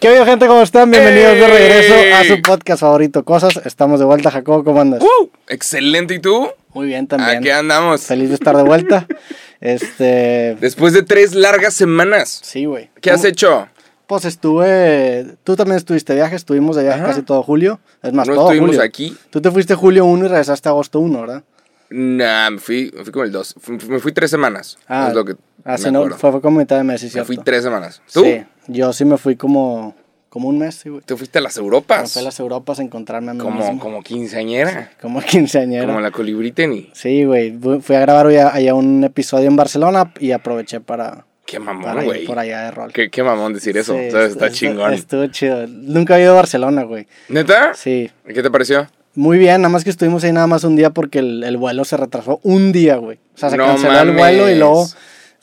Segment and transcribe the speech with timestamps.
[0.00, 0.46] ¿Qué bien, gente?
[0.46, 0.90] ¿Cómo están?
[0.90, 3.60] Bienvenidos de regreso a su podcast favorito, Cosas.
[3.66, 5.02] Estamos de vuelta, Jacobo, ¿cómo andas?
[5.02, 6.48] Uh, excelente, ¿y tú?
[6.72, 7.38] Muy bien también.
[7.38, 8.02] Aquí andamos.
[8.02, 9.06] Feliz de estar de vuelta.
[9.60, 10.56] este...
[10.60, 12.40] Después de tres largas semanas.
[12.42, 12.90] Sí, güey.
[13.02, 13.68] ¿Qué has hecho?
[14.06, 15.36] Pues estuve...
[15.44, 17.08] Tú también estuviste de viaje, estuvimos de viaje Ajá.
[17.10, 17.80] casi todo julio.
[18.02, 18.82] Es más, No todo estuvimos julio.
[18.82, 19.14] aquí.
[19.28, 21.44] Tú te fuiste julio 1 y regresaste agosto 1, ¿verdad?
[21.90, 23.54] Nah, me fui, me fui como el dos.
[23.60, 24.78] Fui- Me fui tres semanas.
[24.88, 27.36] es lo que me sí, no, fue, fue como mitad de mes, sí, me fui
[27.38, 28.02] tres semanas.
[28.12, 28.24] ¿Tú?
[28.24, 29.94] Sí, yo sí me fui como,
[30.28, 31.02] como un mes, sí, güey.
[31.04, 32.12] ¿Te fuiste a las Me Europas?
[32.12, 33.78] fui a las Europas a encontrarme a mí Como, mismo.
[33.80, 34.92] como quinceañera.
[35.00, 35.86] Como quinceañera.
[35.86, 36.90] Como la colibrí Tenny.
[36.94, 37.52] Sí, güey.
[37.58, 42.24] Fu- Fui a grabar allá un episodio en Barcelona y aproveché para, Qué mamón, güey.
[42.26, 42.92] por allá de rol.
[42.92, 43.94] Qué, qué mamón decir eso.
[43.98, 44.32] Sí, ¿sabes?
[44.32, 44.92] Está estu- chingón.
[44.94, 45.66] Estuvo chido.
[45.66, 47.06] Nunca he ido a Barcelona, güey.
[47.28, 47.74] ¿Neta?
[47.74, 48.08] Sí.
[48.28, 48.86] ¿Y ¿Qué te pareció?
[49.16, 51.84] Muy bien, nada más que estuvimos ahí nada más un día porque el, el vuelo
[51.84, 53.18] se retrasó un día, güey.
[53.34, 54.16] O sea, se No canceló el mames.
[54.20, 54.86] vuelo y luego...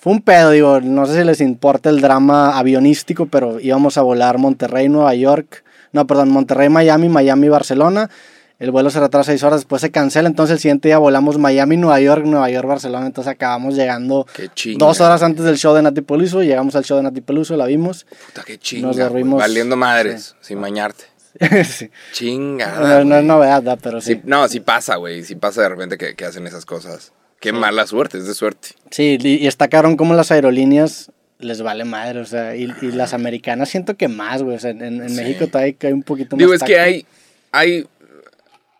[0.08, 4.04] Fue un pedo, digo, no sé si les importa el drama avionístico, pero íbamos a
[4.04, 5.66] volar Monterrey, Nueva York.
[5.92, 8.10] No, perdón, Monterrey, Miami, Miami, Barcelona.
[8.58, 11.76] El vuelo se retrasa seis horas, después se cancela, entonces el siguiente día volamos Miami,
[11.76, 13.06] Nueva York, Nueva York, Barcelona.
[13.06, 14.78] Entonces acabamos llegando chinga.
[14.86, 16.42] dos horas antes del show de Nati Peluso.
[16.42, 18.06] Llegamos al show de Nati Peluso, la vimos.
[18.28, 18.88] Puta, qué chinga.
[18.88, 21.04] Nos dormimos- Valiendo madres, sin bañarte.
[21.66, 21.90] Sí.
[22.14, 23.00] Chingada.
[23.00, 24.14] No, no es novedad, pero sí.
[24.14, 25.26] Sí, no, sí pasa, güey.
[25.26, 27.12] Sí pasa de repente que, que hacen esas cosas.
[27.40, 28.70] Qué mala suerte, es de suerte.
[28.92, 32.92] Sí, y, y está cabrón como las aerolíneas les vale madre, o sea, y, y
[32.92, 35.16] las americanas siento que más, güey, o sea, en, en Sí.
[35.18, 36.40] México todavía hay un poquito más.
[36.40, 37.06] Digo, es que hay,
[37.52, 37.86] hay.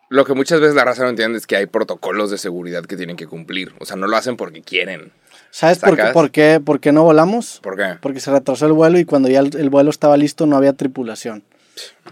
[0.08, 2.96] Lo que muchas veces la raza no entiende es que hay protocolos de seguridad que
[2.96, 3.72] tienen que cumplir.
[3.78, 5.12] O sea, no lo hacen porque quieren.
[5.50, 7.60] ¿Sabes por qué, por, qué, por qué no volamos?
[7.62, 7.94] ¿Por qué?
[8.00, 10.72] Porque se retrasó el vuelo y cuando ya el, el vuelo estaba listo no había
[10.72, 11.42] tripulación.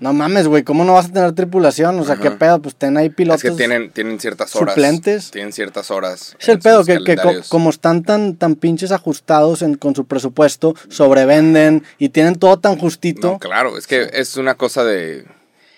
[0.01, 1.99] No mames, güey, ¿cómo no vas a tener tripulación?
[1.99, 2.61] O sea, ¿qué pedo?
[2.61, 3.45] Pues ten ahí pilotos.
[3.45, 4.75] es que tienen, tienen ciertas horas.
[4.75, 5.31] suplentes.
[5.31, 6.37] Tienen ciertas horas.
[6.39, 10.05] Es el pedo, que, que co- como están tan, tan pinches ajustados en- con su
[10.05, 13.33] presupuesto, sobrevenden y tienen todo tan justito.
[13.33, 15.25] No, claro, es que es una cosa de.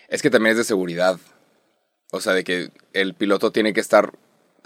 [0.08, 1.18] Es que también es de seguridad.
[2.10, 4.12] O sea, de que el piloto tiene que estar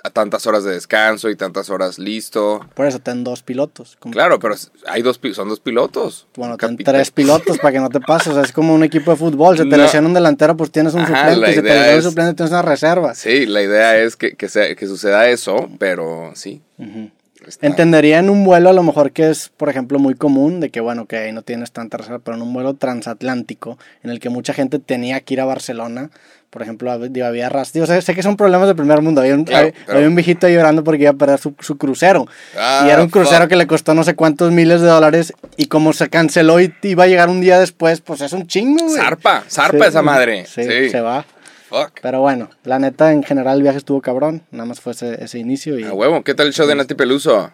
[0.04, 2.66] a tantas horas de descanso y tantas horas listo.
[2.74, 3.96] Por eso ten dos pilotos.
[4.00, 4.54] como- Claro, pero
[4.88, 6.26] hay dos, son dos pilotos.
[6.34, 8.28] Bueno, ten tres pilotos para que no te pases.
[8.28, 9.56] O sea, es como un equipo de fútbol.
[9.56, 9.76] Se te No.
[9.76, 11.54] lesiona un delantero, pues tienes un Ajá, suplente.
[11.54, 13.14] Si te lesiona un suplente, tienes una reserva.
[13.14, 16.62] Sí, la idea es que, que, sea- que suceda eso, pero sí.
[16.78, 17.10] Ujú.
[17.48, 20.70] Está- Entendería en un vuelo a lo mejor que es, por ejemplo, muy común, de
[20.70, 24.20] que bueno, que ahí no tienes tanta reserva, pero en un vuelo transatlántico, en el
[24.20, 26.10] que mucha gente tenía que ir a Barcelona,
[26.50, 29.44] por ejemplo, había ras- digo, sé, sé que son problemas del primer mundo, había un,
[29.44, 32.26] Claro, había- pero- había un viejito llorando porque iba a perder su, su crucero,
[32.58, 33.48] Ah, y era un crucero fuck.
[33.48, 37.04] que le costó no sé cuántos miles de dólares, y como se canceló y iba
[37.04, 38.96] a llegar un día después, pues es un chingo, güey.
[38.96, 40.44] Zarpa, zarpa Sí, esa madre.
[40.46, 40.90] Sí, Sí.
[40.90, 41.24] se va.
[41.72, 42.00] Fuck.
[42.02, 45.38] Pero bueno, la neta, en general el viaje estuvo cabrón, nada más fue ese, ese
[45.38, 47.50] inicio y A huevo, ¿qué tal el show de Nati Peluso?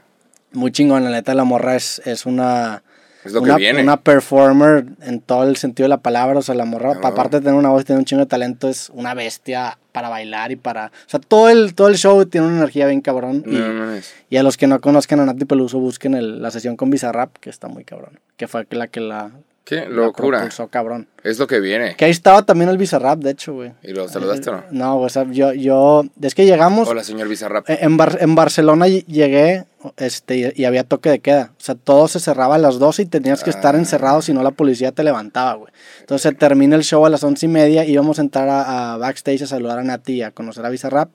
[0.52, 2.82] muy chingón, la neta, la morra es, es una...
[3.24, 3.82] Es lo una, que viene.
[3.82, 7.42] una performer en todo el sentido de la palabra, o sea, la morra, aparte de
[7.42, 10.56] tener una voz y tener un chingo de talento, es una bestia para bailar y
[10.56, 10.86] para...
[10.86, 13.42] O sea, todo el, todo el show tiene una energía bien cabrón.
[13.46, 14.14] Y, No, no es.
[14.30, 17.36] y a los que no conozcan a Nati Peluso, busquen el- la sesión con Bizarrap,
[17.38, 18.18] que está muy cabrón.
[18.38, 19.32] Que fue la que la,
[19.68, 20.38] Qué locura.
[20.38, 21.08] propulsó cabrón.
[21.22, 21.94] Es lo que viene.
[21.96, 23.72] Que ahí estaba también el Bizarrap, de hecho, güey.
[23.82, 24.64] ¿Y lo saludaste o no?
[24.70, 26.04] No, o sea, yo, yo...
[26.22, 26.88] Es que llegamos...
[26.88, 27.68] Hola, señor Bizarrap.
[27.68, 29.66] Eh, En, Bar- en Barcelona ll- llegué
[29.98, 31.50] este, y- y había toque de queda.
[31.52, 33.78] O sea, todo se cerraba a las 12 y tenías que estar Ah.
[33.78, 35.70] encerrado, si no la policía te levantaba, güey.
[36.00, 39.42] Entonces termina el show a las once y media, íbamos a entrar a, a backstage
[39.42, 41.10] a saludar a Nati y a conocer a Bizarrap.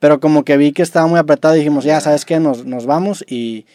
[0.00, 2.40] Pero como que vi que estaba muy apretado, dijimos, ya, ¿sabes qué?
[2.40, 3.66] Nos, nos vamos y,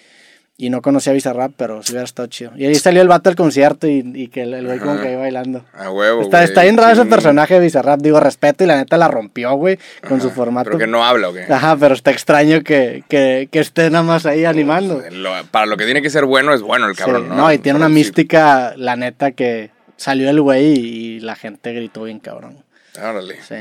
[0.59, 2.51] y no conocía a Bizarrap, pero sí hubiera estado chido.
[2.57, 5.11] Y ahí salió el vato del concierto y, y que el el güey como que
[5.11, 5.63] iba bailando.
[5.73, 6.21] A huevo.
[6.23, 9.07] Está, güey, está bien raro ese personaje de Bizarrap, digo, respeto y la neta la
[9.07, 10.65] rompió, güey, con su formato.
[10.69, 11.43] Pero que no habla, ¿o qué?
[11.43, 15.03] Ajá, pero está extraño que, que, que esté nada más ahí animando.
[15.11, 17.35] Lo- para lo que tiene que ser bueno, es bueno el Sí, cabrón, ¿no?
[17.35, 17.93] no, y tiene una sí.
[17.93, 20.79] mística, la neta, que salió el güey y,
[21.17, 22.63] y la gente gritó bien cabrón.
[22.99, 23.35] Órale.
[23.47, 23.55] Sí.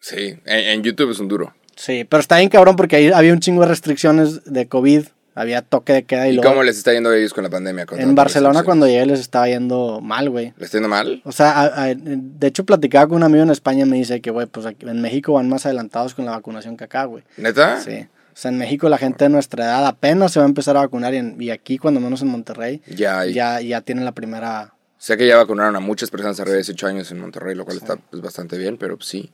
[0.00, 1.54] Sí, en, en YouTube es un duro.
[1.76, 5.04] Sí, pero está bien cabrón porque ahí había un chingo de restricciones de COVID,
[5.36, 7.50] había toque de queda y, ¿Y, luego cómo les está yendo a ellos con la
[7.50, 7.86] pandemia?
[7.86, 10.46] Con en Barcelona cuando llegué les estaba yendo mal, güey.
[10.56, 11.20] ¿Les está yendo mal?
[11.24, 14.20] O sea, a- a- de hecho platicaba con un amigo en España y me dice
[14.20, 17.22] que, güey, pues aquí en México van más adelantados con la vacunación que acá, güey.
[17.36, 17.80] ¿Neta?
[17.80, 18.08] Sí.
[18.32, 20.80] O sea, en México la gente de nuestra edad apenas se va a empezar a
[20.80, 23.30] vacunar y, en- y aquí, cuando menos en Monterrey, Ya, ya.
[23.30, 24.72] ya, ya tienen la primera...
[24.98, 27.76] Sé que ya vacunaron a muchas personas arriba de 18 años en Monterrey, lo cual
[27.76, 29.30] está pues, bastante bien, pero sí.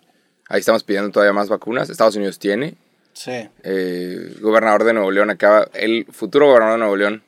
[0.48, 1.88] Ahí estamos pidiendo todavía más vacunas.
[1.88, 2.74] Estados Unidos tiene.
[3.12, 3.48] Sí.
[3.62, 5.68] Eh, gobernador de Nuevo León acaba.
[5.74, 7.22] El futuro gobernador de Nuevo León.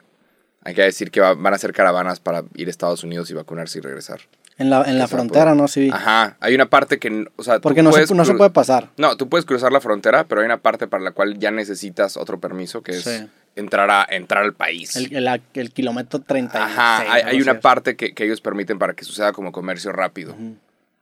[0.66, 3.34] Hay que decir que va- van a hacer caravanas para ir a Estados Unidos y
[3.34, 4.20] vacunarse y regresar.
[4.56, 5.56] En la, en la frontera, poder.
[5.56, 5.68] ¿no?
[5.68, 5.90] Sí.
[5.92, 6.36] Ajá.
[6.40, 7.26] Hay una parte que.
[7.36, 8.90] O sea, Porque no se, no se puede pasar.
[8.96, 12.16] No, tú puedes cruzar la frontera, pero hay una parte para la cual ya necesitas
[12.16, 13.26] otro permiso, que es Sí.
[13.56, 14.94] entrar, a, entrar al país.
[14.96, 16.64] El, el, el kilómetro 36.
[16.78, 20.34] Ajá, hay, una parte que, que ellos permiten para que suceda como comercio rápido.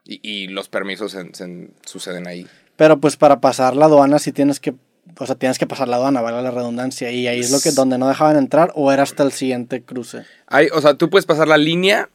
[0.05, 2.49] y, y los permisos se- se- suceden ahí.
[2.76, 4.74] Pero pues para pasar la aduana sí tienes que,
[5.19, 7.70] o sea, tienes que pasar la aduana, vale la redundancia, y ahí es lo que
[7.72, 10.24] donde no dejaban entrar o era hasta el siguiente cruce.
[10.46, 12.08] Hay, o sea, tú puedes pasar la línea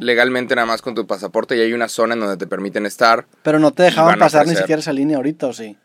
[0.00, 3.26] legalmente nada más con tu pasaporte y hay una zona en donde te permiten estar.
[3.42, 5.76] Pero no te dejaban pasar ni siquiera esa línea ahorita, ¿o sí?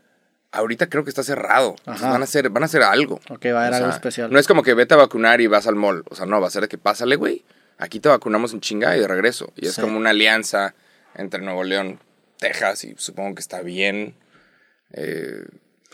[0.53, 1.75] Ahorita creo que está cerrado.
[1.79, 3.19] Entonces van a hacer, van a hacer algo.
[3.29, 4.31] Ok, va a haber O algo sea, especial.
[4.31, 6.03] No es como que vete a vacunar y vas al mall.
[6.09, 7.43] O sea, no, va a ser de que pásale, güey.
[7.79, 9.51] Aquí te vacunamos en chinga y de regreso.
[9.57, 9.81] Y es Sí.
[9.81, 10.75] como una alianza
[11.15, 11.99] entre Nuevo León,
[12.39, 14.15] Texas y supongo que está bien.
[14.93, 15.43] Eh,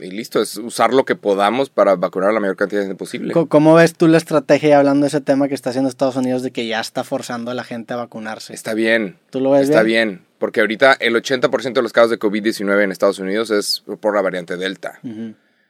[0.01, 2.97] y listo, es usar lo que podamos para vacunar a la mayor cantidad de gente
[2.97, 3.33] posible.
[3.49, 6.51] ¿Cómo ves tú la estrategia, hablando de ese tema que está haciendo Estados Unidos, de
[6.51, 8.53] que ya está forzando a la gente a vacunarse?
[8.53, 9.17] Está bien.
[9.29, 10.09] ¿Tú lo ves Está bien?
[10.09, 10.25] bien.
[10.39, 14.21] Porque ahorita el 80% de los casos de COVID-19 en Estados Unidos es por la
[14.21, 14.99] variante Delta.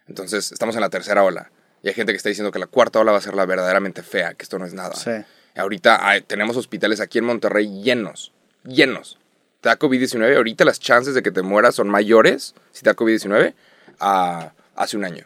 [0.08, 1.52] Entonces, estamos en la tercera ola.
[1.82, 4.04] Y hay gente que está diciendo que la cuarta ola va a ser la verdaderamente
[4.04, 4.94] fea, que esto no es nada.
[4.96, 5.12] Sí.
[5.56, 8.32] Ahorita hay- tenemos hospitales aquí en Monterrey llenos,
[8.64, 9.18] llenos.
[9.62, 12.96] Te da COVID-19, ahorita las chances de que te mueras son mayores si te da
[12.96, 13.54] COVID-19
[14.00, 15.26] a hace un año.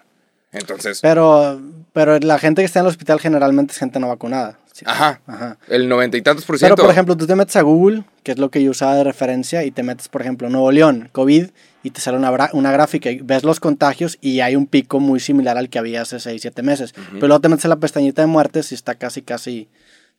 [0.51, 1.59] Entonces, Pero,
[1.93, 4.59] pero la gente que está en el hospital generalmente es gente no vacunada.
[4.71, 4.85] Sí.
[4.87, 5.57] ajá, Ajá.
[5.67, 6.81] el noventa y tantos por Pero, ciento.
[6.81, 9.63] por ejemplo, tú te metes a Google, que es lo que yo usaba de referencia,
[9.63, 11.49] y te metes, por ejemplo, Nuevo León, COVID,
[11.83, 15.19] y te sale una, una gráfica y ves los contagios y hay un pico muy
[15.19, 16.93] similar al que había hace 6, 7 meses.
[17.13, 19.67] Pero luego te metes en la pestañita de muertes y está casi, casi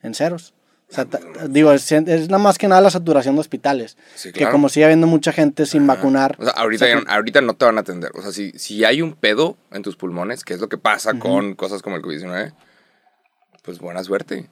[0.03, 0.55] en ceros.
[0.95, 3.97] O sea, digo, es, es nada más que nada la saturación de hospitales.
[4.15, 6.37] Sí, Que como sigue habiendo mucha gente sin vacunar.
[6.39, 8.13] O sea, ahorita, o sea, ya- ahorita no te van a atender.
[8.15, 11.19] O sea, si, si hay un pedo en tus pulmones, que es lo que pasa
[11.19, 12.53] con cosas como el COVID-19,
[13.63, 14.49] pues buena suerte.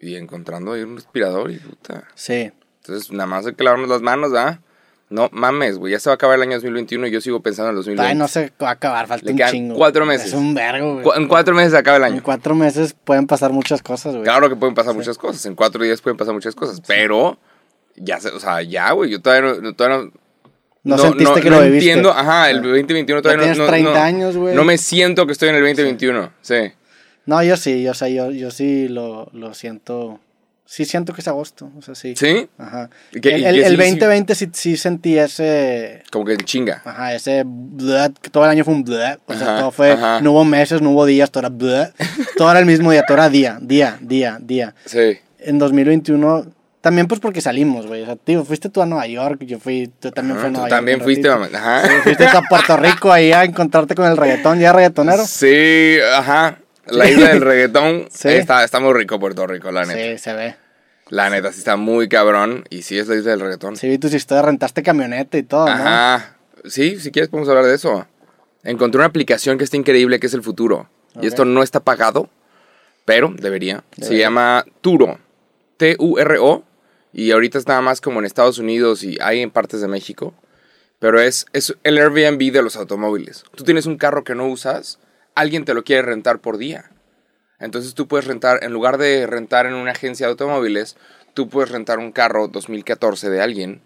[0.00, 2.04] Y encontrando ahí un respirador y puta.
[2.14, 2.52] Sí.
[2.82, 4.60] Entonces, nada más hay que lavarnos las manos, ¿ah?
[5.12, 5.92] No mames, güey.
[5.92, 8.10] Ya se va a acabar el año 2021 y yo sigo pensando en el 2020.
[8.10, 9.74] Ay, no se va a acabar, falta Le un chingo.
[9.76, 10.28] cuatro meses.
[10.28, 11.04] Es un vergo, güey.
[11.04, 12.22] Cu- en cuatro meses se acaba el En año.
[12.24, 14.24] cuatro meses pueden pasar muchas cosas, güey.
[14.24, 15.44] Claro que pueden pasar muchas cosas.
[15.46, 16.80] En cuatro días pueden pasar muchas cosas.
[16.86, 17.38] Pero,
[17.96, 19.10] ya, se- o sea, ya, güey.
[19.10, 20.12] Yo todavía no, todavía no,
[20.96, 21.90] No sentiste que no lo viviste.
[21.90, 22.10] entiendo.
[22.10, 22.62] Ajá, el Ah.
[22.62, 23.42] 2021 Ya todavía no.
[23.52, 24.54] tienes no- 30 no- años, güey.
[24.56, 26.32] No me siento que estoy en el 2021.
[26.40, 26.72] Sí.
[27.26, 30.18] No, yo sí, yo, o sea, yo, yo sí lo, lo siento.
[30.74, 32.14] Sí siento que es agosto, o sea, sí.
[32.16, 32.48] ¿Sí?
[32.56, 32.88] Ajá.
[33.12, 36.02] ¿Y qué- el el- el sí- 2020 sí, sí sentí ese.
[36.10, 36.80] Como que en chinga.
[36.82, 37.44] Ajá, ese.
[38.22, 38.82] que todo el año fue un.
[38.82, 39.90] o sea, Ajá, todo fue.
[39.92, 40.22] ajá.
[40.22, 41.92] No hubo meses, no hubo días, todo era.
[42.38, 44.74] todo era el mismo día, todo era día, día, día, día.
[44.86, 45.18] Sí.
[45.40, 46.46] En 2021.
[46.80, 48.00] También, pues porque salimos, güey.
[48.02, 49.88] O sea, tío, fuiste tú a Nueva York, yo fui.
[50.00, 50.78] Tú también fuiste a tú Nueva York.
[50.78, 51.48] también fuiste, mamá.
[51.52, 51.82] Ajá.
[51.86, 55.22] Sí, fuiste a Puerto Rico ahí a encontrarte con el reggaetón, ya reggaetonero.
[55.26, 56.56] Sí, ajá.
[56.86, 58.28] La isla del reggaetón Sí.
[58.30, 60.00] está, está muy rico Puerto Rico, la neta.
[60.00, 60.56] Sí, se ve.
[61.12, 62.64] La neta, sí está muy cabrón.
[62.70, 63.76] Y sí es la isla del reggaetón.
[63.76, 65.70] Sí, vi tus historias, rentaste camioneta y todo, ¿no?
[65.70, 66.38] Ajá.
[66.64, 68.06] Sí, si quieres podemos hablar de eso.
[68.64, 70.88] Encontré una aplicación que está increíble, que es el futuro.
[71.20, 72.30] Y esto no está pagado,
[73.04, 73.84] pero debería.
[74.00, 75.18] Se llama Turo.
[75.76, 76.64] T-U-R-O.
[77.12, 80.32] Y ahorita es nada más como en Estados Unidos y hay en partes de México.
[80.98, 83.44] Pero es, es el Airbnb de los automóviles.
[83.54, 84.98] Tú tienes un carro que no usas,
[85.34, 86.90] alguien te lo quiere rentar por día.
[87.62, 90.96] Entonces tú puedes rentar, en lugar de rentar en una agencia de automóviles,
[91.32, 93.80] tú puedes rentar un carro 2014 de alguien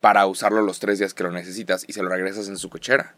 [0.00, 3.14] para usarlo los tres días que lo necesitas y se lo regresas en su cochera.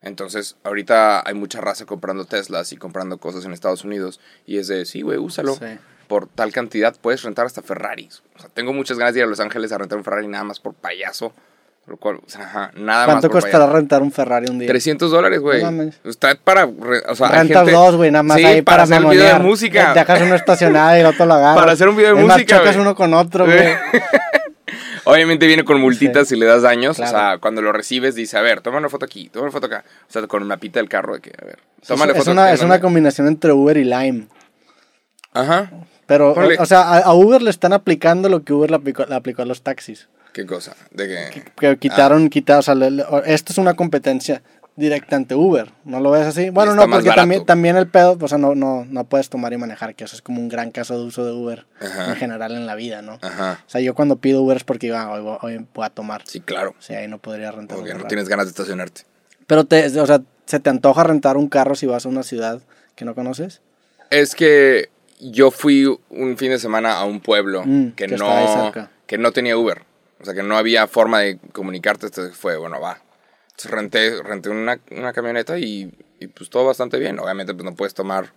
[0.00, 4.66] Entonces, ahorita hay mucha raza comprando Teslas y comprando cosas en Estados Unidos y es
[4.66, 5.54] de, sí, güey, úsalo.
[5.54, 5.78] Sí.
[6.08, 8.24] Por tal cantidad puedes rentar hasta Ferraris.
[8.34, 10.42] O sea, tengo muchas ganas de ir a Los Ángeles a rentar un Ferrari nada
[10.42, 11.32] más por payaso.
[11.86, 14.68] Lo cual, o sea, ajá, nada más ¿Cuánto costará rentar un Ferrari un día?
[14.68, 15.64] 300 dólares, güey.
[15.64, 15.90] No.
[16.04, 19.10] Está para, o sea, Rentas gente- dos, güey, nada más Sí, ahí para, hacer un
[19.10, 19.92] video de música.
[19.92, 21.56] Te dejas uno estacionado y el otro lo agarra.
[21.60, 23.74] Para hacer un video de Es más, música, chocas uno con otro, güey.
[25.04, 26.34] Obviamente viene con multitas Sí.
[26.36, 26.96] si le das daños.
[26.96, 27.10] Claro.
[27.10, 29.66] O sea, cuando lo recibes dice, a ver, toma una foto aquí, toma una foto
[29.66, 29.84] acá.
[30.08, 32.44] O sea, con una pita del carro de que, a ver, tómale es, foto una,
[32.46, 34.28] aquí, es una combinación entre Uber y Lime.
[35.32, 35.70] Ajá.
[36.06, 39.04] Pero, Ponle- o, sea, a, a Uber le están aplicando lo que Uber le aplicó,
[39.04, 40.08] le aplicó a los taxis.
[40.32, 40.74] ¿Qué cosa?
[40.90, 41.42] De que...
[41.58, 44.42] Que quitaron, quitaron, o sea, le- le- esto es una competencia
[44.76, 45.70] directa ante Uber.
[45.84, 46.48] ¿No lo ves así?
[46.48, 49.52] Bueno, está no, porque también, también el pedo, o sea, no, no, no puedes tomar
[49.52, 52.06] y manejar, que eso es como un gran caso de uso de Uber Ajá.
[52.10, 53.18] en general en la vida, ¿no?
[53.20, 53.60] Ajá.
[53.66, 56.22] O sea, yo cuando pido Uber es porque iba, hoy, voy- hoy voy a tomar.
[56.26, 56.74] Sí, claro.
[56.78, 59.02] Sea, ahí no podría rentar Porque no tienes ganas de estacionarte.
[59.46, 62.60] Pero, te, o sea, ¿se te antoja rentar un carro si vas a una ciudad
[62.96, 63.60] que no conoces?
[64.08, 64.88] Es que
[65.20, 68.72] yo fui un fin de semana a un pueblo Mm, que, no,
[69.06, 69.82] que no tenía Uber.
[70.22, 72.06] O sea, que no había forma de comunicarte.
[72.06, 72.98] Entonces fue, bueno, va.
[73.50, 77.18] Entonces renté, renté una, una camioneta y, y pues todo bastante bien.
[77.18, 78.32] Obviamente pues no puedes tomar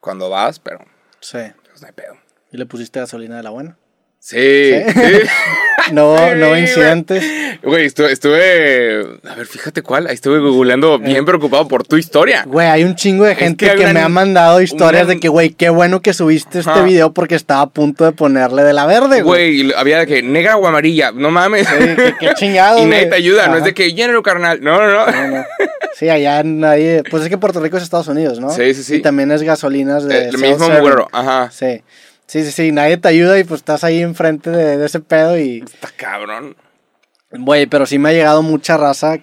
[0.00, 0.78] cuando vas, pero
[1.20, 1.38] Sí.
[1.68, 2.16] pues no hay pedo.
[2.52, 3.76] ¿Y le pusiste gasolina de la buena?
[4.20, 5.00] Sí, sí.
[5.92, 6.60] no, Sí, no güey.
[6.62, 7.24] incidentes.
[7.62, 9.06] Güey, estuve, estuve.
[9.28, 10.06] A ver, fíjate cuál.
[10.06, 12.44] Ahí estuve googleando bien preocupado por tu historia.
[12.46, 15.70] Güey, hay un chingo de gente que me ha mandado historias de que, güey, qué
[15.70, 19.62] bueno que subiste este video porque estaba a punto de ponerle de la verde, güey.
[19.62, 21.10] Güey, había de que negra o amarilla.
[21.12, 21.66] No mames.
[21.66, 23.10] Sí, que- qué chingado, y nadie güey.
[23.10, 23.48] te ayuda.
[23.48, 24.60] No es de que llénalo, carnal.
[24.60, 25.06] No, no, no.
[25.10, 25.44] No, no.
[25.94, 27.02] Sí, allá nadie.
[27.10, 28.50] Pues es que Puerto Rico es Estados Unidos, ¿no?
[28.50, 28.96] Sí, sí, sí.
[28.96, 30.28] Y también es gasolinas de.
[30.28, 31.08] Eh, lo mismo güero.
[31.12, 31.50] Ajá.
[31.50, 31.82] Sí.
[32.28, 32.72] Sí, sí, sí.
[32.72, 35.64] Nadie te ayuda y pues estás ahí enfrente de, de ese pedo y.
[35.64, 36.56] Está cabrón.
[37.32, 39.16] Güey, pero sí me ha llegado mucha raza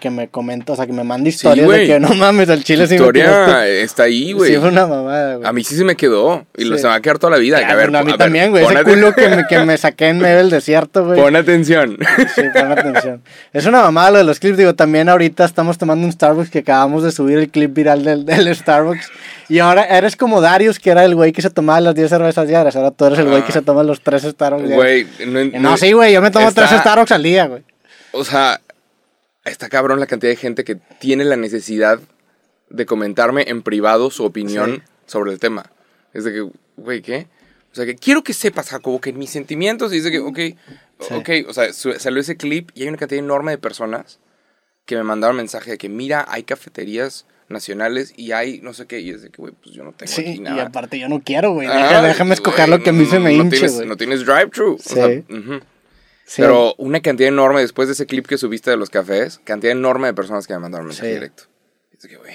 [0.00, 1.82] que me comenta, o sea, que me manda historias güey.
[1.82, 3.82] de que no mames, el chile sí me historia tiraste".
[3.82, 4.52] está ahí, güey.
[4.52, 5.48] Sí, fue una mamada, güey.
[5.48, 6.44] A mí sí se me quedó.
[6.56, 6.82] Y lo Sí.
[6.82, 7.58] se me va a quedar toda la vida.
[7.58, 8.64] A ver, bueno, a mí también, güey.
[8.64, 11.20] Ese culo que me, que me saqué en medio del desierto, güey.
[11.20, 11.96] Pon atención.
[12.34, 13.22] Sí, pon atención.
[13.52, 14.56] Es una mamada lo de los clips.
[14.58, 18.24] Digo, también ahorita estamos tomando un Starbucks que acabamos de subir el clip viral del,
[18.24, 19.08] del Starbucks.
[19.48, 22.48] Y ahora eres como Darius, que era el güey que se tomaba las 10 cervezas
[22.48, 22.74] diarias.
[22.74, 25.06] Ahora tú eres el güey que se toma los 3 Starbucks diarios.
[25.20, 26.12] Güey, no, Y No, sí, güey.
[26.12, 27.62] Yo me tomo está- 3 Starbucks al día, güey.
[28.12, 28.60] O sea,
[29.46, 32.00] está cabrón la cantidad de gente que tiene la necesidad
[32.68, 34.82] de comentarme en privado su opinión Sí.
[35.06, 35.70] sobre el tema.
[36.12, 37.26] Es de que, güey, ¿qué?
[37.72, 40.38] O sea, que quiero que sepas, Jacobo, que mis sentimientos, y de que, ok,
[40.98, 41.14] Sí.
[41.14, 44.18] ok, o sea, salió ese clip y hay una cantidad enorme de personas
[44.86, 49.00] que me mandaron mensaje de que, mira, hay cafeterías nacionales y hay no sé qué,
[49.00, 50.64] y es de que, güey, pues yo no tengo Sí, aquí y nada.
[50.64, 51.68] aparte yo no quiero, güey.
[51.70, 53.86] Ah, déjame escoger lo que a mí se me no hinche, güey.
[53.86, 54.78] No tienes drive-thru.
[54.80, 54.92] Sí.
[54.92, 55.60] O sea.
[56.26, 56.42] Sí.
[56.42, 60.08] Pero una cantidad enorme, después de ese clip que subiste de los cafés, cantidad enorme
[60.08, 61.14] de personas que me mandaron mensaje Sí.
[61.14, 61.44] directo.
[61.96, 62.34] Es que, güey,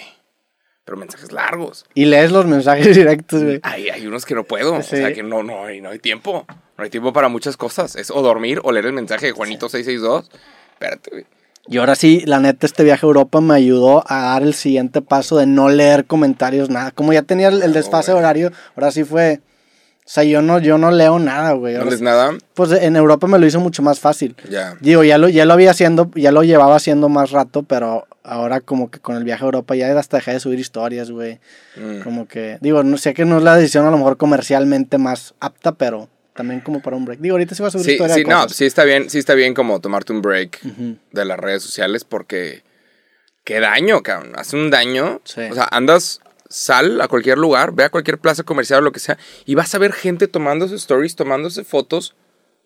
[0.86, 1.86] pero mensajes largos.
[1.94, 3.60] Y lees los mensajes directos, güey.
[3.64, 4.76] Hay, hay unos que no puedo.
[4.76, 6.46] O sea, que no, no, hay, no hay tiempo.
[6.78, 7.96] No hay tiempo para muchas cosas.
[7.96, 10.30] Es o dormir o leer el mensaje de Juanito662.
[10.74, 11.26] Espérate, güey.
[11.68, 15.02] Y ahora sí, la neta, este viaje a Europa me ayudó a dar el siguiente
[15.04, 16.90] paso de no leer comentarios, nada.
[16.90, 19.42] Como ya tenía el, el desfase horario, ahora sí fue.
[20.04, 21.76] O sea, yo no, yo no leo nada, güey.
[21.76, 22.36] ¿No lees nada?
[22.54, 24.36] Pues en Europa me lo hizo mucho más fácil.
[24.50, 24.76] Ya.
[24.82, 28.62] Digo, ya lo, ya lo había haciendo, ya lo llevaba haciendo más rato, pero ahora
[28.62, 31.40] como que con el viaje a Europa ya hasta dejé de subir historias, güey.
[31.76, 32.02] Mm.
[32.02, 35.34] Como que, digo, no sé que no es la decisión a lo mejor comercialmente más
[35.40, 37.20] apta, pero también como para un break.
[37.20, 39.34] Digo, ahorita sí va a subir Sí, historia sí, no, sí está bien, sí está
[39.34, 40.62] bien como tomarte un break
[41.12, 42.64] de las redes sociales porque
[43.44, 44.34] qué daño, cabrón.
[44.36, 45.22] Hace un daño.
[45.24, 45.42] Sí.
[45.50, 49.00] O sea, andas, sal a cualquier lugar, ve a cualquier plaza comercial o lo que
[49.00, 52.16] sea, y vas a ver gente tomándose stories, tomándose fotos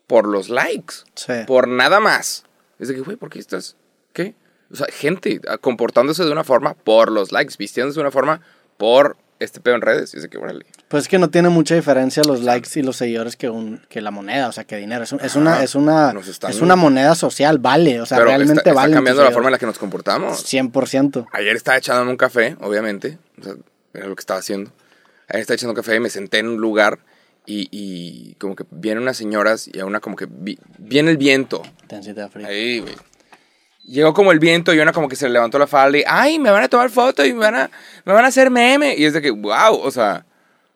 [0.06, 0.94] por los likes.
[1.14, 1.32] Sí.
[1.46, 2.44] Por nada más.
[2.78, 3.76] Es de que, güey, ¿por qué estás?
[4.12, 4.34] ¿Qué?
[4.70, 8.40] O sea, gente ah, comportándose de una forma por los likes, vistiéndose de una forma
[8.76, 10.12] por este pedo en redes.
[10.14, 10.64] Y es de que, órale.
[10.88, 14.00] Pues es que no tiene mucha diferencia los likes y los seguidores que, un, que
[14.00, 15.04] la moneda, o sea, que dinero.
[15.04, 18.28] Es, un- es una, es, una, están- es una moneda social, vale, o sea, Pero
[18.30, 18.94] realmente está, está vale.
[18.94, 20.42] cambiando la forma en la que nos comportamos.
[20.52, 21.26] 100%.
[21.32, 23.18] Ayer estaba echándome un café, obviamente.
[23.40, 23.54] O sea,
[23.96, 24.70] era lo que estaba haciendo.
[25.28, 26.98] Ayer estaba echando café y me senté en un lugar
[27.46, 31.16] y, y como que vienen unas señoras y a una como que vi- viene el
[31.16, 31.62] viento.
[32.32, 32.48] Fría.
[32.48, 32.94] Ahí, güey.
[33.84, 36.38] Llegó como el viento y una como que se le levantó la falda y, ay,
[36.40, 37.70] me van a tomar foto y me van a,
[38.04, 38.96] me van a hacer meme.
[38.96, 40.26] Y es de que, wow, o sea,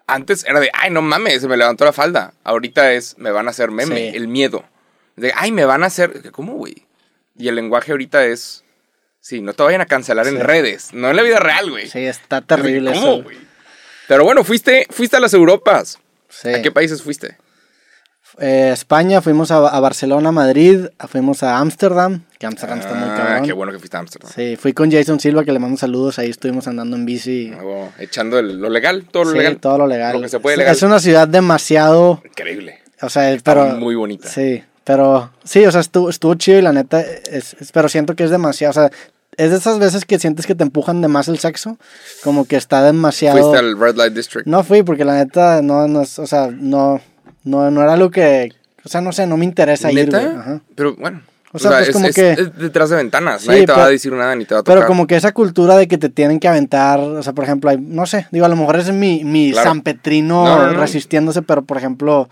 [0.07, 2.35] antes era de, ay, no mames, se me levantó la falda.
[2.45, 4.17] Ahorita es, me van a hacer meme, Sí.
[4.17, 4.65] el miedo.
[5.17, 6.87] De, ay, me van a hacer, ¿cómo, güey?
[7.37, 8.63] Y el lenguaje ahorita es,
[9.21, 11.89] sí, no te vayan a cancelar en redes, no en la vida real, güey.
[11.89, 13.23] Sí, está terrible ¿Cómo, eso.
[13.23, 13.37] güey?
[14.09, 15.99] Pero bueno, fuiste, fuiste a las Europas.
[16.29, 16.49] Sí.
[16.49, 17.37] ¿A qué países fuiste?
[18.39, 23.15] Eh, España, fuimos a, a Barcelona, Madrid, fuimos a Ámsterdam, que Ámsterdam está muy Ah,
[23.17, 23.45] cabrón.
[23.45, 24.33] qué bueno que fuiste a Ámsterdam.
[24.33, 27.53] Sí, fui con Jason Silva, que le mando saludos, ahí estuvimos andando en bici.
[27.99, 29.59] Echando el- lo legal, todo lo Sí, legal.
[29.59, 30.15] todo lo legal.
[30.15, 30.77] Lo que se puede Es- legal.
[30.77, 32.79] Es una ciudad demasiado, Increíble.
[33.03, 33.67] o sea, Está pero...
[33.77, 34.29] muy bonita.
[34.29, 38.17] Sí, pero sí, o sea, estuvo, estuvo chido y la neta, es, es- pero siento
[38.17, 38.91] que es demasiado, o sea,
[39.37, 41.79] es de esas veces que sientes que te empujan de más el sexo,
[42.25, 43.39] como que está demasiado...
[43.39, 44.47] Fuiste al Red Light District.
[44.49, 47.01] No fui porque la neta no, no, o sea, no,
[47.45, 48.53] no, no era lo que,
[48.85, 50.19] o sea, no sé, no me interesa ir, ¿Neta?
[50.21, 50.61] güey, ajá.
[50.75, 51.23] Pero bueno.
[51.53, 53.43] O sea, pues es, como es- que- es detrás de ventanas.
[53.43, 54.75] Sí, Nadie te va a pero- decir nada ni te va a tocar.
[54.77, 57.71] Pero como que esa cultura de que te tienen que aventar, o sea, por ejemplo,
[57.71, 59.71] hay, no sé, digo, a lo mejor es mi, mi Claro.
[59.71, 60.81] San Petrino No, no, no.
[60.81, 62.29] resistiéndose, pero por ejemplo,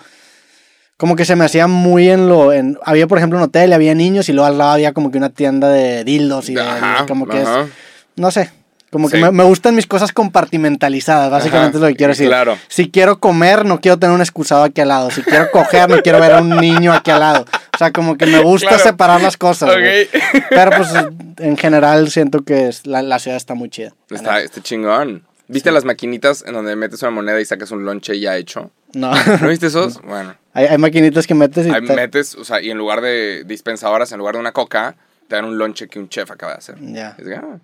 [0.99, 3.95] como que se me hacía muy en lo, en, había por ejemplo un hotel, había
[3.95, 7.07] niños y luego al lado había como que una tienda de dildos y de, Ajá,
[7.07, 7.63] como que ajá.
[7.63, 7.69] es,
[8.17, 8.51] no sé,
[8.91, 9.23] como que Sí.
[9.23, 12.27] me, me gustan mis cosas compartimentalizadas, básicamente Ajá, es lo que quiero decir.
[12.29, 12.59] claro.
[12.69, 15.11] Si quiero comer, no quiero tener un excusado aquí al lado.
[15.11, 17.45] Si quiero coger, no quiero ver a un niño aquí al lado.
[17.75, 18.83] O sea, como que me gusta Claro.
[18.83, 19.71] separar las cosas.
[19.77, 20.03] güey.
[20.05, 20.43] Ok.
[20.51, 20.89] Pero pues
[21.39, 23.93] en general siento que es- la, la ciudad está muy chida.
[24.11, 25.23] Está, está chingón.
[25.49, 28.71] ¿Viste las maquinitas en donde metes una moneda y sacas un lonche ya hecho?
[28.95, 29.11] No.
[29.41, 30.01] ¿No viste esos?
[30.07, 30.35] Bueno.
[30.53, 33.45] hay, hay maquinitas que metes y Ahí te- metes, o sea, y en lugar de
[33.47, 36.59] dispensadoras, en lugar de una coca, te dan un lonche que un chef acaba de
[36.59, 36.77] hacer.
[36.81, 37.15] Ya.
[37.19, 37.59] Es que, ah,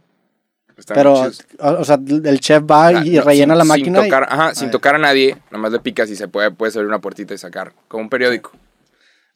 [0.77, 3.99] están Pero, o, o sea, el chef va Ah, y no, rellena sin- la máquina.
[4.01, 4.73] Sin y- tocar, ajá, sin Ay.
[4.73, 7.73] tocar a nadie, nomás le picas y se puede, puedes abrir una puertita y sacar.
[7.89, 8.51] Como un periódico.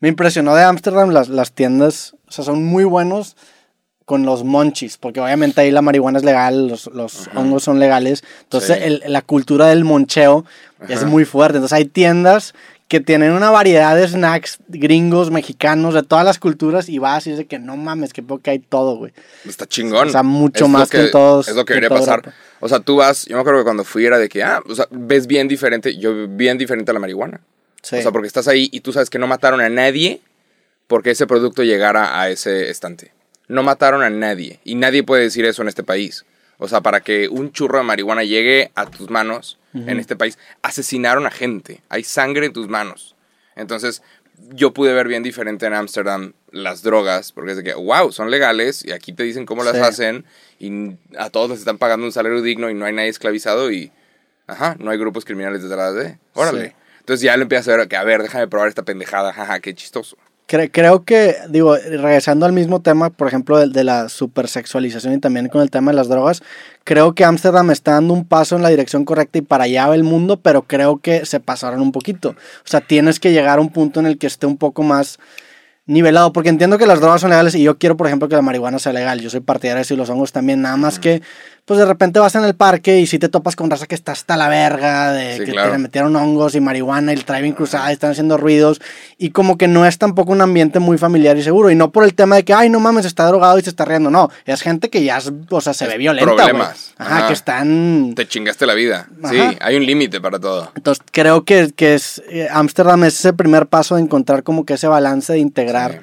[0.01, 3.37] Me impresionó de Ámsterdam las, las tiendas, o sea, son muy buenos
[4.09, 8.25] con los monchis, porque obviamente ahí la marihuana es legal, los, los hongos son legales,
[8.45, 8.83] entonces Sí.
[8.85, 10.47] el- la cultura del moncheo
[10.89, 11.07] es Ajá.
[11.07, 12.55] muy fuerte, entonces hay tiendas
[12.89, 17.33] que tienen una variedad de snacks gringos, mexicanos, de todas las culturas, y vas y
[17.33, 19.13] es de que no mames, que poco que hay todo, güey.
[19.47, 20.09] Está chingón.
[20.09, 22.21] O sea, mucho Es más que en todos- Es lo que que debería pasar.
[22.21, 22.33] Europa.
[22.61, 24.75] O sea, tú vas, yo me acuerdo que cuando fui era de que, ah, o
[24.75, 27.43] sea, ves bien diferente, yo bien diferente a la marihuana.
[27.83, 27.97] Sí.
[27.97, 30.23] O sea, porque estás ahí y tú sabes que no mataron a nadie
[30.87, 33.13] porque ese producto llegara a ese estante.
[33.49, 34.61] No mataron a nadie.
[34.65, 36.25] Y nadie puede decir eso en este país.
[36.59, 40.39] O sea, para que un churro de marihuana llegue a tus manos en este país,
[40.63, 41.83] asesinaron a gente.
[41.89, 43.15] Hay sangre en tus manos.
[43.55, 44.03] Entonces,
[44.51, 48.31] yo pude ver bien diferente en Ámsterdam las drogas, porque es de que, wow, son
[48.31, 49.83] legales y aquí te dicen cómo las Sí.
[49.83, 50.25] hacen
[50.59, 53.93] y a todos les están pagando un salario digno y no hay nadie esclavizado y,
[54.47, 56.69] ajá, no hay grupos criminales detrás de, órale.
[56.69, 56.73] Sí.
[57.01, 59.75] Entonces ya lo empiezas a ver que, a ver, déjame probar esta pendejada, jaja, qué
[59.75, 60.17] chistoso.
[60.49, 65.19] Cre- creo que, digo, regresando al mismo tema, por ejemplo, de, de la supersexualización y
[65.19, 66.43] también con el tema de las drogas,
[66.85, 69.95] creo que Ámsterdam está dando un paso en la dirección correcta y para allá va
[69.95, 72.31] el mundo, pero creo que se pasaron un poquito.
[72.31, 75.19] O sea, tienes que llegar a un punto en el que esté un poco más
[75.89, 78.43] nivelado, porque entiendo que las drogas son legales y yo quiero, por ejemplo, que la
[78.43, 79.21] marihuana sea legal.
[79.21, 81.23] Yo soy partidario de eso y los hongos también, nada más que,
[81.65, 84.13] pues de repente vas en el parque y si te topas con raza que está
[84.13, 85.73] hasta la verga, de Sí, que claro.
[85.73, 88.81] te metieron hongos y marihuana y el bien cruzada están haciendo ruidos
[89.19, 92.05] y como que no es tampoco un ambiente muy familiar y seguro y no por
[92.05, 94.61] el tema de que, ay, no mames, está drogado y se está riendo, no, es
[94.63, 95.19] gente que ya,
[95.51, 96.95] o sea, se Es ve violenta, problemas.
[96.99, 97.27] Ajá, Ajá.
[97.29, 98.13] que están...
[98.15, 99.09] Te chingaste la vida.
[99.29, 99.55] Sí, Ajá.
[99.61, 100.71] hay un límite para todo.
[100.75, 104.75] Entonces creo que, que es eh, Ámsterdam es ese primer paso de encontrar como que
[104.75, 105.99] ese balance de integrar Sí.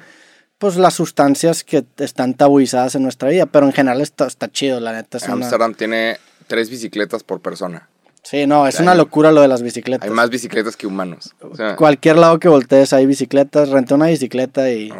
[0.58, 4.80] pues las sustancias que están tabuizadas en nuestra vida, pero en general está, está chido,
[4.80, 5.18] la neta.
[5.18, 7.88] Es una- Ámsterdam tiene tres bicicletas por persona.
[8.22, 10.08] Sí, no, es una locura lo de las bicicletas.
[10.08, 11.36] Hay más bicicletas que humanos.
[11.40, 14.90] O sea, Cualquier lado que voltees hay bicicletas, renté una bicicleta y,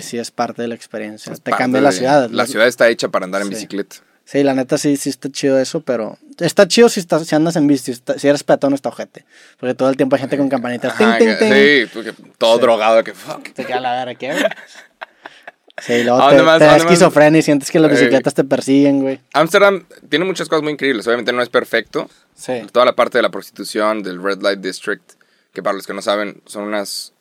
[0.00, 1.32] sí es parte de la experiencia.
[1.32, 2.30] Es Te cambia la ciudad.
[2.30, 3.96] La ciudad está hecha para andar en bicicleta.
[4.30, 7.56] Sí, la neta sí, sí está chido eso, pero está chido si, estás, si andas
[7.56, 9.24] en bici, si, está- si eres peatón está ojete.
[9.58, 10.92] Porque todo el tiempo hay gente con campanitas.
[10.92, 11.52] Ajá, ting, ting, que- ting.
[11.88, 12.60] Sí, porque todo Sí.
[12.60, 13.42] drogado que fuck.
[13.54, 14.44] Te queda la verga, ¿qué, güey?
[15.80, 16.58] Sí, y luego ¿A te, más?
[16.58, 17.94] te ¿A da esquizofrenia y sientes que las Eh.
[17.94, 19.20] bicicletas te persiguen, güey.
[19.32, 21.06] Ámsterdam tiene muchas cosas muy increíbles.
[21.06, 22.10] Obviamente no es perfecto.
[22.34, 22.66] Sí.
[22.70, 25.12] Toda la parte de la prostitución, del Red Light District,
[25.54, 27.14] que para los que no saben, son unas,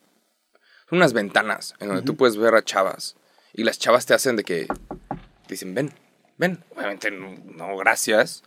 [0.89, 3.15] son unas ventanas en donde tú puedes ver a chavas.
[3.53, 5.93] Y las chavas te hacen de que te dicen, ven,
[6.37, 6.63] ven.
[6.75, 8.43] Obviamente no, gracias.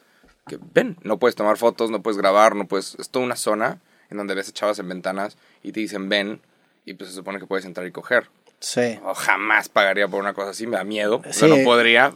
[0.46, 2.96] Que ven, no puedes tomar fotos, no puedes grabar, no puedes...
[2.98, 3.78] Es toda una zona
[4.10, 6.40] en donde ves a chavas en ventanas y te dicen, ven.
[6.84, 8.28] Y pues se supone que puedes entrar y coger.
[8.58, 8.98] Sí.
[9.04, 11.16] O jamás pagaría por una cosa así, me da miedo.
[11.18, 11.40] O Sí.
[11.40, 12.12] sea, no podría.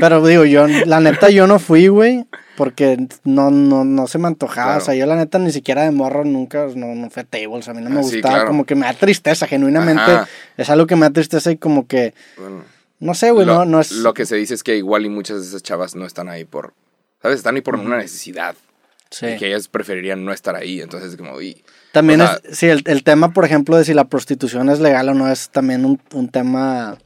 [0.00, 4.26] Pero digo, yo, la neta, yo no fui, güey, porque no, no, no se me
[4.26, 4.66] antojaba.
[4.72, 4.82] Claro.
[4.82, 7.68] O sea, yo la neta ni siquiera de morro nunca, no, no fue a tables,
[7.68, 8.48] a mí no me Ah, sí, gustaba, claro.
[8.48, 10.02] como que me da tristeza, genuinamente.
[10.02, 10.28] Ajá.
[10.56, 12.64] Es algo que me da tristeza y como que, Bueno,
[13.00, 13.92] no sé, güey, lo, no, no es...
[13.92, 16.44] lo que se dice es que igual y muchas de esas chavas no están ahí
[16.44, 16.74] por,
[17.22, 17.38] ¿sabes?
[17.38, 18.54] Están ahí por una necesidad.
[19.10, 19.26] Sí.
[19.26, 20.82] Y que ellas preferirían no estar ahí.
[20.82, 23.94] Entonces, como, y, También o sea, es, sí, el, el tema, por ejemplo, de si
[23.94, 26.98] la prostitución es legal o no, es también un, un tema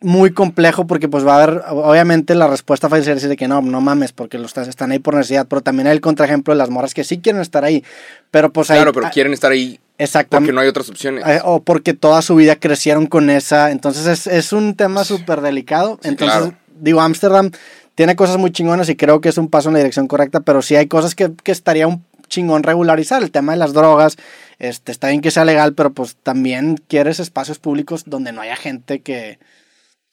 [0.00, 3.48] muy complejo porque pues va a haber, obviamente la respuesta fácil sería decir de que
[3.48, 6.58] no, no mames, porque los están, ahí por necesidad, pero también hay el contraejemplo de
[6.58, 7.84] las morras que sí quieren estar ahí,
[8.30, 8.78] pero pues ahí...
[8.78, 10.46] claro, pero quieren estar ahí Exactamente.
[10.46, 11.24] porque no hay otras opciones.
[11.26, 13.70] Eh, o porque toda su vida crecieron con esa.
[13.70, 15.98] Entonces es, es un tema súper delicado.
[16.02, 16.56] Sí, Entonces, claro.
[16.80, 17.50] digo, Ámsterdam
[17.94, 20.62] tiene cosas muy chingonas y creo que es un paso en la dirección correcta, pero
[20.62, 23.22] sí hay cosas que, que estaría un chingón regularizar.
[23.22, 24.16] El tema de las drogas,
[24.58, 28.56] este, está bien que sea legal, pero pues también quieres espacios públicos donde no haya
[28.56, 29.38] gente que,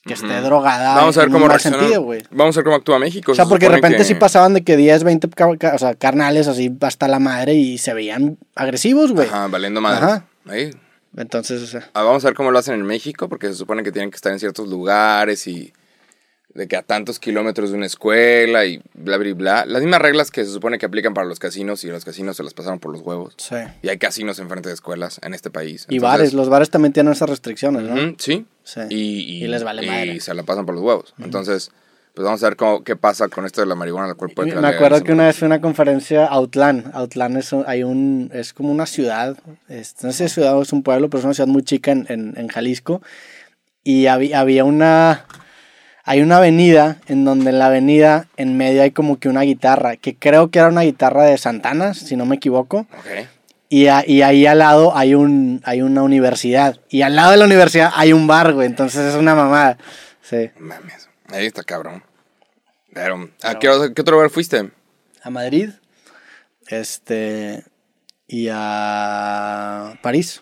[0.08, 0.46] que esté Ujú.
[0.46, 0.96] drogada.
[0.96, 2.08] Vamos a ver en cómo reacciona- sentido.
[2.32, 3.34] Vamos a ver cómo actúa México.
[3.34, 5.76] O sea, Se porque de repente que- sí pasaban de que 10, 20 ca- ca-
[5.76, 9.28] o sea, carnales así hasta la madre y se veían agresivos, güey.
[9.28, 10.06] Ajá, valiendo madre.
[10.06, 10.26] Ajá.
[10.48, 10.72] Ahí.
[11.16, 13.84] Entonces, o sea, Ah, vamos a ver cómo lo hacen en México, porque se supone
[13.84, 15.74] que tienen que estar en ciertos lugares y
[16.58, 19.66] de que a tantos kilómetros de una escuela y bla, bla, bla.
[19.66, 22.44] Las mismas reglas que se supone que aplican para los casinos y los casinos se
[22.44, 23.36] las pasaron por los huevos.
[23.38, 23.56] sí.
[23.84, 25.86] Y hay casinos enfrente de escuelas en este país.
[25.88, 28.16] Y Entonces, bares, los bares también tienen esas restricciones, ¿no?
[28.18, 28.46] sí.
[28.64, 28.82] Sí.
[28.90, 30.20] Y, y- Y les vale y madre.
[30.20, 31.14] se la pasan por los huevos.
[31.20, 31.72] Entonces,
[32.16, 34.56] pues vamos a ver cómo, qué pasa con esto de la marihuana, la cual puede
[34.60, 36.90] Me acuerdo que una vez fui a una conferencia a Outland.
[36.96, 39.38] Outland es, hay un, es como una ciudad,
[39.70, 41.62] es- no sé si es ciudad o es un pueblo, pero es una ciudad muy
[41.64, 43.02] chica en, en, en Jalisco.
[43.84, 45.26] Y había, había una,
[46.08, 49.98] hay una avenida en donde en la avenida en medio hay como que una guitarra,
[49.98, 52.88] que creo que era una guitarra de Santana, si no me equivoco.
[52.98, 53.28] Ok.
[53.70, 56.80] Y, a- y ahí al lado hay, un, hay una universidad.
[56.90, 58.66] Y al lado de la universidad hay un bar, güey.
[58.68, 59.78] Entonces es una mamada.
[60.22, 60.50] Sí.
[60.58, 61.10] Mames.
[61.30, 62.02] Ahí está cabrón.
[62.94, 64.72] Pero, ¿a qué, otro- qué otro lugar fuiste?
[65.22, 65.72] a Madrid,
[66.68, 67.64] este,
[68.28, 70.42] y a París.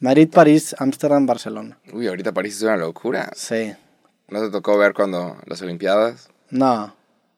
[0.00, 1.78] Madrid, París, Ámsterdam, Barcelona.
[1.92, 3.30] Uy, ahorita París es una locura.
[3.36, 3.72] Sí.
[4.32, 6.28] ¿No te tocó ver cuando las Olimpiadas?
[6.50, 6.94] No.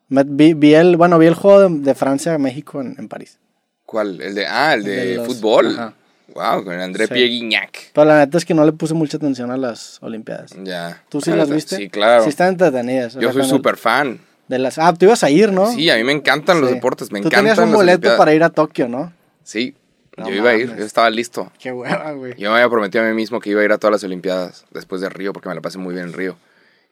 [0.08, 3.38] Vi, vi el, bueno, vi el juego de, de Francia a México en, en París.
[3.84, 4.20] ¿Cuál?
[4.20, 5.72] El de, ah, el El de, los- fútbol.
[5.72, 5.94] ajá.
[6.34, 7.12] Wow, con André Sí.
[7.14, 7.78] Pierre Guignac.
[7.92, 10.52] Pero la neta es que no le puse mucha atención a las Olimpiadas.
[10.64, 11.02] Ya.
[11.08, 11.76] ¿Tú sí Ah, las está- viste?
[11.76, 12.22] Sí, claro.
[12.24, 13.14] Sí están entretenidas.
[13.14, 14.18] Yo soy súper fan.
[14.48, 15.70] De las, ah, tú ibas a ir, ¿no?
[15.72, 18.18] Sí, a mí me encantan los deportes, me Tú encantan tenías un las boleto Olimpiadas.
[18.18, 19.12] para ir a Tokio, ¿no?
[19.42, 19.74] Sí,
[20.16, 21.50] No yo iba a ir, yo estaba listo.
[21.58, 22.34] Qué hueva, güey.
[22.36, 24.64] Yo me había prometido a mí mismo que iba a ir a todas las Olimpiadas
[24.70, 26.36] después de Río, porque me la pasé muy bien en Río.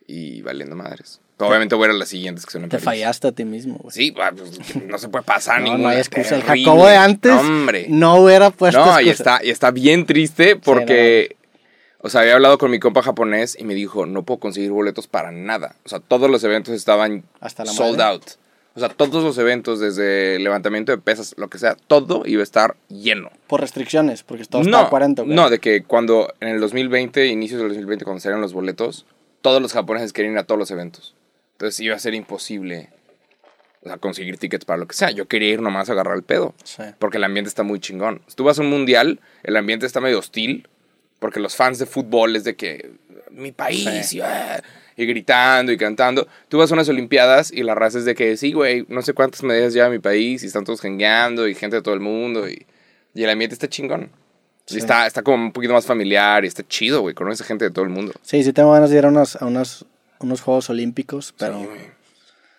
[0.07, 1.21] Y valiendo madres.
[1.38, 2.85] Obviamente voy a las siguientes que son en Te París.
[2.85, 3.93] fallaste a ti mismo, güey.
[3.93, 5.83] Sí, pues, no se puede pasar No, ninguna.
[5.83, 6.37] no hay excusa.
[6.37, 6.43] El.
[6.45, 7.87] Jacobo de antes No, hombre.
[7.88, 11.35] no hubiera puesto No, y está, y está bien triste porque,
[11.99, 15.09] o sea, había hablado con mi compa japonés y me dijo, no puedo conseguir boletos
[15.09, 15.75] para nada.
[15.85, 18.12] O sea, todos los eventos estaban Hasta la sold madre.
[18.12, 18.25] out.
[18.75, 22.45] O sea, todos los eventos, desde levantamiento de pesas, lo que sea, todo iba a
[22.45, 23.31] estar lleno.
[23.49, 25.35] Por restricciones, porque todo no, está a 40, güey.
[25.35, 29.05] no, de que cuando en el 2020, inicios del 2020, cuando salieron los boletos,
[29.43, 31.15] todos los japoneses querían ir a todos los eventos.
[31.53, 32.89] Entonces iba a ser imposible
[33.83, 35.11] o sea, conseguir tickets para lo que sea.
[35.11, 36.55] Yo quería ir nomás a agarrar el pedo.
[36.65, 36.83] Sí.
[36.99, 38.23] Porque el ambiente está muy chingón.
[38.29, 40.69] Si tú vas a un mundial, el ambiente está medio hostil.
[41.19, 42.93] Porque los fans de fútbol es de que
[43.31, 44.19] mi país Sí.
[44.19, 44.63] y, ah,
[44.97, 46.27] y gritando y cantando.
[46.49, 49.15] Tú vas a unas olimpiadas y la raza es de que sí, güey, no sé
[49.15, 52.49] cuántas medallas lleva mi país y están todos jengueando y gente de todo el mundo
[52.49, 52.67] y,
[53.15, 54.11] y el ambiente está chingón.
[54.66, 54.79] Sí.
[54.79, 57.85] Está, está como un poquito más familiar y está chido, güey, conoces gente de todo
[57.85, 58.12] el mundo.
[58.22, 59.87] Sí, sí tengo ganas de ir a unos, a unos,
[60.20, 61.66] unos Juegos Olímpicos, pero Sí,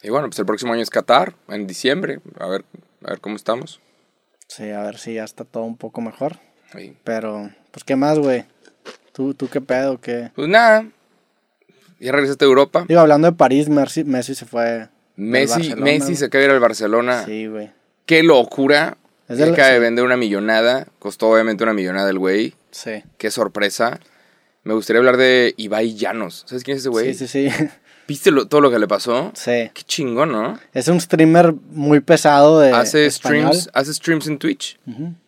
[0.04, 2.20] y bueno, pues el próximo año es Qatar, en diciembre.
[2.40, 2.66] A ver,
[3.06, 3.80] a ver cómo estamos.
[4.48, 6.40] sí, a ver si ya está todo un poco mejor.
[6.76, 6.96] Sí.
[7.04, 8.46] Pero, pues, ¿qué más, güey?
[9.14, 10.02] ¿Tú, ¿Tú qué pedo?
[10.02, 10.32] ¿Qué?
[10.36, 10.86] Pues nada,
[12.00, 12.86] ya regresaste a Europa.
[12.88, 14.90] Digo, hablando de París, Messi, Messi se fue.
[15.16, 17.24] Messi, Messi se de ir al Barcelona.
[17.26, 17.72] Sí, güey.
[18.06, 18.98] Qué locura.
[19.30, 20.88] Es del- acaba de vender una millonada.
[21.00, 22.54] Costó obviamente una millonada el güey.
[22.72, 23.04] Sí.
[23.18, 24.00] Qué sorpresa.
[24.64, 26.44] Me gustaría hablar de Ibai Llanos.
[26.48, 27.14] ¿Sabes quién es ese güey?
[27.14, 27.66] Sí, sí, sí.
[28.08, 29.32] ¿Viste lo- todo lo que le pasó?
[29.34, 29.72] Sí.
[29.74, 30.60] Qué chingón, ¿no?
[30.74, 33.54] Es un streamer muy pesado de hace español.
[33.54, 34.78] streams, hace streams en Twitch.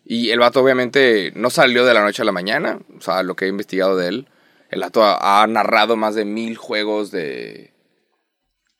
[0.04, 2.78] Y el vato obviamente no salió de la noche a la mañana.
[2.98, 4.28] O sea, lo que he investigado de él.
[4.70, 7.72] El vato ha, ha narrado más de mil juegos de...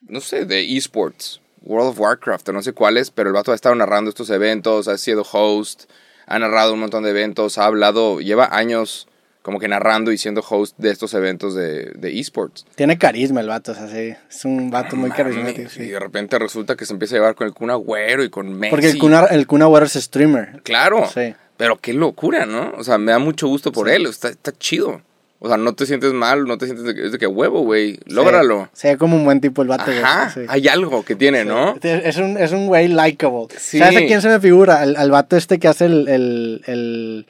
[0.02, 1.40] No sé, de esports.
[1.66, 3.10] World of Warcraft o no sé cuáles.
[3.10, 4.88] Pero el vato ha estado narrando estos eventos.
[4.88, 5.84] Ha sido host.
[6.26, 7.58] Ha narrado un montón de eventos.
[7.58, 8.20] Ha hablado...
[8.20, 9.06] Lleva años
[9.42, 12.66] como que narrando y siendo host de estos eventos de, de esports.
[12.74, 14.12] Tiene carisma el vato, o sea, sí.
[14.28, 15.86] Es un vato muy carismático, Y sí.
[15.86, 18.70] de repente resulta que se empieza a llevar con el Kun Agüero y con Messi.
[18.70, 20.62] Porque el Kun, el Kun Agüero es streamer.
[20.64, 21.08] Claro.
[21.14, 21.32] Sí.
[21.56, 22.72] Pero qué locura, ¿no?
[22.76, 23.94] O sea, me da mucho gusto por Sí.
[23.94, 24.06] él.
[24.06, 25.00] Está, está chido.
[25.38, 27.60] O sea, no te sientes mal, no te sientes de que, es de que huevo,
[27.60, 27.98] güey.
[28.06, 28.68] Lógralo.
[28.72, 29.98] Se ve como un buen tipo el vato, güey.
[29.98, 30.30] Ajá.
[30.30, 30.40] Sí.
[30.48, 31.76] Hay algo que tiene, ¿no?
[31.82, 33.48] Es un, es un güey likable.
[33.58, 33.78] Sí.
[33.78, 34.80] ¿Sabes a quién se me figura?
[34.80, 37.26] Al, al vato este que hace el, el, el,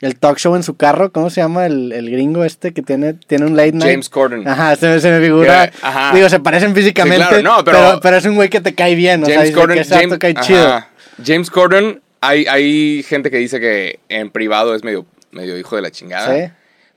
[0.00, 1.12] el talk show en su carro.
[1.12, 1.66] ¿Cómo se llama?
[1.66, 3.90] El, el gringo este que tiene, tiene un late night.
[3.92, 4.48] James Corden.
[4.48, 5.70] Ajá, se, me- se me figura.
[5.70, 6.14] Que- ajá.
[6.14, 7.18] Digo, se parecen físicamente.
[7.26, 9.22] Claro, no, pero- pero, pero es un güey que te cae bien.
[9.22, 9.74] O sea, James Corden.
[9.76, 10.42] que ese James, cae ajá.
[10.46, 10.84] chido.
[11.24, 15.82] James Corden, hay, hay gente que dice que en privado es medio, medio hijo de
[15.82, 16.34] la chingada.
[16.34, 16.50] Sí.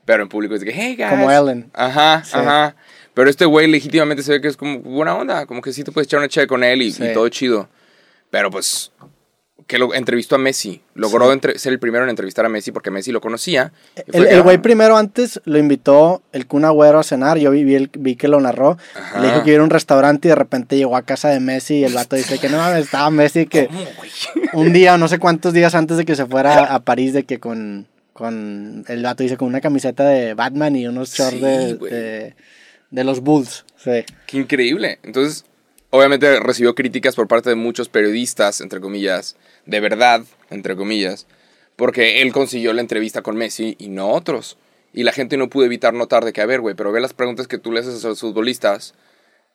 [0.06, 1.10] Pero en público es que, hey, guys.
[1.10, 1.70] Como Ellen.
[1.74, 2.32] Ajá, Sí.
[2.38, 2.76] ajá.
[3.14, 5.46] Pero este güey legítimamente se ve que es como buena onda.
[5.46, 7.04] Como que sí te puedes echar una chévere con él y, Sí.
[7.04, 7.70] y todo chido.
[8.30, 8.92] Pero pues,
[9.68, 10.82] que lo entrevistó a Messi.
[10.94, 11.40] Logró Sí.
[11.56, 13.72] ser el primero en entrevistar a Messi porque Messi lo conocía.
[14.14, 17.38] El, güey ah, primero antes lo invitó el Kun Agüero a cenar.
[17.40, 18.78] Yo vi, vi, el- vi que lo narró.
[18.96, 19.20] Ajá.
[19.22, 21.78] Le dijo que iba a un restaurante y de repente llegó a casa de Messi.
[21.78, 23.82] Y el vato dice que no estaba Messi que ¿Cómo,
[24.54, 27.40] un día, no sé cuántos días antes de que se fuera a París, de que
[27.40, 31.74] con, con el vato dice con una camiseta de Batman y unos shorts Sí, de,
[31.76, 32.36] de,
[32.90, 33.66] de los Bulls.
[33.76, 34.06] Sí.
[34.26, 35.00] Qué increíble.
[35.04, 35.44] Entonces,
[35.90, 41.28] obviamente recibió críticas por parte de muchos periodistas, entre comillas, de verdad, entre comillas,
[41.76, 44.58] porque él consiguió la entrevista con Messi y no otros.
[44.94, 47.12] Y la gente no pudo evitar notar de que, a ver, güey, pero ve las
[47.14, 48.94] preguntas que tú le haces a los futbolistas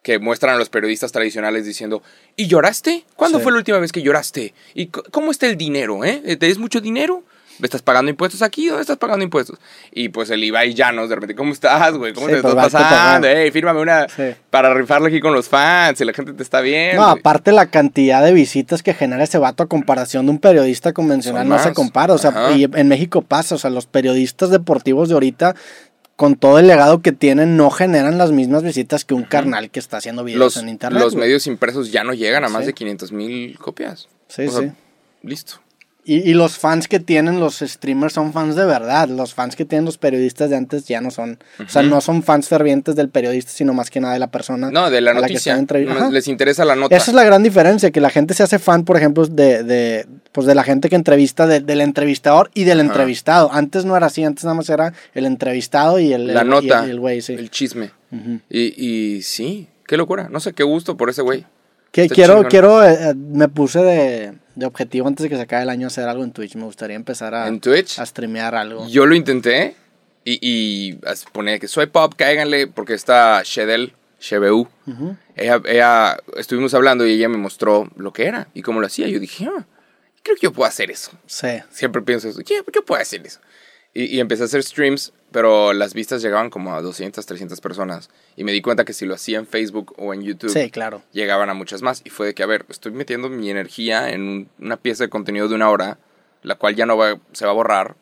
[0.03, 2.03] que muestran a los periodistas tradicionales diciendo,
[2.37, 3.05] ¿y lloraste?
[3.17, 3.43] ¿Cuándo Sí.
[3.45, 4.53] fue la última vez que lloraste?
[4.75, 6.37] ¿Y cómo está el dinero, eh?
[6.39, 7.25] ¿Te es mucho dinero?
[7.63, 8.67] ¿Estás pagando impuestos aquí?
[8.69, 9.59] ¿Dónde estás pagando impuestos?
[9.93, 12.13] Y pues el Ibai Llanos, de repente, ¿cómo estás, güey?
[12.13, 12.89] ¿Cómo Sí, te pues, estás pasando?
[12.97, 13.27] pagado.
[13.27, 14.23] Ey, fírmame una Sí.
[14.51, 17.03] para rifarle aquí con los fans y la gente te está viendo.
[17.03, 20.93] No, aparte la cantidad de visitas que genera ese vato a comparación de un periodista
[20.93, 22.15] convencional no se compara.
[22.15, 22.53] O sea, Ajá.
[22.53, 25.55] y en México pasa, o sea, los periodistas deportivos de ahorita,
[26.17, 29.81] con todo el legado que tienen, no generan las mismas visitas que un carnal que
[29.81, 31.03] está haciendo videos los, en internet.
[31.03, 32.67] los medios impresos ya no llegan a más Sí.
[32.69, 34.09] de 500 mil copias.
[34.29, 34.71] Sí, O sea, sí.
[35.23, 35.61] Listo.
[36.03, 39.09] Y, y los fans que tienen los streamers son fans de verdad.
[39.09, 41.39] Los fans que tienen los periodistas de antes ya no son.
[41.65, 44.71] O sea, no son fans fervientes del periodista, sino más que nada de la persona.
[44.71, 45.57] No, de la que noticia.
[45.57, 46.11] están Ajá.
[46.11, 46.97] Les interesa la nota.
[46.97, 50.07] Esa es la gran diferencia, que la gente se hace fan, por ejemplo, de, de,
[50.33, 53.51] pues de la gente que entrevista, de- del entrevistador y del entrevistado.
[53.53, 56.81] Antes no era así, antes nada más era el entrevistado y el la el- nota.
[56.81, 57.35] el- y el güey, sí.
[57.35, 57.91] El chisme.
[58.49, 58.75] Y,
[59.17, 60.29] y sí, qué locura.
[60.31, 61.45] No sé qué gusto por ese güey.
[61.93, 62.51] Que quiero, chingón.
[62.51, 65.87] quiero, eh, eh, me puse de, de objetivo antes de que se acabe el año
[65.89, 66.55] hacer algo en Twitch.
[66.55, 67.99] Me gustaría empezar a, En Twitch.
[67.99, 68.87] a streamear algo.
[68.87, 69.75] Yo lo intenté
[70.25, 70.99] y, y
[71.33, 74.69] ponía que soy pop, cáiganle, porque está Shedel, Shebeu.
[74.87, 75.17] Ujú.
[75.35, 79.09] Ella, ella, estuvimos hablando y ella me mostró lo que era y cómo lo hacía.
[79.09, 79.65] Yo dije, ah,
[80.23, 81.11] creo que yo puedo hacer eso.
[81.27, 81.49] Sí.
[81.71, 83.41] Siempre pienso eso, yo, yo puedo hacer eso.
[83.93, 88.09] Y, y empecé a hacer streams, pero las vistas llegaban como a 200, 300 personas.
[88.37, 91.03] Y me di cuenta que si lo hacía en Facebook o en YouTube, Sí, claro.
[91.13, 92.01] llegaban a muchas más.
[92.05, 95.11] Y fue de que, a ver, estoy metiendo mi energía en un- una pieza de
[95.11, 95.99] contenido de una hora,
[96.43, 97.97] la cual ya no va, se va a borrar.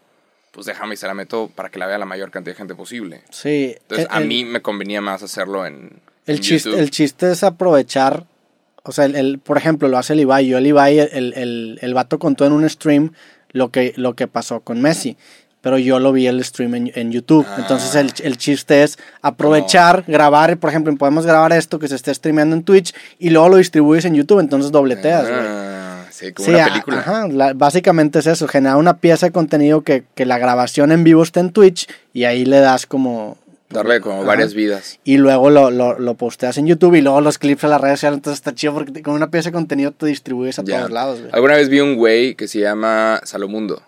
[0.52, 2.74] Pues déjame y se la meto para que la vea la mayor cantidad de gente
[2.74, 3.22] posible.
[3.30, 3.74] Sí.
[3.80, 6.82] Entonces, El- a mí me convenía más hacerlo en, El en chiste, YouTube.
[6.82, 8.26] el chiste es aprovechar,
[8.82, 10.46] o sea, el, el- por ejemplo, lo hace el Ibai.
[10.46, 13.12] Yo el Ibai, el, el, el vato contó en un stream
[13.52, 15.16] lo que, lo que pasó con Messi.
[15.68, 17.44] Pero yo lo vi el stream en, en YouTube.
[17.46, 17.56] Ah.
[17.58, 22.14] Entonces el, el chiste es aprovechar, grabar, por ejemplo, podemos grabar esto que se esté
[22.14, 25.40] streameando en Twitch y luego lo distribuyes en YouTube, entonces dobleteas, güey.
[25.42, 26.98] Ah, sí, como Sí, una película.
[27.00, 31.04] ajá, la- básicamente es eso, generar una pieza de contenido que, que la grabación en
[31.04, 33.36] vivo esté en Twitch y ahí le das como...
[33.68, 34.26] Darle como Ajá.
[34.26, 34.98] varias vidas.
[35.04, 37.98] Y luego lo, lo, lo posteas en YouTube y luego los clips a las redes
[38.00, 38.16] sociales.
[38.16, 41.30] Entonces está chido porque con una pieza de contenido te distribuyes a todos lados, güey.
[41.34, 43.82] Alguna vez vi un güey que se llama Salomundo.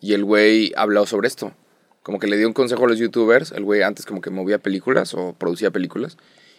[0.00, 1.52] Y el güey habló sobre esto.
[2.02, 3.52] Como que le dio un consejo a los youtubers.
[3.52, 6.16] El güey antes como que movía películas o producía películas.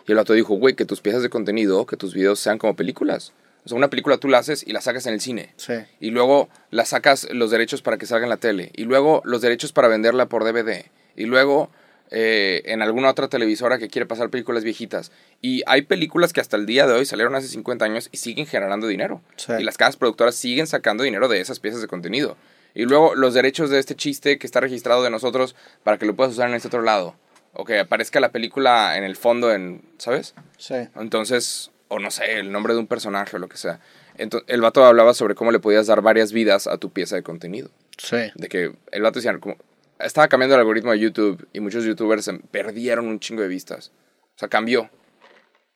[0.07, 2.75] Y el otro dijo, güey, que tus piezas de contenido, que tus videos sean como
[2.75, 3.33] películas.
[3.65, 5.53] O sea, una película tú la haces y la sacas en el cine.
[5.55, 5.73] Sí.
[5.99, 8.71] Y luego la sacas los derechos para que salga en la tele.
[8.75, 10.85] Y luego los derechos para venderla por DVD.
[11.15, 11.69] Y luego
[12.15, 15.11] eh, en alguna otra televisora que quiere pasar películas viejitas.
[15.41, 18.45] Y hay películas que hasta el día de hoy salieron hace 50 años y siguen
[18.45, 19.21] generando dinero.
[19.37, 19.53] Sí.
[19.59, 22.37] Y las casas productoras siguen sacando dinero de esas piezas de contenido.
[22.73, 26.15] Y luego los derechos de este chiste que está registrado de nosotros para que lo
[26.15, 27.15] puedas usar en este otro lado.
[27.53, 30.33] O que aparezca la película en el fondo, en, ¿sabes?
[30.57, 30.75] Sí.
[30.95, 33.79] Entonces, o no sé, el nombre de un personaje o lo que sea.
[34.17, 37.21] Entonces, el vato hablaba sobre cómo le podías dar varias vidas a tu pieza de
[37.21, 37.69] contenido.
[37.97, 38.17] Sí.
[38.33, 39.57] De que el vato decía, como,
[39.99, 43.91] estaba cambiando el algoritmo de YouTube y muchos youtubers perdieron un chingo de vistas.
[44.35, 44.89] O sea, cambió.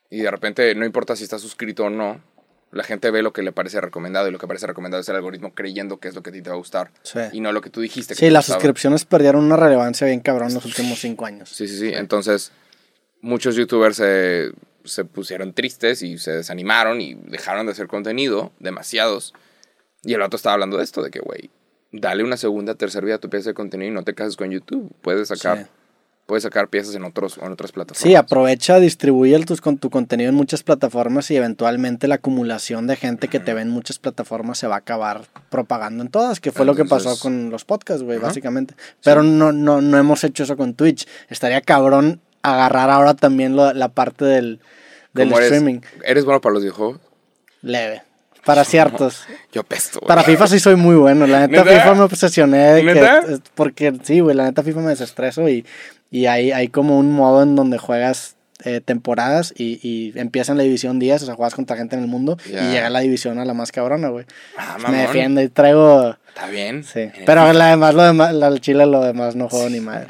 [0.09, 2.21] Y de repente, no importa si estás suscrito o no,
[2.71, 5.15] la gente ve lo que le parece recomendado y lo que parece recomendado es el
[5.15, 7.19] algoritmo creyendo que es lo que a ti te va a gustar Sí.
[7.31, 8.13] y no lo que tú dijiste.
[8.13, 8.59] que Sí, las gustaba.
[8.59, 11.49] suscripciones perdieron una relevancia bien cabrón los últimos cinco años.
[11.49, 11.91] Sí, sí, sí.
[11.93, 12.51] Entonces,
[13.21, 14.51] muchos youtubers se,
[14.83, 19.33] se pusieron tristes y se desanimaron y dejaron de hacer contenido, demasiados.
[20.03, 21.49] Y el vato estaba hablando de esto, de que, güey,
[21.91, 24.51] dale una segunda, tercera vida a tu pieza de contenido y no te cases con
[24.51, 24.91] YouTube.
[25.01, 25.65] Puedes sacar, Sí.
[26.27, 28.03] Puedes sacar piezas en, otros, en otras plataformas.
[28.03, 32.85] Sí, aprovecha, distribuye el- tus, con tu contenido en muchas plataformas y eventualmente la acumulación
[32.85, 36.39] de gente que te ve en muchas plataformas se va a acabar propagando en todas,
[36.39, 38.75] que fue lo que pasó con los podcasts, güey, básicamente.
[39.03, 41.07] Pero no, no, no hemos hecho eso con Twitch.
[41.29, 44.59] Estaría cabrón agarrar ahora también lo- la parte del,
[45.13, 45.79] del ¿Cómo eres, streaming.
[46.05, 46.99] ¿Eres bueno para los videojuegos?
[47.61, 48.03] Leve.
[48.45, 49.23] Para ciertos.
[49.51, 49.99] Yo pesto.
[49.99, 50.07] güey.
[50.07, 51.27] Para FIFA sí soy muy bueno.
[51.27, 51.79] La neta, ¿Neta?
[51.81, 53.39] FIFA me obsesioné de que.
[53.55, 55.65] Porque sí, güey, la neta FIFA me desestreso y,
[56.11, 60.57] y hay, hay como un modo en donde juegas eh, temporadas y, y empieza en
[60.57, 63.01] la división 10, o sea, juegas contra gente en el mundo y llega a la
[63.01, 64.25] división a la más cabrona, güey.
[64.57, 64.99] Ah, me mamón.
[65.01, 66.15] defiendo y traigo.
[66.29, 66.83] Está bien.
[66.83, 67.09] Sí.
[67.25, 70.07] Pero la demás, lo demás, la Chile, lo demás no juego ni madre.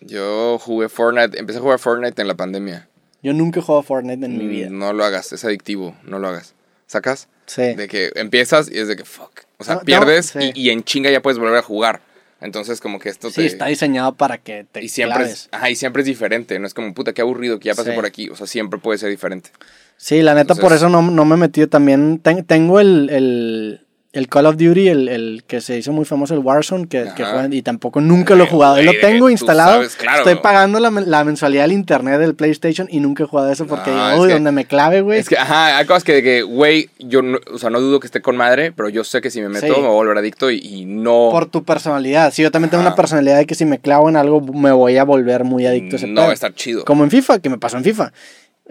[0.00, 2.88] Yo jugué Fortnite, empecé a jugar Fortnite en la pandemia.
[3.22, 4.68] Yo nunca he jugado Fortnite en mi vida.
[4.70, 6.54] No lo hagas, es adictivo, no lo hagas.
[6.86, 7.28] ¿Sacas?
[7.46, 7.74] Sí.
[7.74, 9.30] De que empiezas y es de que fuck.
[9.58, 10.50] O sea, No, no, pierdes sí.
[10.54, 12.00] y, y en chinga ya puedes volver a jugar.
[12.42, 13.46] Entonces, como que esto Sí, te.
[13.46, 15.32] está diseñado para que te y siempre claves.
[15.32, 16.58] es, ajá, y siempre es diferente.
[16.58, 17.94] No es como puta, qué aburrido que ya pasé Sí.
[17.96, 18.28] por aquí.
[18.30, 19.50] O sea, siempre puede ser diferente.
[19.96, 22.18] Sí, la neta, por eso no, no me he metido también.
[22.18, 23.81] ten- tengo el, el,
[24.12, 27.24] el Call of Duty, el, el que se hizo muy famoso, el Warzone, que, que
[27.24, 28.82] juegan- y tampoco nunca lo he jugado.
[28.82, 29.72] Lo tengo instalado.
[29.72, 30.18] sabes, claro.
[30.18, 33.90] Estoy pagando la, la mensualidad del internet del PlayStation y nunca he jugado eso porque,
[33.90, 35.18] No, es uy, que- donde me clave, güey.
[35.18, 38.20] Es que, ajá, hay cosas que, güey, yo, no, o sea, no dudo que esté
[38.20, 39.72] con madre, pero yo sé que si me meto Sí.
[39.72, 41.28] me voy a volver adicto y, y no.
[41.30, 42.34] Por tu personalidad.
[42.34, 44.98] Sí, yo también tengo una personalidad de que si me clavo en algo me voy
[44.98, 46.84] a volver muy adicto a ese no va a estar chido.
[46.84, 48.12] Como en FIFA, que me pasó en FIFA.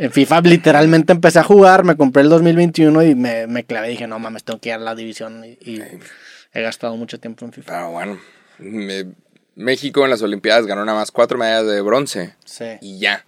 [0.01, 3.89] En FIFA literalmente empecé a jugar, me compré el 2021 y me, me clavé.
[3.89, 5.43] Dije, no mames, tengo que ir a la división.
[5.45, 5.81] Y, y
[6.53, 7.71] he gastado mucho tiempo en FIFA.
[7.71, 8.19] Pero bueno,
[8.57, 9.05] me-
[9.55, 12.65] México en las Olimpiadas ganó nada más cuatro medallas de bronce Sí.
[12.81, 13.25] y ya.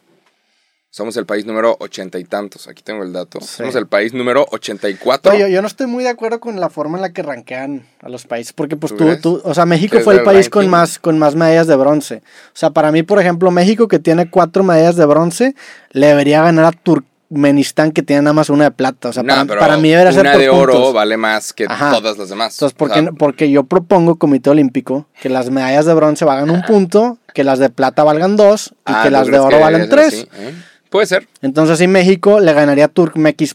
[0.96, 2.68] Somos el país número ochenta y tantos.
[2.68, 3.42] Aquí tengo el dato.
[3.42, 3.48] Sí.
[3.48, 5.32] Somos el país número 84.
[5.32, 7.84] Oye, yo, yo no estoy muy de acuerdo con la forma en la que rankean
[8.00, 10.62] a los países, porque pues ¿Tú tú, o sea, México ¿Crees fue el país con
[10.62, 10.70] ranking?
[10.72, 12.18] más, con más medallas de bronce.
[12.18, 15.56] O sea, para mí, por ejemplo, México que tiene cuatro medallas de bronce,
[15.94, 19.10] le debería ganar a Turkmenistán que tiene nada más una de plata.
[19.10, 20.94] O sea, Nah, para, para mí debería ser una por de oro puntos.
[20.94, 21.90] vale más que Ajá.
[21.90, 22.54] todas las demás.
[22.54, 23.18] Entonces, ¿por O qué sea, no?
[23.18, 27.58] porque yo propongo, Comité Olímpico, que las medallas de bronce valgan un punto, que las
[27.58, 30.08] de plata valgan dos y ah, que ¿tú las de oro valen es tres.
[30.14, 30.30] así?
[30.36, 30.54] ¿Eh?
[30.94, 31.28] Puede ser.
[31.42, 32.88] Entonces, sí, México le ganaría a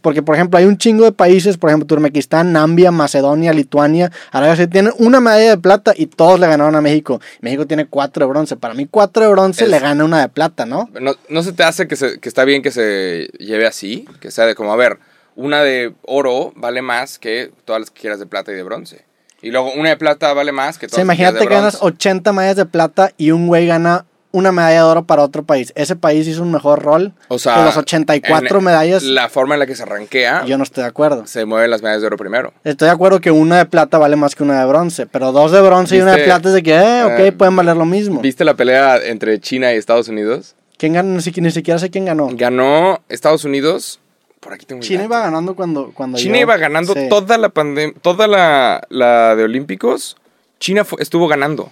[0.02, 4.56] porque, por ejemplo, hay un chingo de países, por ejemplo, Turkmenistán, Nambia, Macedonia, Lituania, Arabia
[4.56, 7.20] Saudita, tienen una medalla de plata y todos le ganaron a México.
[7.40, 8.56] México tiene cuatro de bronce.
[8.56, 10.90] Para mí, cuatro de bronce Es- le gana una de plata, ¿no?
[11.00, 14.04] ¿No, no se te hace que, se- que está bien que se lleve así?
[14.18, 14.98] Que sea de como, a ver,
[15.36, 19.04] una de oro vale más que todas las que quieras de plata y de bronce.
[19.42, 21.44] Y luego una de plata vale más que O todas sea, las que quieras imagínate
[21.44, 21.94] de que ganas bronce.
[21.94, 25.72] 80 medallas de plata y un güey gana una medalla de oro para otro país.
[25.74, 29.02] Ese país hizo un mejor rol O sea, que los 84 en medallas.
[29.02, 31.26] La forma en la que se arranquea, Yo no estoy de acuerdo.
[31.26, 32.52] se mueven las medallas de oro primero.
[32.64, 35.50] Estoy de acuerdo que una de plata vale más que una de bronce, pero dos
[35.52, 37.84] de bronce y una de plata es de que, eh, ok, Eh, pueden valer lo
[37.86, 38.20] mismo.
[38.20, 40.54] ¿Viste la pelea entre China y Estados Unidos?
[40.76, 41.14] ¿Quién ganó?
[41.14, 42.28] Ni, siquiera- ni siquiera sé quién ganó.
[42.32, 43.98] Ganó Estados Unidos.
[44.40, 47.08] Por aquí tengo China iba ganando cuando, cuando China yo- iba ganando sí.
[47.08, 50.16] toda la pandemia, toda la, la de Olímpicos.
[50.60, 51.70] China estuvo ganando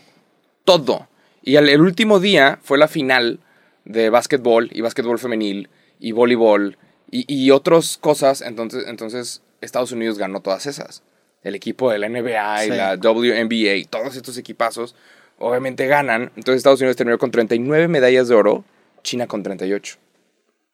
[0.64, 1.06] todo.
[1.46, 3.38] Y el último día fue la final
[3.84, 6.76] de básquetbol y básquetbol femenil y voleibol
[7.08, 8.42] y, y otras cosas.
[8.42, 11.04] Entonces, entonces Estados Unidos ganó todas esas.
[11.44, 14.96] El equipo de la NBA y la WNBA y todos estos equipazos
[15.38, 16.32] obviamente ganan.
[16.34, 18.64] Entonces Estados Unidos terminó con 39 medallas de oro,
[19.04, 19.98] China con 38.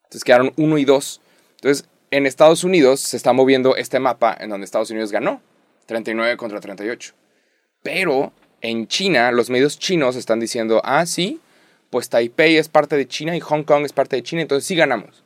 [0.05, 1.21] Entonces quedaron 1 y 2.
[1.57, 5.43] Entonces, en Estados Unidos se está moviendo este mapa en donde Estados Unidos ganó.
[5.85, 7.13] 39 contra 38.
[7.83, 11.41] Pero en China, los medios chinos están diciendo, ah, sí,
[11.91, 14.75] pues Taipei es parte de China y Hong Kong es parte de China, entonces sí
[14.75, 15.23] ganamos.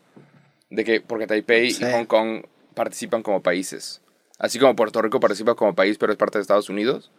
[0.71, 1.85] De que, porque Taipei Sí.
[1.85, 2.43] y Hong Kong
[2.75, 4.01] participan como países.
[4.39, 7.11] Así como Puerto Rico participa como país, pero es parte de Estados Unidos.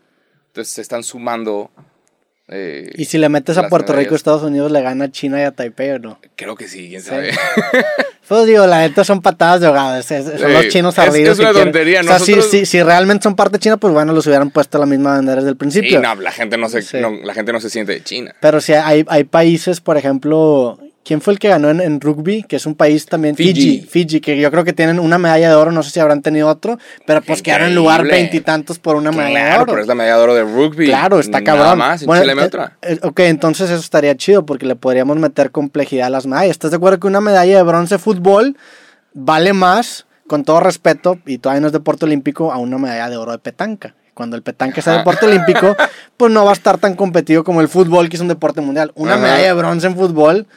[0.48, 1.72] Entonces se están sumando.
[2.50, 4.16] eh, Y si le metes a Puerto Rico, medallas.
[4.16, 6.20] Estados Unidos le gana a China y a Taipei o no.
[6.36, 7.10] Creo que sí, quién Sí.
[8.28, 9.98] Pues digo, la neta son patadas de ahogado.
[9.98, 11.30] es- es- son Sí, los chinos es- ardidos.
[11.32, 13.78] es que una quieren- tontería, O sea, si, nosotros- si, si realmente son parte china,
[13.78, 16.02] pues bueno, los hubieran puesto la misma bandera desde el Sí, principio.
[16.02, 16.98] no, la gente no se, Sí.
[17.00, 18.36] no, la gente no se siente de China.
[18.42, 22.44] Pero sí, hay, hay países, por ejemplo, ¿quién fue el que ganó en, en rugby?
[22.44, 23.80] Que es un país también, Fiji.
[23.82, 24.20] Fiji.
[24.20, 26.78] Que yo creo que tienen una medalla de oro, no sé si habrán tenido otro,
[27.06, 28.18] pero pues quedaron en lugar Increíble.
[28.24, 29.72] veintitantos por una medalla de Claro, oro.
[29.72, 30.86] pero es la medalla de oro de rugby.
[30.88, 31.78] Claro, está Nada cabrón.
[31.78, 32.78] más, en Bueno, Chile eh, otra.
[32.82, 36.52] eh, ok, entonces eso estaría chido porque le podríamos meter complejidad a las medallas.
[36.52, 38.58] ¿Estás de acuerdo que una medalla de bronce de fútbol
[39.14, 43.16] vale más, con todo respeto, y todavía no es deporte olímpico, a una medalla de
[43.18, 43.96] oro de petanca?
[44.14, 45.76] Cuando el petanca sea deporte olímpico,
[46.18, 48.92] pues no va a estar tan competido como el fútbol, que es un deporte mundial.
[48.96, 49.22] Una Ajá.
[49.22, 50.48] medalla de bronce en fútbol,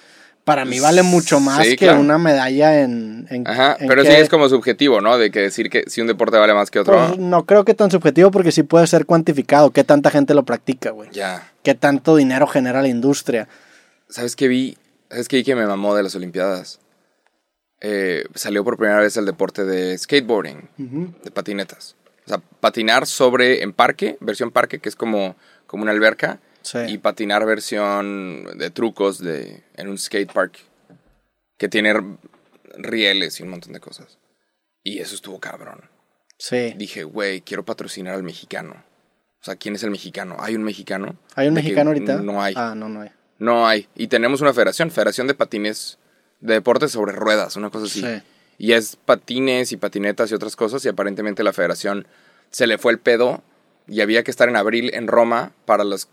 [0.51, 2.01] para mí vale mucho más Sí, que claro.
[2.01, 3.27] una medalla en...
[3.31, 5.17] en- Ajá, en pero sí es como subjetivo, ¿no?
[5.17, 7.07] De que decir que si un deporte vale más que otro.
[7.07, 9.71] pues, no creo que tan subjetivo porque sí puede ser cuantificado.
[9.71, 11.09] ¿Qué tanta gente lo practica, güey?
[11.13, 11.53] ya.
[11.63, 13.47] ¿Qué tanto dinero genera la industria?
[14.09, 14.77] ¿Sabes qué vi?
[15.11, 16.81] ¿Sabes qué vi que me mamó de las Olimpiadas?
[17.81, 20.69] Eh, salió por primera vez el deporte de skateboarding,
[21.25, 21.97] de patinetas.
[22.27, 25.37] O sea, patinar sobre en parque, versión parque, que es como,
[25.67, 26.79] como una alberca, Sí.
[26.89, 30.59] y patinar versión de trucos de, en un skate park,
[31.57, 31.95] que tiene
[32.77, 34.19] rieles y un montón de cosas.
[34.83, 35.91] Y eso estuvo cabrón.
[36.39, 36.75] Sí.
[36.77, 38.85] Dije, güey, quiero patrocinar al mexicano.
[39.41, 40.37] O sea, ¿quién es el mexicano?
[40.39, 41.17] ¿Hay un mexicano?
[41.35, 42.17] ¿Hay un mexicano ahorita?
[42.23, 42.55] No hay.
[42.57, 43.11] Ah, no, no hay.
[43.39, 43.89] No hay.
[43.95, 45.99] Y tenemos una federación, Federación de Patines,
[46.41, 48.03] de deportes sobre ruedas, una cosa así.
[48.03, 48.23] Sí.
[48.59, 50.85] Y es patines y patinetas y otras cosas.
[50.85, 52.07] Y aparentemente la federación
[52.51, 53.43] se le fue el pedo
[53.89, 56.09] y había que estar en abril en Roma para, los,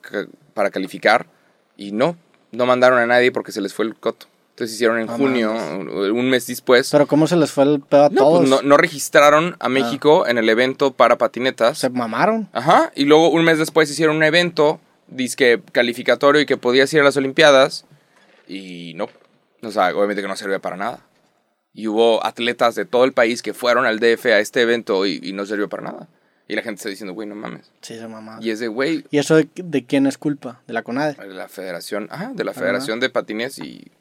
[0.53, 1.27] para calificar.
[1.75, 2.17] Y no,
[2.51, 4.27] no mandaron a nadie porque se les fue el coto.
[4.57, 6.89] Entonces hicieron en junio, un mes después.
[6.89, 8.39] Pero ¿cómo se les fue el pedo a no, todos?
[8.39, 11.77] pues no, no registraron a México en el evento para patinetas.
[11.77, 12.49] Se mamaron.
[12.53, 17.01] Ajá, y luego un mes después hicieron un evento, disque calificatorio y que podías ir
[17.01, 17.85] a las Olimpiadas.
[18.47, 19.09] Y no,
[19.61, 21.01] o sea, obviamente que no servía para nada.
[21.71, 25.19] Y hubo atletas de todo el país que fueron al DF a este evento y,
[25.21, 26.07] y no sirvió para nada.
[26.47, 27.71] Y la gente está diciendo, güey, no mames.
[27.81, 28.41] Sí, se mamaron.
[28.43, 30.61] Y es de, güey, ¿Y eso de, de quién es culpa?
[30.67, 31.15] ¿De la CONADE?
[31.27, 33.91] de la federación, ajá, de la federación de patines y,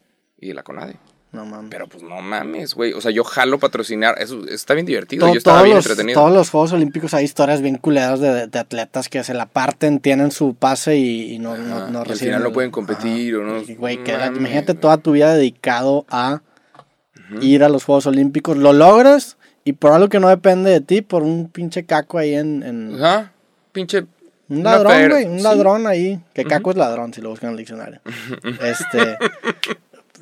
[0.41, 0.97] y de la CONADE.
[1.33, 1.71] No mames.
[1.71, 2.93] Pero pues no mames, güey.
[2.93, 5.27] O sea, yo jalo patrocinar, eso está bien divertido.
[5.27, 6.21] To- yo estaba bien los, entretenido.
[6.21, 9.99] todos los Juegos Olímpicos hay historias bien culeras de, de atletas que se la parten,
[9.99, 12.35] tienen su pase y, y no, no, Ajá, no y al reciben.
[12.35, 16.43] final no pueden competir o no- Güey, que imagínate toda tu vida dedicado a
[17.43, 18.57] ir a los Juegos Olímpicos.
[18.57, 22.35] Lo logras y por algo que no depende de ti, por un pinche caco ahí
[22.37, 22.63] en.
[22.63, 23.33] en- Ajá,
[23.73, 24.07] pinche.
[24.49, 25.43] un ladrón, güey, un sí.
[25.43, 26.21] ladrón ahí.
[26.35, 28.01] Que caco es ladrón si lo buscan en el diccionario.
[28.63, 29.19] este.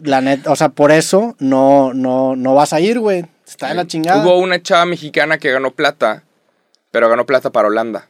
[0.03, 3.27] la neta, o sea, por eso no, no, no vas a ir, güey.
[3.47, 4.25] Está de la chingada.
[4.25, 6.23] Hubo una chava mexicana que ganó plata,
[6.91, 8.09] pero ganó plata para Holanda.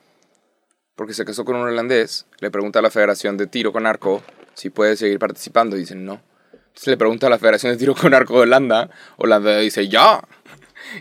[0.95, 2.27] Porque se casó con un holandés.
[2.39, 4.23] Le pregunta a la Federación de Tiro con Arco
[4.55, 5.75] si puede seguir participando.
[5.77, 6.21] Y dicen no.
[6.53, 8.89] Entonces le pregunta a la Federación de Tiro con Arco de Holanda.
[9.17, 10.23] Holanda dice ya.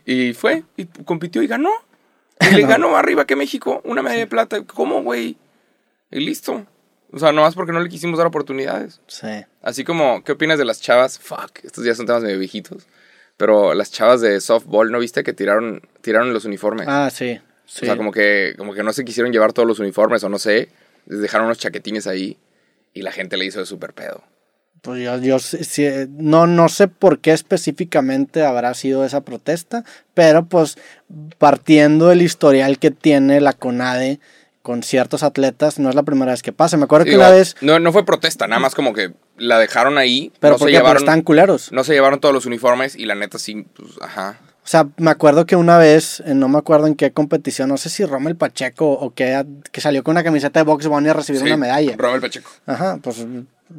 [0.06, 1.72] Y fue, y compitió y ganó.
[2.40, 4.64] Y le ganó arriba que México una medalla de plata.
[4.64, 5.38] ¿Cómo, güey?
[6.12, 6.66] Y listo.
[7.12, 9.00] O sea, no más porque no le quisimos dar oportunidades.
[9.08, 9.46] Sí.
[9.62, 11.20] Así como, ¿qué opinas de las chavas?
[11.20, 12.88] Fuck, estos ya son temas medio viejitos.
[13.38, 16.88] Pero las chavas de softball, ¿no viste que tiraron, tiraron los uniformes?
[16.90, 17.40] Ah, sí.
[17.66, 17.86] sí.
[17.86, 20.40] O sea, como que, como que no se quisieron llevar todos los uniformes o no
[20.40, 20.70] sé.
[21.06, 22.38] Les dejaron unos chaquetines ahí
[22.94, 24.24] y la gente le hizo de súper pedo.
[24.84, 25.38] Pues yo, yo
[26.18, 30.78] no, no sé por qué específicamente habrá sido esa protesta, pero pues
[31.38, 34.20] partiendo del historial que tiene la CONADE
[34.62, 36.76] con ciertos atletas, no es la primera vez que pasa.
[36.76, 39.98] Me acuerdo que una vez, no, no fue protesta, nada más como que la dejaron
[39.98, 40.34] ahí.
[40.42, 40.58] pero.
[40.58, 41.72] Porque llevaron, están culeros.
[41.72, 44.38] no se llevaron todos los uniformes y la neta sí, pues, ajá.
[44.66, 47.78] O sea, me acuerdo que una vez, eh, no me acuerdo en qué competición, no
[47.78, 51.14] sé si Rommel Pacheco o qué, que salió con una camiseta de Box Bunny a
[51.14, 51.96] recibir Sí, una medalla.
[51.98, 52.50] Rommel Pacheco.
[52.66, 53.26] Ajá, pues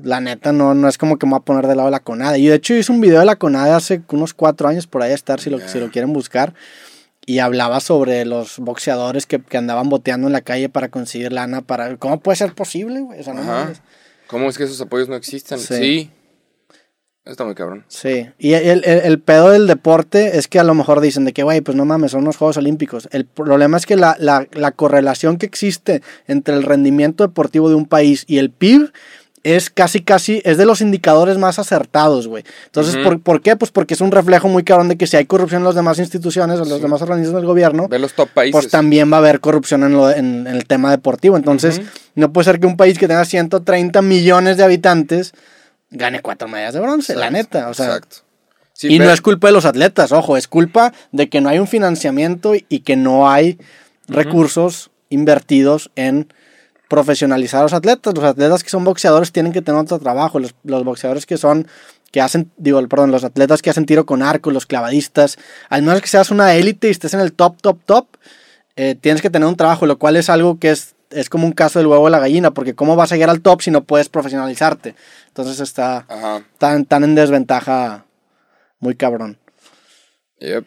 [0.03, 2.01] la neta no, no es como que me voy a poner del lado de la
[2.01, 2.39] CONADE.
[2.39, 5.13] Y de hecho hice un video de la CONADE hace unos cuatro años, por ahí
[5.13, 5.69] estar, si lo, Ya.
[5.69, 6.55] si lo quieren buscar.
[7.27, 11.63] Y hablaba sobre los boxeadores que, que andaban boteando en la calle para conseguir lana.
[11.63, 13.21] para ¿Cómo puede ser posible, güey?
[13.21, 13.43] O sea, no.
[14.27, 15.59] ¿Cómo es que esos apoyos no existen?
[15.59, 15.75] Sí.
[15.75, 16.11] Sí.
[17.25, 17.87] Está muy cabrón.
[17.89, 21.33] Sí, y el, el- el pedo del deporte es que a lo mejor dicen de
[21.33, 23.09] que, güey, pues no mames, son los Juegos Olímpicos.
[23.13, 27.77] El problema es que la, la, la correlación que existe entre el rendimiento deportivo de
[27.77, 28.93] un país y el PIB
[29.45, 32.43] es casi, casi, es de los indicadores más acertados, güey.
[32.67, 32.97] Entonces.
[32.97, 33.55] ¿por, por qué?
[33.57, 35.99] Pues porque es un reflejo muy cabrón de que si hay corrupción en las demás
[36.01, 38.53] instituciones en los demás organismos del gobierno, Ve los top países.
[38.53, 41.37] pues también va a haber corrupción en, lo- en- en el tema deportivo.
[41.37, 41.81] Entonces,
[42.17, 45.33] no puede ser que un país que tenga 130 millones de habitantes
[45.91, 47.69] gane cuatro medallas de bronce, la neta.
[47.69, 48.17] O sea, Exacto.
[48.73, 51.61] Sí, y no es culpa de los atletas, ojo, es culpa de que no hay
[51.61, 53.57] un financiamiento y que no hay
[54.09, 56.33] recursos invertidos en
[56.95, 58.15] profesionalizar a los atletas.
[58.15, 60.39] Los atletas que son boxeadores tienen que tener otro trabajo.
[60.39, 61.67] Los, los boxeadores que son,
[62.13, 65.37] que hacen, digo, perdón, los atletas que hacen tiro con arco, los clavadistas,
[65.69, 68.07] al menos que seas una élite y estés en el top, top, top,
[68.77, 71.53] eh, tienes que tener un trabajo, lo cual es algo que es, es como un
[71.53, 73.83] caso del huevo de la gallina, porque ¿cómo vas a llegar al top si no
[73.85, 74.95] puedes profesionalizarte?
[75.29, 76.45] Entonces está Ajá.
[76.59, 78.05] tan, tan en desventaja
[78.79, 79.39] muy cabrón.
[80.41, 80.65] Yep.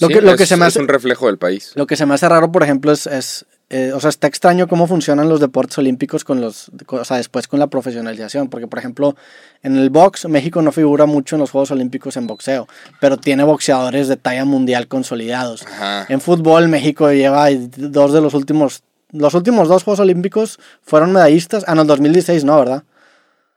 [0.00, 1.72] Lo Sí, que- lo es, que se me es hace- un reflejo del país.
[1.74, 4.66] Lo que se me hace raro, por ejemplo, es, es, eh, o sea, está extraño
[4.66, 8.78] cómo funcionan los deportes olímpicos con los, o sea, después con la profesionalización, porque por
[8.78, 9.14] ejemplo,
[9.62, 12.66] en el box México no figura mucho en los Juegos Olímpicos en boxeo,
[12.98, 15.66] pero tiene boxeadores de talla mundial consolidados.
[15.66, 16.06] Ajá.
[16.08, 21.64] En fútbol México lleva dos de los últimos, los últimos dos Juegos Olímpicos fueron medallistas,
[21.66, 22.84] ah no, el 2016 no, ¿verdad?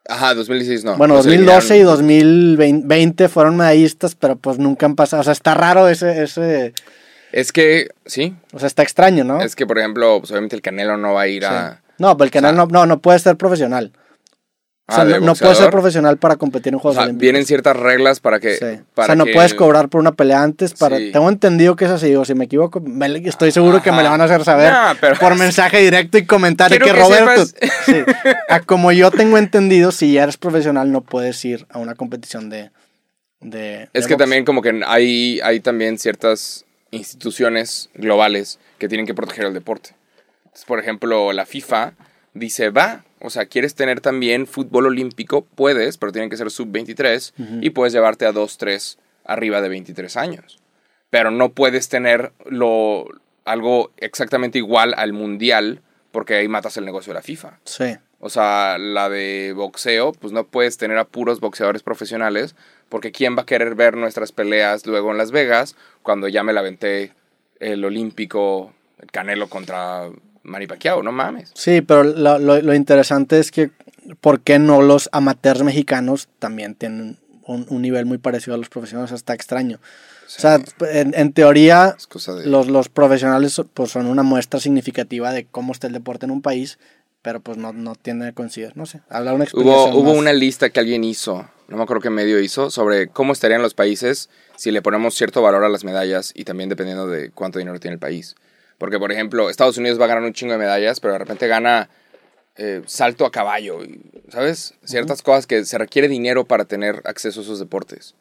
[0.09, 0.97] Ajá, 2016 no.
[0.97, 2.47] bueno, No se 2012 y eliminaron.
[2.47, 6.73] 2020 fueron medallistas, pero pues nunca han pasado, o sea, está raro ese, ese,
[7.31, 9.41] Es que, sí, o sea, está extraño, ¿no?
[9.41, 11.49] es que por ejemplo, pues obviamente el Canelo no va a ir Sí.
[11.49, 11.81] a...
[11.97, 13.91] No, pero el canal o sea- no, no, no puede ser profesional.
[14.87, 17.03] O sea, Ah, de no, no puede ser profesional para competir en O Juegos sea,
[17.03, 17.21] Olímpicos.
[17.21, 18.57] vienen ciertas reglas para que...
[18.57, 18.65] Sí.
[18.95, 20.73] O sea, no que puedes cobrar por una pelea antes.
[20.73, 20.97] Para...
[20.97, 21.11] Sí.
[21.13, 24.09] Tengo entendido que es así, o si me equivoco, me estoy seguro que me la
[24.09, 26.77] van a hacer saber pero- por mensaje directo y comentario.
[26.79, 27.55] Que, que Roberto, sepas-
[27.85, 28.03] sí,
[28.49, 32.49] a como yo tengo entendido, si ya eres profesional, no puedes ir a una competición
[32.49, 32.71] de.
[33.39, 34.23] de Es de que box.
[34.23, 39.95] también como que hay, hay también ciertas instituciones globales que tienen que proteger el deporte.
[40.43, 41.93] Entonces, por ejemplo, la FIFA
[42.33, 47.61] dice, va, o sea, quieres tener también fútbol olímpico, puedes, pero tienen que ser sub-23
[47.61, 50.59] y puedes llevarte a 2, 3 arriba de 23 años.
[51.09, 53.05] Pero no puedes tener lo,
[53.45, 55.81] algo exactamente igual al mundial
[56.11, 57.59] porque ahí matas el negocio de la FIFA.
[57.63, 57.95] Sí.
[58.19, 62.55] O sea, la de boxeo, pues no puedes tener a puros boxeadores profesionales,
[62.91, 66.53] porque ¿quién va a querer ver nuestras peleas luego en Las Vegas cuando ya me
[66.53, 67.13] la aventé
[67.59, 70.09] el olímpico, el Canelo contra
[70.43, 71.01] Manny Pacquiao?
[71.01, 71.51] No mames.
[71.55, 73.71] Sí, pero lo, lo- lo interesante es que,
[74.19, 78.69] ¿por qué no los amateurs mexicanos también tienen un, un nivel muy parecido a los
[78.69, 79.11] profesionales?
[79.13, 79.79] Está extraño.
[80.27, 80.59] O sea,
[80.91, 81.95] en, en teoría,
[82.37, 82.45] de...
[82.45, 86.41] los, los profesionales pues, son una muestra significativa de cómo está el deporte en un
[86.41, 86.77] país,
[87.21, 90.17] pero pues no, no tiene que considerar, no sé, hablar una Hubo, explicación hubo más.
[90.17, 93.73] una lista que alguien hizo, no me acuerdo qué medio hizo, sobre cómo estarían los
[93.73, 97.79] países si le ponemos cierto valor a las medallas y también dependiendo de cuánto dinero
[97.79, 98.35] tiene el país.
[98.77, 101.47] Porque, por ejemplo, Estados Unidos va a ganar un chingo de medallas, pero de repente
[101.47, 101.89] gana
[102.57, 103.79] eh, salto a caballo,
[104.27, 104.73] ¿sabes?
[104.83, 108.15] Ciertas cosas que se requiere dinero para tener acceso a esos deportes.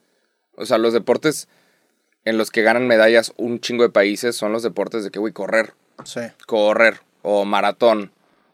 [0.54, 1.48] O sea, los deportes
[2.24, 5.32] en los que ganan medallas un chingo de países son los deportes de que, güey,
[5.32, 5.74] correr,
[6.04, 8.12] Sí, correr, o maratón,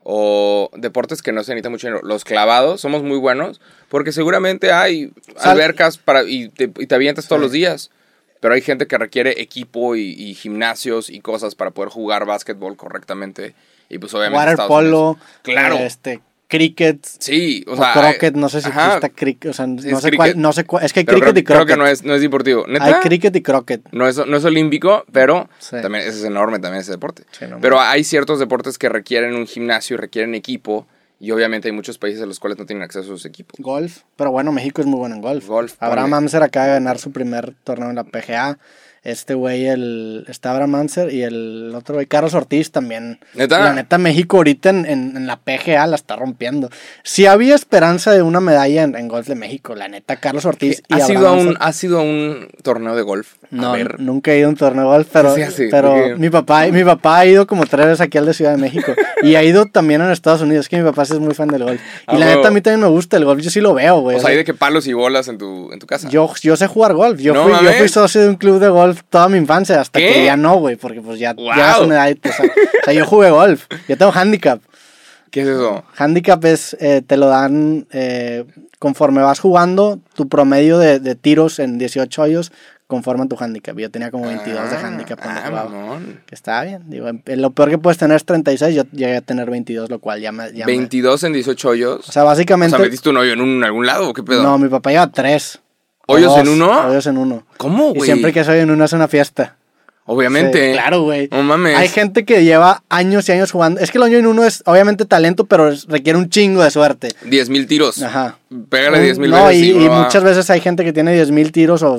[0.09, 2.07] o deportes que no se necesita mucho dinero.
[2.07, 6.95] Los clavados somos muy buenos porque seguramente hay Sal- albercas para, y, te, y te
[6.95, 7.91] avientas todos los días.
[8.39, 12.77] Pero hay gente que requiere equipo y, y gimnasios y cosas para poder jugar básquetbol
[12.77, 13.55] correctamente.
[13.89, 14.45] Y pues obviamente...
[14.51, 15.77] Waterpolo, Unidos- Claro.
[15.79, 17.93] este, cricket, Sí, o o, sea...
[17.93, 20.85] croquet, no sé si ajá, exista cricket, o sea, no sé cuál, no sé cuál,
[20.85, 21.65] es que hay cricket creo, y croquet.
[21.65, 22.67] creo que no es, no es deportivo.
[22.67, 22.85] ¿Neta?
[22.85, 23.83] Hay cricket y croquet.
[23.93, 25.77] No es, no es olímpico, pero Sí.
[25.83, 27.25] también ese es enorme también ese deporte.
[27.33, 30.87] Sí, no pero hay ciertos deportes que requieren un gimnasio y requieren equipo.
[31.19, 33.55] Y obviamente hay muchos países en los cuales no tienen acceso a sus equipos.
[33.59, 35.47] Golf, pero bueno, México es muy bueno en golf.
[35.49, 36.13] Golf, Abraham.
[36.13, 38.59] Amser acaba de ganar su primer torneo en la PGA.
[39.07, 43.21] Este güey, el, está Abraham Amser y el otro güey, Carlos Ortiz también.
[43.35, 43.61] ¿Neta?
[43.61, 46.71] La neta, México ahorita en, en- en la PGA la está rompiendo.
[47.05, 50.83] Si había esperanza de una medalla en, en golf de México, la neta, Carlos Ortiz
[50.89, 53.35] y ¿Has ido, a un, ¿Has ido a un torneo de golf?
[53.45, 54.01] A No, ver.
[54.01, 55.69] nunca he ido a un torneo de golf, pero, ¿Qué se hace?
[55.71, 56.15] pero ¿De qué?
[56.17, 58.93] mi, papá, mi papá ha ido como tres veces aquí al de Ciudad de México.
[59.23, 61.47] y ha ido también en Estados Unidos, es que mi papá sí es muy fan
[61.49, 61.81] del golf.
[61.81, 62.37] Y Ah, la huevo.
[62.39, 64.17] neta, a mí también me gusta el golf, yo sí lo veo, güey.
[64.17, 66.09] O sea, hay de que palos y bolas en tu, en tu casa.
[66.09, 67.21] yo, yo sé jugar golf.
[67.21, 69.99] Yo, No fui, yo fui socio de un club de golf toda mi infancia, hasta
[69.99, 70.13] ¿Qué?
[70.13, 71.53] que ya no, güey, porque pues ya, Wow.
[71.57, 72.17] ya es una edad.
[72.25, 73.67] o sea, o sea, yo jugué golf.
[73.89, 74.61] Yo tengo handicap.
[75.31, 75.85] ¿Qué es eso?
[75.99, 78.45] Handicap es, eh, te lo dan eh,
[78.79, 82.53] conforme vas jugando, tu promedio de, de tiros en 18 hoyos
[82.87, 83.77] conforman tu handicap.
[83.77, 85.99] Yo tenía como 22 de Ah, handicap cuando ah, jugaba.
[86.25, 86.85] Que está bien.
[86.87, 90.21] Digo, lo peor que puedes tener es 36, yo llegué a tener 22, lo cual
[90.21, 90.53] ya me...
[90.53, 92.09] ya me- 22 en 18 hoyos.
[92.09, 92.77] o sea, o básicamente...
[92.77, 94.43] sea, ¿metiste un hoyo en un- algún lado o qué pedo?
[94.45, 95.59] no, mi papá lleva 3.
[96.07, 96.87] ¿Hoyos en uno?
[96.89, 97.45] Hoyos en uno.
[97.57, 98.07] ¿Cómo, Y güey?
[98.07, 99.57] siempre que soy en uno es una fiesta.
[100.09, 100.69] Obviamente.
[100.69, 101.29] Sí, claro, güey.
[101.33, 101.77] No mames.
[101.77, 103.81] Hay gente que lleva años y años jugando.
[103.81, 107.09] Es que el hoyo en uno es obviamente talento, pero requiere un chingo de suerte.
[107.25, 108.01] 10 mil tiros.
[108.03, 108.39] Ajá.
[108.71, 109.63] Pégale 10 mil no, veces.
[109.63, 111.99] y, y y muchas veces hay gente que tiene 10 mil tiros o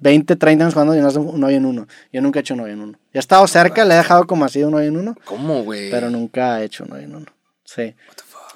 [0.00, 1.86] 20, 30 años jugando y no hace un hoyo en uno.
[2.12, 2.92] Yo nunca he hecho un hoyo en uno.
[2.92, 5.90] Yo he estado cerca, le he dejado como así un hoyo en uno, ¿Cómo, güey?
[5.90, 7.26] pero nunca he hecho un hoyo en uno.
[7.64, 7.94] Sí.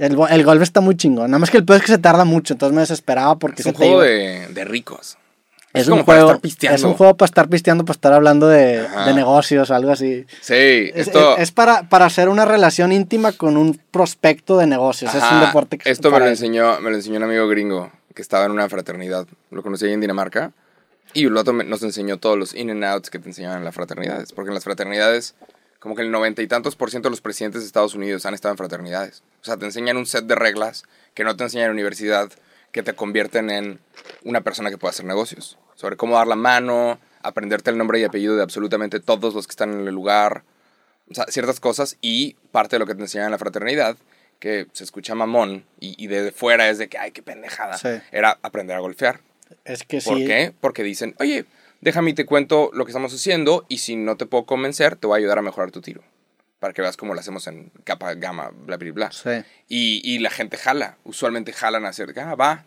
[0.06, 1.30] El golf está muy chingón.
[1.30, 3.64] Nada más que el peor es que se tarda mucho, entonces me desesperaba porque Es
[3.64, 5.16] se un te juego de, de ricos.
[5.72, 6.76] Es, es un como para juego, estar pisteando.
[6.76, 10.26] es un juego para estar pisteando, para estar hablando de, de negocios, algo así.
[10.40, 10.54] Sí,
[10.92, 11.36] Es, esto...
[11.36, 15.14] es- es para, para hacer una relación íntima con un prospecto de negocios.
[15.14, 18.22] es un deporte que Esto me lo, enseñó, me lo enseñó un amigo gringo que
[18.22, 19.26] estaba en una fraternidad.
[19.52, 20.50] Lo conocí ahí en Dinamarca.
[21.12, 23.64] Y el otro me- nos enseñó todos los in and outs que te enseñaban en
[23.64, 24.32] las fraternidades.
[24.32, 25.36] Porque en las fraternidades,
[25.80, 28.34] como que el noventa y tantos por ciento de los presidentes de Estados Unidos han
[28.34, 29.22] estado en fraternidades.
[29.42, 32.30] O sea, te enseñan un set de reglas que no te enseñan en la universidad,
[32.70, 33.80] que te convierten en
[34.22, 35.58] una persona que puede hacer negocios.
[35.74, 39.52] Sobre cómo dar la mano, aprenderte el nombre y apellido de absolutamente todos los que
[39.52, 40.44] están en el lugar.
[41.10, 43.96] O sea, ciertas cosas y parte de lo que te enseñan en la fraternidad,
[44.38, 47.88] que se escucha mamón y, y de fuera es de que, ay, qué pendejada, Sí.
[48.12, 49.20] era aprender a golfear.
[49.64, 50.26] Es que ¿Por sí.
[50.26, 50.54] qué?
[50.60, 51.44] Porque dicen, oye,
[51.80, 55.06] déjame y te cuento lo que estamos haciendo y si no te puedo convencer, te
[55.06, 56.02] voy a ayudar a mejorar tu tiro.
[56.58, 59.12] Para que veas cómo lo hacemos en capa, gama, bla, bla, bla.
[59.12, 59.30] Sí.
[59.68, 60.98] Y, y la gente jala.
[61.04, 62.66] Usualmente jalan a hacer, ah, va,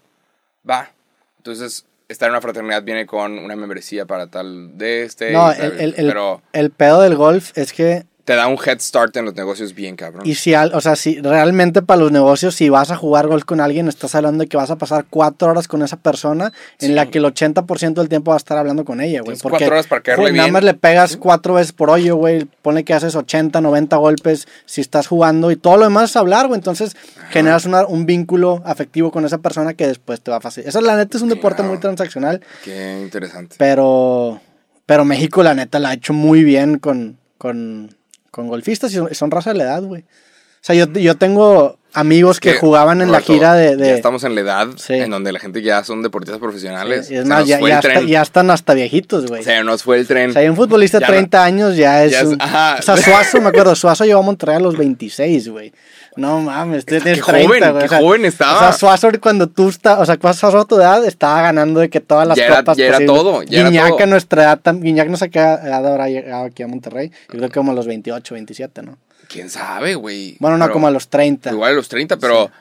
[0.68, 0.91] va.
[1.38, 5.32] Entonces, estar en una fraternidad viene con una membresía para tal de este.
[5.32, 9.26] No, el, el, el pedo del golf es que te da un head start en
[9.26, 10.21] los negocios bien cabrón.
[10.26, 13.43] Y si, al- o sea, si realmente para los negocios, si vas a jugar golf
[13.43, 16.88] con alguien, estás hablando de que vas a pasar cuatro horas con esa persona en
[16.89, 16.93] Sí.
[16.93, 19.36] la que el 80% del tiempo vas a estar hablando con ella, güey.
[19.38, 20.53] Porque cuatro horas para caerle güey, nada bien.
[20.53, 22.45] más le pegas cuatro veces por hoyo, güey.
[22.61, 26.47] Pone que haces 80, 90 golpes si estás jugando y todo lo demás es hablar,
[26.47, 26.57] güey.
[26.57, 26.95] Entonces
[27.30, 30.69] generas una- un vínculo afectivo con esa persona que después te va a facilitar.
[30.69, 33.57] Eso, la neta, es un deporte muy transaccional, Qué interesante.
[33.59, 34.39] pero,
[34.86, 37.97] pero México, la neta, la ha hecho muy bien con, con,
[38.34, 40.01] con golfistas y son, son de la edad, güey.
[40.01, 43.75] O sea, yo, yo tengo amigos que, Que, jugaban en la Roberto, gira de...
[43.75, 44.93] de- Ya estamos en la edad Sí.
[44.93, 47.09] en donde la gente ya son deportistas profesionales.
[47.11, 49.41] y es Se más, nos ya, ya ya están hasta viejitos, güey.
[49.41, 50.29] O sea, nos fue el tren.
[50.31, 52.41] O sea, hay un futbolista de Ya no- 30 años ya es, ya es- un...
[52.41, 52.77] ajá.
[52.79, 55.71] O sea, Suazo, me acuerdo, Suazo llegó a Monterrey a los 26, güey.
[56.15, 57.79] No mames, tú tienes qué 30, joven, güey.
[57.79, 58.55] qué o sea, joven estaba.
[58.55, 61.79] O sea, Suazo cuando tú estás, o sea, cuando Suazo a tu edad estaba ganando
[61.79, 63.15] de que todas las Ya era- copas ya era posibles.
[63.17, 64.03] todo, ya era Guiñac todo.
[64.03, 67.09] a nuestra edad, Guiñac no sé qué edad habrá llegado aquí a Monterrey.
[67.31, 68.97] Yo creo que como a los 28, 27, ¿no?
[69.28, 70.38] ¿Quién sabe, güey?
[70.39, 71.51] Bueno, no, Pero- como a los 30.
[71.51, 72.51] Igual a los 30, pero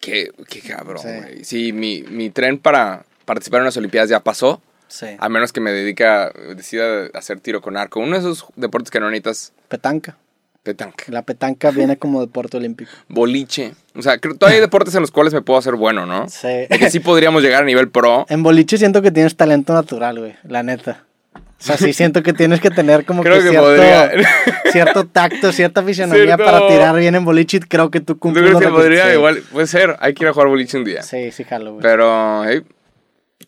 [0.00, 1.44] qué, qué cabrón, güey.
[1.44, 4.60] Sí, mi, mi tren para participar en las Olimpiadas ya pasó.
[4.88, 5.06] Sí.
[5.18, 8.00] A menos que me dedique a, decida hacer tiro con arco.
[8.00, 10.16] Uno de esos deportes que no necesitas Petanca.
[10.64, 11.04] petanca.
[11.08, 12.90] La petanca viene como deporte olímpico.
[13.08, 13.74] Boliche.
[13.94, 16.28] O sea, creo, todavía hay deportes en los cuales me puedo hacer bueno, ¿no?
[16.28, 16.48] Sí.
[16.48, 18.26] De que sí podríamos llegar a nivel pro.
[18.28, 20.34] En boliche siento que tienes talento natural, güey.
[20.42, 21.04] La neta.
[21.60, 24.28] O sea, sí siento que tienes que tener como Creo que, que cierto,
[24.72, 26.44] cierto tacto, cierta fisionomía Cierto.
[26.44, 29.12] para tirar bien en boliche y creo que tú ¿Tú cumples crees los que podría?
[29.12, 29.96] Igual, puede ser.
[30.00, 31.02] Hay que ir a jugar boliche un día.
[31.02, 31.82] Sí, sí, jalo, güey.
[31.82, 32.62] Pero, hey,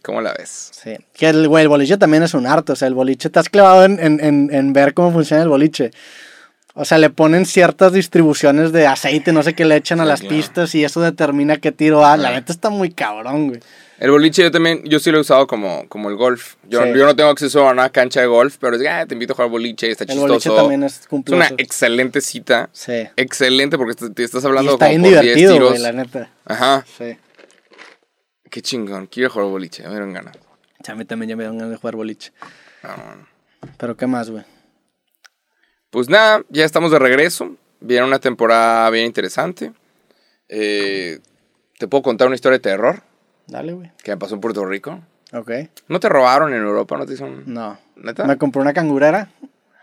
[0.02, 0.70] ¿cómo la ves?
[0.72, 0.96] Sí.
[1.14, 2.72] Que el, güey, el boliche también es un arte.
[2.72, 5.48] O sea, el boliche, te has clavado en, en, en, en ver cómo funciona el
[5.48, 5.90] boliche.
[6.74, 10.08] O sea, le ponen ciertas distribuciones de aceite, no sé qué le echan a Sí,
[10.08, 10.36] las claro.
[10.36, 12.16] pistas y eso determina qué tiro va.
[12.16, 13.60] La neta está muy cabrón, güey.
[13.98, 16.54] El boliche yo también, yo sí lo he usado como, como el golf.
[16.68, 16.88] Yo, Sí.
[16.96, 19.32] yo no tengo acceso a una cancha de golf, pero es que ah, te invito
[19.32, 20.28] a jugar boliche, está El chistoso.
[20.28, 22.68] boliche también es Es cumple una excelente cita.
[22.72, 23.06] Sí.
[23.16, 25.78] Excelente porque te, te estás Y hablando está como bien por 10 divertido, tiros.
[25.80, 26.30] la neta.
[26.44, 26.84] Ajá.
[26.98, 27.16] Sí.
[28.50, 29.06] Qué chingón.
[29.06, 30.36] Quiero jugar boliche, me dieron ganas.
[30.88, 32.32] A mí también ya me dan ganas de jugar boliche.
[32.82, 32.90] No.
[33.76, 34.44] Pero ¿qué más, güey?
[35.90, 37.54] Pues nada, ya estamos de regreso.
[37.80, 39.72] Viene una temporada bien interesante.
[40.48, 41.20] Eh,
[41.78, 43.02] te puedo contar una historia de terror
[43.52, 43.90] Dale, güey.
[44.02, 45.00] que me pasó en Puerto Rico.
[45.32, 45.50] Ok.
[45.88, 46.96] ¿No te robaron en Europa?
[46.96, 47.44] ¿No te hicieron...?
[47.46, 47.78] No.
[47.96, 48.24] ¿Neta?
[48.24, 49.28] Me compré una cangurera.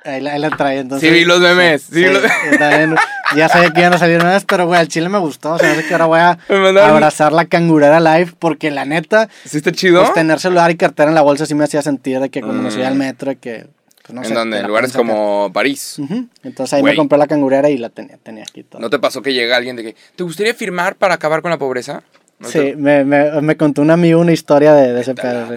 [0.05, 1.07] Ahí la, ahí la traía, entonces.
[1.09, 2.23] Sí, vi los memes, sí vi los-
[2.57, 2.95] también,
[3.35, 5.53] ya sabía que iban a salir memes, pero güey, al chile me gustó.
[5.53, 6.37] O sea, no sé que ahora voy a
[6.87, 10.01] abrazar la cangurera live porque la neta, ¿Sí está chido?
[10.01, 12.61] pues tener celular y cartera en la bolsa sí me hacía sentir de que cuando
[12.63, 12.71] me Mm.
[12.71, 13.67] subía al metro, de que.
[14.03, 15.97] Pues, no ¿En sé, te En lugares como París.
[16.43, 18.81] Entonces ahí me compré la cangurera y la tenía, tenía aquí todo.
[18.81, 21.57] ¿No te pasó que llega alguien de que te gustaría firmar para acabar con la
[21.57, 22.03] pobreza?
[22.39, 25.49] ¿No sí, te- me, me, me contó un amigo una historia de, de ese pedo.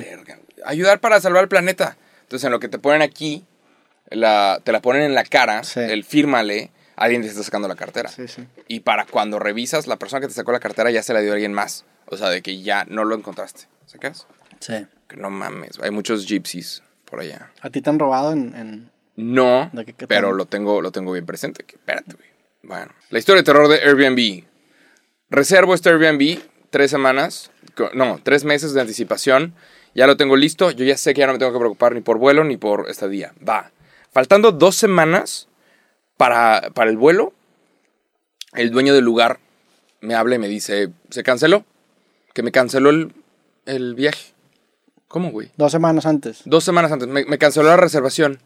[0.64, 1.96] Ayudar para salvar el planeta.
[2.22, 3.44] Entonces, en lo que te ponen aquí,
[4.10, 5.80] la, te la ponen en la cara, Sí.
[5.80, 8.08] el fírmale, alguien te está sacando la cartera.
[8.08, 8.46] Sí, sí.
[8.68, 11.30] Y para cuando revisas, la persona que te sacó la cartera ya se la dio
[11.32, 11.84] a alguien más.
[12.06, 13.62] O sea, de que ya no lo encontraste.
[13.86, 14.26] ¿Sacas?
[14.60, 14.86] Sí.
[15.08, 15.78] Que no mames.
[15.82, 17.50] Hay muchos gypsies por allá.
[17.60, 20.90] ¿A ti te han robado en, en- No, ¿De qué- qué pero lo tengo, lo
[20.92, 21.64] tengo bien presente.
[21.64, 22.28] Que, espérate, güey.
[22.62, 24.44] Bueno, la historia de terror de Airbnb.
[25.30, 26.38] Reservo este Airbnb
[26.72, 27.52] tres semanas,
[27.92, 29.54] no, tres meses de anticipación.
[29.94, 30.70] Ya lo tengo listo.
[30.70, 32.88] Yo ya sé que ya no me tengo que preocupar ni por vuelo ni por
[32.88, 33.34] estadía.
[33.46, 33.70] Va.
[34.10, 35.48] Faltando dos semanas
[36.16, 37.34] para, para el vuelo,
[38.54, 39.38] el dueño del lugar
[40.00, 41.64] me habla y me dice, ¿se canceló?
[42.32, 43.12] Que me canceló el,
[43.66, 44.32] el viaje.
[45.08, 45.50] ¿Cómo, güey?
[45.58, 46.40] dos semanas antes?
[46.46, 48.38] Dos semanas antes, me, me canceló la reservación.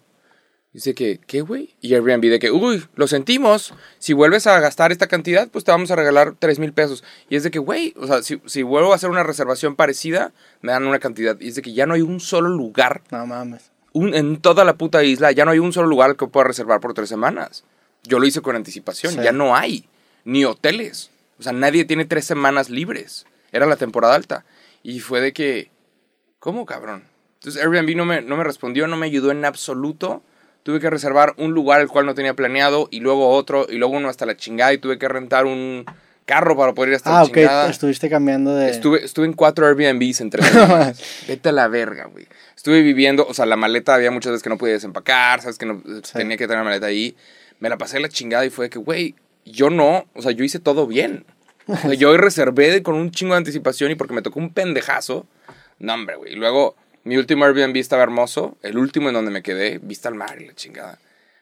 [0.76, 1.74] Dice que, ¿qué, güey?
[1.80, 3.72] Y Airbnb de que, uy, lo sentimos.
[3.98, 7.02] Si vuelves a gastar esta cantidad, pues te vamos a regalar 3 mil pesos.
[7.30, 10.32] Y es de que, güey, o sea, si, si vuelvo a hacer una reservación parecida,
[10.60, 11.40] me dan una cantidad.
[11.40, 13.70] Y es de que ya no hay un solo lugar No mames.
[13.94, 16.80] un- en toda la puta isla, ya no hay un solo lugar que pueda reservar
[16.80, 17.64] por tres semanas.
[18.02, 19.20] Yo lo hice con anticipación, Sí.
[19.24, 19.88] ya no hay.
[20.26, 21.10] Ni hoteles.
[21.38, 23.24] O sea, nadie tiene tres semanas libres.
[23.50, 24.44] Era la temporada alta.
[24.82, 25.70] Y fue de que,
[26.38, 27.04] ¿cómo cabrón?
[27.40, 30.22] Entonces Airbnb no me, no me respondió, no me ayudó en absoluto.
[30.66, 33.94] Tuve que reservar un lugar el cual no tenía planeado y luego otro y luego
[33.94, 35.84] uno hasta la chingada y tuve que rentar un
[36.24, 37.70] carro para poder ir hasta Ah, la ok, chingada.
[37.70, 38.68] estuviste cambiando de...
[38.70, 41.00] Estuve, estuve en cuatro Airbnbs en tres semanas.
[41.28, 42.26] Vete a la verga, güey.
[42.56, 45.66] Estuve viviendo, o sea, la maleta había muchas veces que no podía desempacar, sabes que
[45.66, 45.80] no,
[46.12, 47.14] tenía que tener la maleta ahí.
[47.60, 49.14] Me la pasé la chingada y fue que, güey,
[49.44, 51.24] yo no, o sea, yo hice todo bien.
[51.68, 55.26] O sea, yo reservé con un chingo de anticipación y porque me tocó un pendejazo.
[55.78, 56.32] No, hombre, güey.
[56.32, 56.74] Y luego,
[57.06, 60.46] mi último Airbnb estaba hermoso, el último en donde me quedé, vista al mar y
[60.46, 60.98] la chingada.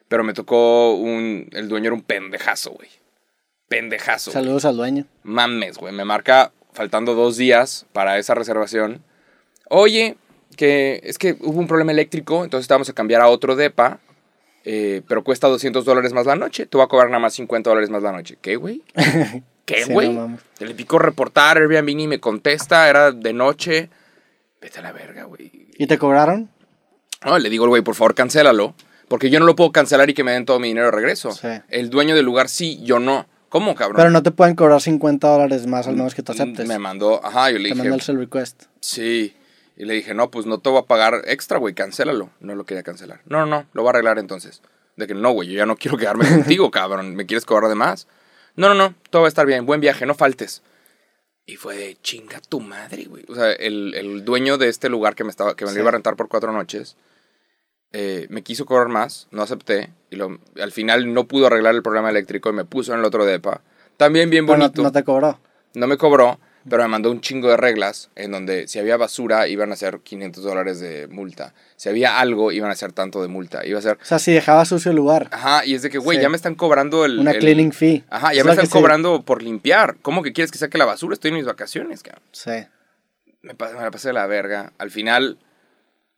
[0.07, 2.89] Pero me tocó un, el dueño era un pendejazo, güey.
[3.67, 4.31] Pendejazo.
[4.31, 4.43] güey.
[4.43, 5.05] Saludos al dueño.
[5.23, 5.91] Mames, güey.
[5.91, 9.03] Me marca faltando dos días para esa reservación.
[9.69, 10.17] Oye,
[10.55, 13.99] que es que hubo un problema eléctrico, entonces te vamos a cambiar a otro DEPA,
[14.65, 16.67] eh, pero cuesta 200 dólares más la noche.
[16.67, 18.37] Te va a cobrar nada más 50 dólares más la noche.
[18.39, 18.83] ¿Qué, güey?
[19.65, 20.09] ¿Qué, Sí, güey?
[20.09, 20.41] no mames.
[20.59, 23.89] le pico reportar, Airbnb ni me contesta, era de noche.
[24.61, 25.69] Vete a la verga, güey.
[25.77, 26.49] ¿Y te cobraron?
[27.25, 28.75] No, le digo al güey, por favor, cancélalo.
[29.07, 31.31] Porque yo no lo puedo cancelar y que me den todo mi dinero de regreso.
[31.31, 31.47] Sí.
[31.69, 33.27] El dueño del lugar sí, yo no.
[33.49, 33.97] ¿Cómo, cabrón?
[33.97, 36.67] Pero no te pueden cobrar 50 dólares más al menos que tú aceptes.
[36.67, 38.63] Me mandó, ajá, yo le te dije, mandó el sell request.
[38.81, 39.35] Sí.
[39.77, 42.29] Y le dije, no, pues no te voy a pagar extra, güey, cancélalo.
[42.39, 43.21] No lo quería cancelar.
[43.25, 44.61] No, no, no, lo voy a arreglar entonces.
[44.95, 47.15] De que no, güey, yo ya no quiero quedarme contigo, cabrón.
[47.15, 48.07] ¿Me quieres cobrar de más?
[48.55, 49.65] No, no, no, todo va a estar bien.
[49.65, 50.61] Buen viaje, no faltes.
[51.45, 53.23] Y fue de chinga tu madre, güey.
[53.27, 55.79] O sea, el, el dueño de este lugar que me, estaba, que me lo Sí.
[55.81, 56.95] iba a rentar por cuatro noches,
[57.91, 59.91] eh, me quiso cobrar más, no acepté.
[60.09, 63.05] Y lo, al final no pudo arreglar el problema eléctrico y me puso en el
[63.05, 63.61] otro depa.
[63.97, 65.39] También bien Pero no, bonito no te cobró.
[65.75, 66.39] no me cobró,
[66.69, 69.99] pero me mandó un chingo de reglas en donde si había basura iban a ser
[69.99, 71.53] 500 dólares de multa.
[71.75, 73.65] Si había algo iban a ser tanto de multa.
[73.65, 73.97] Iba a ser...
[74.01, 75.27] O sea, si dejaba sucio el lugar.
[75.31, 76.23] Ajá, y es de que, güey, Sí.
[76.23, 77.19] ya me están cobrando el...
[77.19, 78.03] Una el- cleaning fee.
[78.09, 78.71] Ajá, ya Es me están sí.
[78.71, 79.97] cobrando por limpiar.
[80.01, 81.13] ¿Cómo que quieres que saque la basura?
[81.13, 82.23] Estoy en mis vacaciones, cabrón.
[82.31, 82.51] Sí.
[83.41, 84.73] Me, pa- me la pasé de la verga.
[84.79, 85.37] Al final,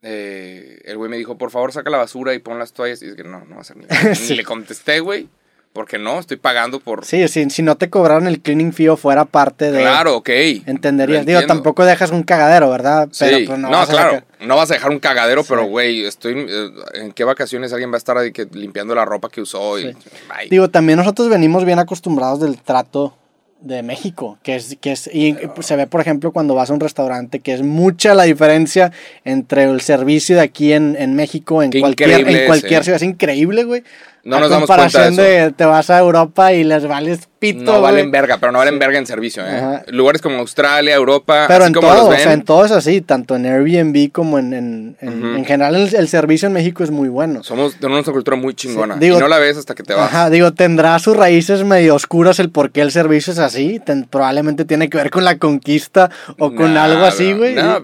[0.02, 3.02] eh, el güey me dijo, por favor, saca la basura y pon las toallas.
[3.02, 3.84] Y es que no, no va a ser ni...
[4.14, 4.30] Sí.
[4.30, 5.28] Ni le contesté, güey.
[5.72, 7.04] Porque no, estoy pagando por...
[7.04, 9.80] Sí, si, si no te cobraron el cleaning fee o fuera parte de...
[9.80, 10.28] Claro, ok.
[10.66, 11.24] Entenderías.
[11.24, 13.08] Digo, tampoco dejas un cagadero, ¿verdad?
[13.12, 16.04] Sí, pues, no, vas a claro, sacar- no vas a dejar un cagadero, pero güey,
[16.04, 19.78] estoy eh, en qué vacaciones alguien va a estar que, limpiando la ropa que usó
[19.78, 19.98] y Sí.
[20.28, 20.48] Bye.
[20.50, 23.14] Digo, también nosotros venimos bien acostumbrados del trato
[23.60, 26.80] de México, que es, que es, y se ve, por ejemplo, cuando vas a un
[26.80, 28.92] restaurante, que es mucha la diferencia
[29.24, 32.96] entre el servicio de aquí en, en México, en Qué cualquier, en cualquier ciudad.
[32.96, 33.82] Es increíble, güey.
[34.28, 35.22] No nos damos cuenta de eso.
[35.22, 38.78] de te vas a Europa y les vales pito, No valen verga, pero no valen
[38.78, 39.56] verga en servicio, ¿eh?
[39.56, 39.82] Ajá.
[39.88, 42.72] Lugares como Australia, Europa, Pero así en como todo, los o sea, en todo es
[42.72, 46.90] así, tanto en Airbnb como en, en, en, general el, el servicio en México es
[46.90, 47.42] muy bueno.
[47.44, 48.94] Somos, tenemos una cultura muy chingona.
[48.94, 50.06] Sí, digo- y no la ves hasta que te vas.
[50.12, 53.80] Ajá, digo, tendrá sus raíces medio oscuras el por qué el servicio es así.
[53.84, 57.54] ten- probablemente tiene que ver con la conquista o con Nah, algo así, güey.
[57.54, 57.78] Nah,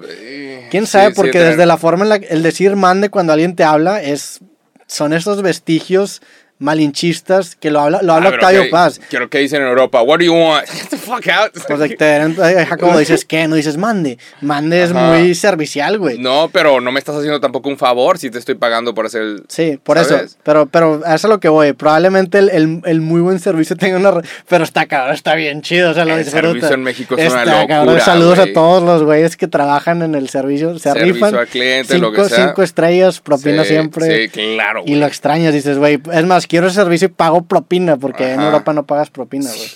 [0.71, 1.09] ¿Quién sabe?
[1.11, 4.03] sí, Porque tener- desde la forma en la el decir mande cuando alguien te habla
[4.03, 4.41] es
[4.87, 6.23] son esos vestigios
[6.59, 9.01] malinchistas que lo habla, lo habla Ah, Octavio ¿qué- Paz.
[9.11, 10.67] Quiero que dicen en Europa, what do you want?
[10.69, 11.53] Get the fuck out.
[11.67, 14.19] Pues de que te ay, Jacobo dices que no dices mande.
[14.41, 16.19] Mande es muy servicial, güey.
[16.19, 19.23] No, pero no me estás haciendo tampoco un favor si te estoy pagando por hacer
[19.23, 19.43] el...
[19.49, 20.23] Sí, por ¿Sabes?
[20.33, 20.37] eso.
[20.43, 21.73] Pero, pero a eso es lo que voy.
[21.73, 24.11] Probablemente el, el, el muy buen servicio tenga una.
[24.13, 25.91] re- Pero está cabrón, está bien chido.
[25.91, 26.47] O sea, lo El disfruta.
[26.49, 27.87] servicio en México es una cabrón.
[27.87, 30.75] locura, Saludos a todos los güeyes que trabajan en el servicio.
[30.79, 31.35] Se Servicio rifan.
[31.37, 32.47] al cliente, cinco, lo que sea.
[32.49, 34.25] cinco estrellas, propina Sí, siempre.
[34.25, 36.01] Sí, claro, Y lo extrañas, dices, güey.
[36.13, 38.47] Es más, quiero ese servicio y pago propina, porque en Ajá.
[38.49, 39.71] Europa no pagas propina, güey.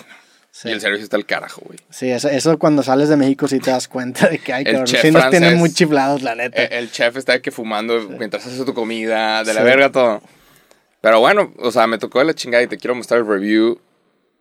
[0.50, 0.68] Sí.
[0.68, 1.78] Y el servicio está al carajo, güey.
[1.90, 4.86] Sí, eso, eso cuando sales de México sí te das cuenta de que hay cabrón.
[4.88, 6.60] Sí nos tienen muy chiflados, la neta.
[6.62, 9.64] Eh, El chef está que fumando mientras haces tu comida, de la Sí.
[9.66, 10.20] verga todo.
[11.00, 13.80] Pero bueno, o sea, me tocó de la chingada y te quiero mostrar el review.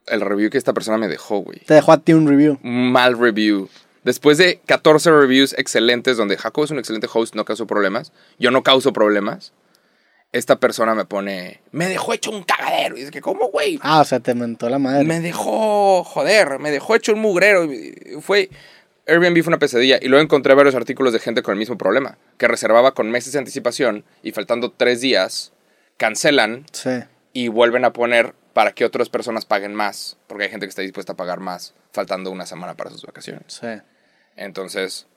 [0.07, 1.59] El review que esta persona me dejó, güey.
[1.59, 2.57] Te dejo a ti un review.
[2.63, 3.69] Mal review.
[4.03, 8.11] Después de 14 reviews excelentes, donde Jacob es un excelente host, no causó problemas.
[8.39, 9.51] Yo no causo problemas.
[10.37, 12.95] Esta persona me pone, me dejó hecho un cagadero.
[12.95, 13.79] Y dice que, ¿cómo, güey?
[13.81, 15.03] Ah, o sea, te mentó la madre.
[15.03, 17.67] Me dejó, joder, me dejó hecho un mugrero.
[18.21, 18.49] Fue,
[19.07, 19.97] Airbnb fue una pesadilla.
[20.01, 22.17] Y luego encontré varios artículos de gente con el mismo problema.
[22.37, 25.53] Que reservaba con meses de anticipación y faltando tres días,
[25.97, 26.91] cancelan Sí.
[27.33, 30.17] y vuelven a poner para que otras personas paguen más.
[30.27, 33.43] Porque hay gente que está dispuesta a pagar más, faltando una semana para sus vacaciones.
[33.47, 33.67] Sí.
[34.35, 35.07] Entonces,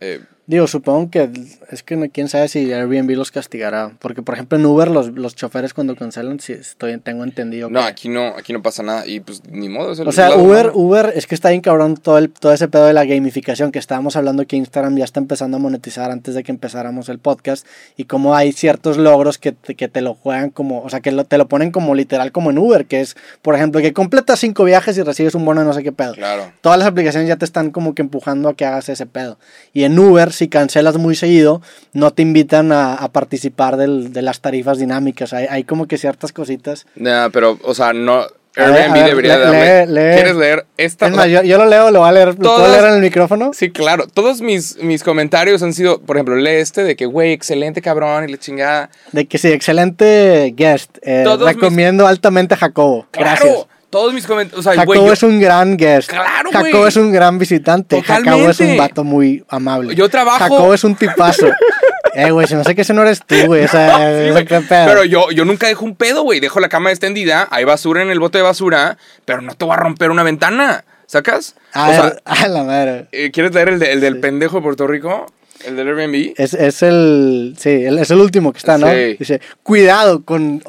[0.00, 0.20] eh,
[0.50, 1.30] Digo, supongo que
[1.70, 3.92] es que no, quién sabe si Airbnb los castigará.
[4.00, 7.70] Porque, por ejemplo, en Uber, los, los choferes cuando cancelan, sí, estoy, tengo entendido.
[7.70, 9.06] no, que- aquí no, aquí no pasa nada.
[9.06, 9.92] Y pues ni modo.
[9.92, 10.72] es el O sea, lado Uber.
[10.74, 13.78] Uber, es que está bien cabrón todo, el, todo ese pedo de la gamificación que
[13.78, 17.64] estábamos hablando que Instagram ya está empezando a monetizar antes de que empezáramos el podcast
[17.96, 21.12] y como hay ciertos logros que te, que te lo juegan como, o sea, que
[21.12, 24.40] lo- te lo ponen como literal como en Uber, que es, por ejemplo, que completas
[24.40, 26.14] cinco viajes y recibes un bono de no sé qué pedo.
[26.14, 26.50] Claro.
[26.60, 29.38] Todas las aplicaciones ya te están como que empujando a que hagas ese pedo.
[29.72, 31.62] Y en Uber, si cancelas muy seguido,
[31.92, 35.32] no te invitan a, a participar del- de las tarifas dinámicas.
[35.32, 36.86] Hay, hay como que ciertas cositas.
[36.96, 38.26] Nah, pero, o sea, no.
[38.56, 40.14] Ver, Airbnb ver, debería lee- lee.
[40.16, 41.06] ¿Quieres leer esta?
[41.06, 42.28] Es más, yo, yo lo leo, lo voy a leer.
[42.30, 43.52] ¿Lo puedo leer en el micrófono?
[43.54, 44.08] Sí, claro.
[44.12, 48.28] Todos mis, mis comentarios han sido, por ejemplo, lee este de que, güey, excelente cabrón
[48.28, 48.90] y la chingada.
[49.12, 50.98] De que sí, excelente guest.
[51.02, 53.06] Eh, mis- recomiendo altamente a Jacobo.
[53.12, 53.30] Claro.
[53.40, 53.66] Gracias.
[53.90, 54.60] Todos mis comentarios.
[54.60, 56.08] O sea, Jacobo yo, es un gran guest.
[56.10, 56.88] Claro, Jacobo güey.
[56.88, 58.00] es un gran visitante.
[58.02, 58.78] Jacobo es un Totalmente.
[58.80, 59.94] vato muy amable.
[59.94, 61.48] Yo trabajo- Jacobo es un tipazo.
[62.14, 63.64] eh, güey, se me hace que ese no eres tú, güey.
[63.64, 63.96] O sea,
[64.38, 64.86] Sí, qué pedo.
[64.86, 66.38] Pero yo, yo nunca dejo un pedo, güey.
[66.40, 69.74] Dejo la cama extendida, hay basura en el bote de basura, pero no te voy
[69.74, 70.84] a romper una ventana.
[71.06, 71.56] ¿Sacas?
[71.72, 72.12] A o ver, sea,
[72.44, 73.08] a la madre.
[73.10, 75.26] eh, ¿quieres leer el, de- el del pendejo de Puerto Rico?
[75.64, 76.32] ¿El del Airbnb?
[76.36, 77.54] Es, es el.
[77.58, 78.86] Sí, el- es el último que está, ¿no?
[78.90, 79.16] Sí.
[79.18, 80.62] Dice: Cuidado con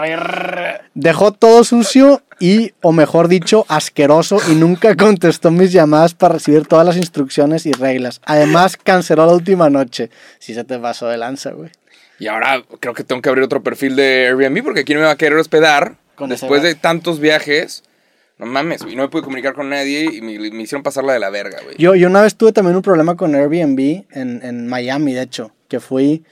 [0.00, 0.82] ver...
[0.94, 6.66] Dejó todo sucio y, o mejor dicho, asqueroso y nunca contestó mis llamadas para recibir
[6.66, 8.20] todas las instrucciones y reglas.
[8.24, 10.10] Además, canceló la última noche.
[10.38, 11.70] Si se te pasó de lanza, güey.
[12.20, 15.06] Y ahora creo que tengo que abrir otro perfil de Airbnb porque aquí no me
[15.06, 15.96] va a querer hospedar.
[16.14, 17.82] Con ese después de tantos viajes.
[18.38, 18.96] No mames, güey.
[18.96, 21.76] No me pude comunicar con nadie y me, me hicieron pasarla de la verga, güey.
[21.78, 25.52] Yo, yo una vez tuve también un problema con Airbnb en, en Miami, de hecho,
[25.68, 26.24] que fui,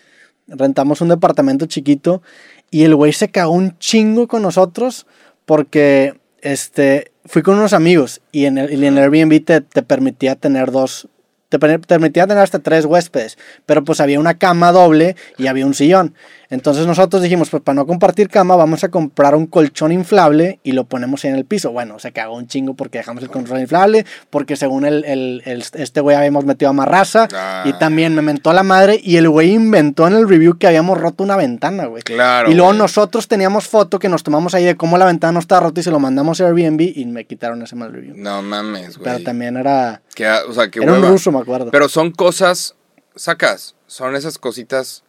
[0.48, 2.22] rentamos un departamento chiquito
[2.70, 5.06] y el güey se cagó un chingo con nosotros
[5.44, 9.82] porque este, fui con unos amigos y en el, y en el Airbnb te, te
[9.82, 11.06] permitía tener dos,
[11.48, 15.66] te per- permitía tener hasta tres huéspedes, pero pues había una cama doble y había
[15.66, 16.14] un sillón.
[16.52, 20.72] Entonces nosotros dijimos, pues para no compartir cama, vamos a comprar un colchón inflable y
[20.72, 21.72] lo ponemos en el piso.
[21.72, 25.64] Bueno, se cagó un chingo porque dejamos el colchón inflable, porque según el, el- el-
[25.72, 27.62] este güey habíamos metido a marraza Ah.
[27.64, 31.00] y también me mentó la madre y el güey inventó en el review que habíamos
[31.00, 32.02] roto una ventana, güey.
[32.02, 32.50] Claro.
[32.50, 35.62] Y luego nosotros teníamos foto que nos tomamos ahí de cómo la ventana no estaba
[35.62, 38.14] rota y se lo mandamos a Airbnb y me quitaron ese mal review.
[38.16, 39.10] No mames, güey.
[39.10, 41.70] Pero también era, Que, o sea, que era un ruso, me acuerdo.
[41.70, 42.74] Pero son cosas,
[43.16, 45.02] sacas, son esas cositas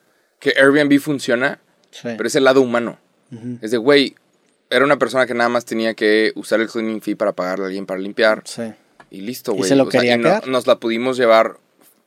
[0.44, 2.10] que Airbnb funciona, Sí.
[2.18, 3.00] pero es el lado humano.
[3.62, 4.16] Es de, güey,
[4.70, 7.68] era una persona que nada más tenía que usar el cleaning fee para pagarle a
[7.68, 8.64] alguien para limpiar Sí,
[9.10, 9.70] y listo, ¿Y güey.
[9.70, 11.58] se lo O sea, no- nos la pudimos llevar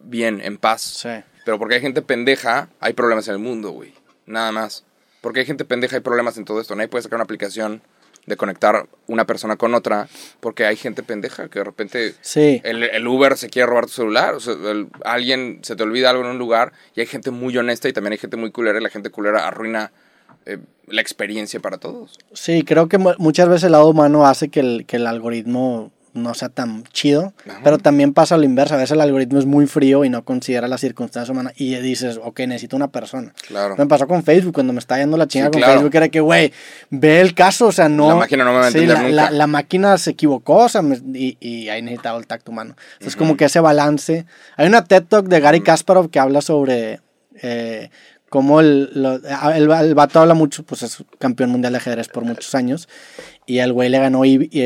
[0.01, 0.83] bien, en paz.
[0.83, 1.09] sí.
[1.47, 3.95] Pero porque hay gente pendeja, hay problemas en el mundo, güey.
[4.27, 4.85] Nada más.
[5.23, 6.75] Porque hay gente pendeja, hay problemas en todo esto.
[6.77, 7.83] Nadie puede sacar una aplicación
[8.27, 10.09] de conectar una persona con otra
[10.41, 12.61] porque hay gente pendeja que de repente Sí.
[12.65, 14.35] el, el Uber se quiere robar tu celular.
[14.35, 17.57] O sea, el- alguien se te olvida algo en un lugar y hay gente muy
[17.57, 19.93] honesta y también hay gente muy culera y la gente culera arruina
[20.45, 20.59] eh,
[20.89, 22.19] la experiencia para todos.
[22.33, 25.93] Sí, creo que mu- muchas veces el lado humano hace que el, que el algoritmo
[26.17, 27.61] no sea tan chido, Ajá.
[27.63, 28.75] pero también pasa lo inverso.
[28.75, 32.19] A veces el algoritmo es muy frío y no considera las circunstancias humanas y dices,
[32.23, 33.33] ok, necesito una persona.
[33.47, 33.77] Claro.
[33.77, 35.75] Me pasó con Facebook cuando me estaba yendo la chinga Sí, con claro.
[35.75, 36.53] Facebook, era que, güey,
[36.91, 38.09] ve el caso, o sea, no...
[38.09, 39.09] La máquina no me va a Sí, la, nunca.
[39.11, 42.75] la- la máquina se equivocó, o sea, me- y, y ahí necesitaba el tacto humano.
[42.95, 44.27] Entonces, como que ese balance...
[44.57, 47.01] Hay una TED Talk de Gary Kasparov que habla sobre...
[47.43, 47.91] Eh,
[48.29, 49.21] cómo el, lo-
[49.55, 52.89] el, el vato habla mucho, pues es campeón mundial de ajedrez por muchos años,
[53.49, 54.23] y el güey le ganó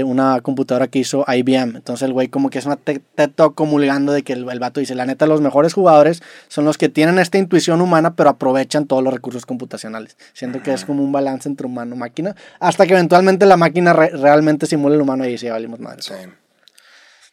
[0.06, 1.76] una computadora que hizo IBM.
[1.76, 4.94] Entonces el güey como que es una Talk comulgando de que el, el vato dice,
[4.94, 9.04] la neta, los mejores jugadores son los que tienen esta intuición humana, pero aprovechan todos
[9.04, 10.16] los recursos computacionales.
[10.32, 13.92] Siento que es como un balance entre humano y máquina, hasta que eventualmente la máquina
[13.92, 16.00] re- realmente simula el humano y dice, ya valimos madre.
[16.02, 16.14] Sí.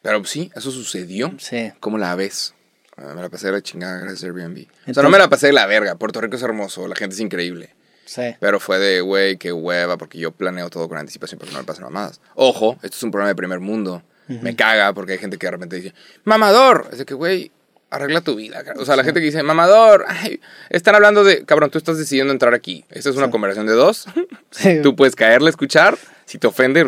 [0.01, 1.33] Pero sí, eso sucedió.
[1.39, 1.71] Sí.
[1.79, 2.53] ¿Cómo la ves?
[2.97, 4.57] Ah, me la pasé de la chingada gracias a Airbnb.
[4.57, 5.95] o sea, Entonces- no me la pasé de la verga.
[5.95, 7.75] Puerto Rico es hermoso, la gente es increíble.
[8.07, 8.35] Sí.
[8.39, 11.61] Pero fue de, güey, qué hueva, porque yo planeo todo con anticipación para que no
[11.61, 12.19] me pasen mamadas.
[12.33, 14.01] Ojo, esto es un programa de primer mundo.
[14.27, 15.93] Me caga porque hay gente que de repente dice,
[16.25, 16.89] mamador.
[16.91, 17.51] Es de que, güey,
[17.89, 18.63] arregla tu vida.
[18.63, 18.79] cara".
[18.79, 22.33] O sea, la gente que dice, mamador, ay, están hablando de, cabrón, tú estás decidiendo
[22.33, 22.83] entrar aquí.
[22.89, 24.07] Esta es una conversación de dos.
[24.49, 24.79] Sí.
[24.81, 25.97] Tú puedes caerle a escuchar.
[26.25, 26.83] Si te ofende,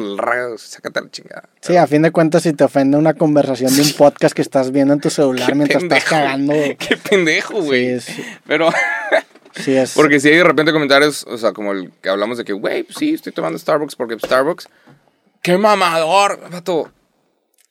[0.58, 1.50] sácate la chingada.
[1.62, 4.72] Sí, a fin de cuentas, si te ofende una conversación de un podcast que estás
[4.72, 8.00] viendo en tu celular mientras estás Pendejo, cagando, Qué pendejo, güey.
[8.00, 8.70] Sí, Pero,
[9.64, 9.94] sí es...
[9.94, 12.84] porque si hay de repente comentarios, o sea, como el que hablamos de que, güey,
[12.84, 14.68] pues sí, estoy tomando Starbucks porque Starbucks.
[15.42, 16.40] ¡Qué mamador!
[16.50, 16.92] Vato,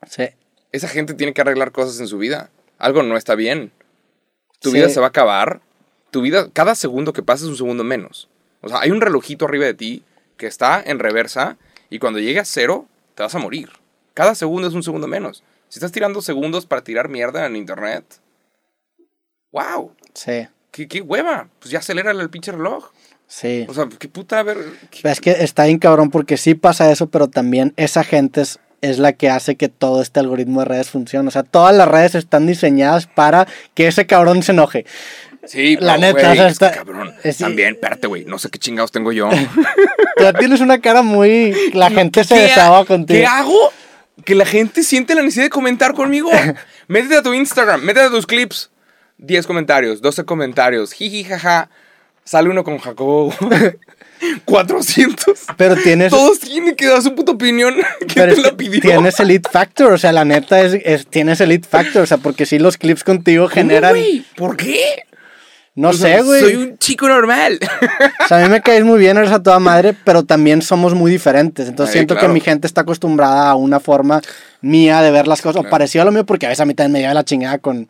[0.06, 0.24] Sí.
[0.72, 2.50] esa gente tiene que arreglar cosas en su vida.
[2.78, 3.72] Algo no está bien.
[4.60, 4.76] Tu Sí.
[4.76, 5.60] vida se va a acabar.
[6.10, 8.28] Tu vida, cada segundo que pasa es un segundo menos.
[8.62, 10.02] O sea, hay un relojito arriba de ti
[10.36, 11.56] que está en reversa
[11.90, 13.68] y cuando llegue a cero, te vas a morir.
[14.14, 15.42] Cada segundo es un segundo menos.
[15.68, 18.04] Si estás tirando segundos para tirar mierda en internet,
[19.52, 19.92] ¡wow!
[20.14, 21.48] Sí, ¿Qué, qué hueva?
[21.58, 22.90] Pues ya acelérale el pinche reloj.
[23.26, 23.66] sí.
[23.68, 24.58] O sea, qué puta, a ver.
[24.90, 28.58] qué- Es que está bien cabrón porque sí pasa eso, pero también esa gente es,
[28.80, 31.26] es la que hace que todo este algoritmo de redes funcione.
[31.28, 34.86] O sea, todas las redes están diseñadas para que ese cabrón se enoje.
[35.44, 37.14] Sí, La no, neta, güey, o sea, es que está- cabrón.
[37.24, 38.24] es- También, espérate, güey.
[38.26, 39.28] No sé qué chingados tengo yo.
[40.16, 41.54] Tú tienes una cara muy...
[41.72, 43.18] La gente se ¿Qué ha- desahoga contigo.
[43.20, 43.72] ¿Qué hago?
[44.24, 46.30] Que la gente siente la necesidad de comentar conmigo.
[46.88, 48.70] métete a tu Instagram, métete a tus clips.
[49.18, 50.92] 10 comentarios, 12 comentarios.
[50.92, 51.68] Jiji, jaja.
[52.24, 53.32] Sale uno con Jacobo.
[54.44, 55.38] 400.
[55.56, 56.10] Pero tienes...
[56.10, 57.74] Todos tienen que dar su puta opinión.
[58.00, 58.80] ¿Quién Pero te es la pidió?
[58.80, 62.06] tienes el it factor, o sea, la neta es, es- tienes el it factor, o
[62.06, 63.94] sea, porque si los clips contigo ¿Cómo, generan?
[64.36, 65.04] ¿Por qué?
[65.74, 66.40] no O sea, sé, güey.
[66.40, 67.60] Soy un chico normal.
[68.24, 70.94] O sea, a mí me caes muy bien, eres a toda madre, pero también somos
[70.94, 71.68] muy diferentes.
[71.68, 72.28] Entonces Ay, siento claro.
[72.28, 74.20] que mi gente está acostumbrada a una forma
[74.60, 76.74] mía de ver las cosas, o parecido a lo mío, porque a veces a mí
[76.74, 77.86] también me lleva la chingada con,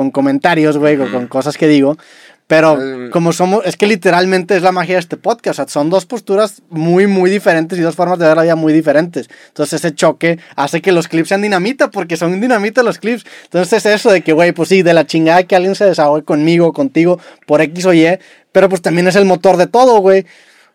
[0.00, 1.98] con comentarios, güey, o con cosas que digo.
[2.46, 3.10] Pero Mm.
[3.10, 5.60] como somos, es que literalmente es la magia de este podcast.
[5.60, 8.56] O sea, son dos posturas muy, muy diferentes y dos formas de ver la vida
[8.56, 9.28] muy diferentes.
[9.48, 13.24] Entonces ese choque hace que los clips sean dinamita, porque son dinamita los clips.
[13.44, 16.72] Entonces eso de que, güey, pues sí, de la chingada que alguien se desahogue conmigo,
[16.72, 18.06] contigo, por X o Y,
[18.52, 20.24] pero pues también es el motor de todo, güey.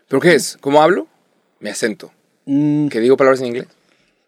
[0.07, 0.57] ¿Pero qué es?
[0.61, 1.07] ¿Cómo hablo?
[1.59, 2.11] Me acento.
[2.45, 3.65] Mm, ¿Que digo palabras en inglés?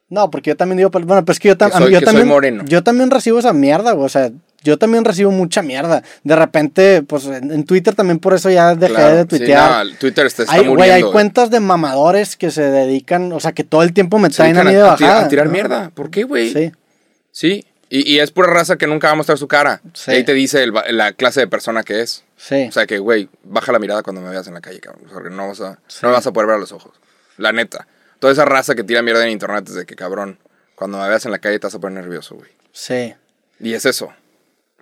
[0.09, 2.13] no, porque yo también digo, bueno, pues que yo, tam- Que soy- yo que soy
[2.13, 2.63] también, moreno.
[2.65, 4.05] yo también recibo esa mierda, güey.
[4.05, 4.31] O sea,
[4.67, 6.03] yo también recibo mucha mierda.
[6.23, 9.71] De repente, pues en, en Twitter también por eso ya dejé Claro, de sí, tuitear.
[9.71, 11.11] no, el Twitter está, está Hay, güey, hay muriendo.
[11.11, 14.63] cuentas de mamadores que se dedican, o sea, que todo el tiempo me traen a
[14.63, 15.25] mí de a, a tirar- bajada.
[15.25, 15.51] a tirar ¿no?
[15.53, 15.89] mierda.
[15.93, 16.51] ¿Por qué, güey?
[16.53, 16.71] Sí,
[17.31, 17.65] Sí.
[17.89, 19.79] Y, y es pura raza que nunca va a mostrar su cara.
[19.93, 20.11] Sí.
[20.11, 22.25] Y ahí te dice el la clase de persona que es.
[22.35, 22.65] sí.
[22.67, 25.03] O sea que, güey, baja la mirada cuando me veas en la calle, cabrón.
[25.13, 26.91] Porque no vas a, no me vas a poder ver a los ojos.
[27.37, 27.87] La neta.
[28.19, 30.37] Toda esa raza que tira mierda en internet es de que, cabrón,
[30.75, 32.49] cuando me veas en la calle te vas a poner nervioso, güey.
[32.73, 33.13] sí.
[33.59, 34.11] Y es eso.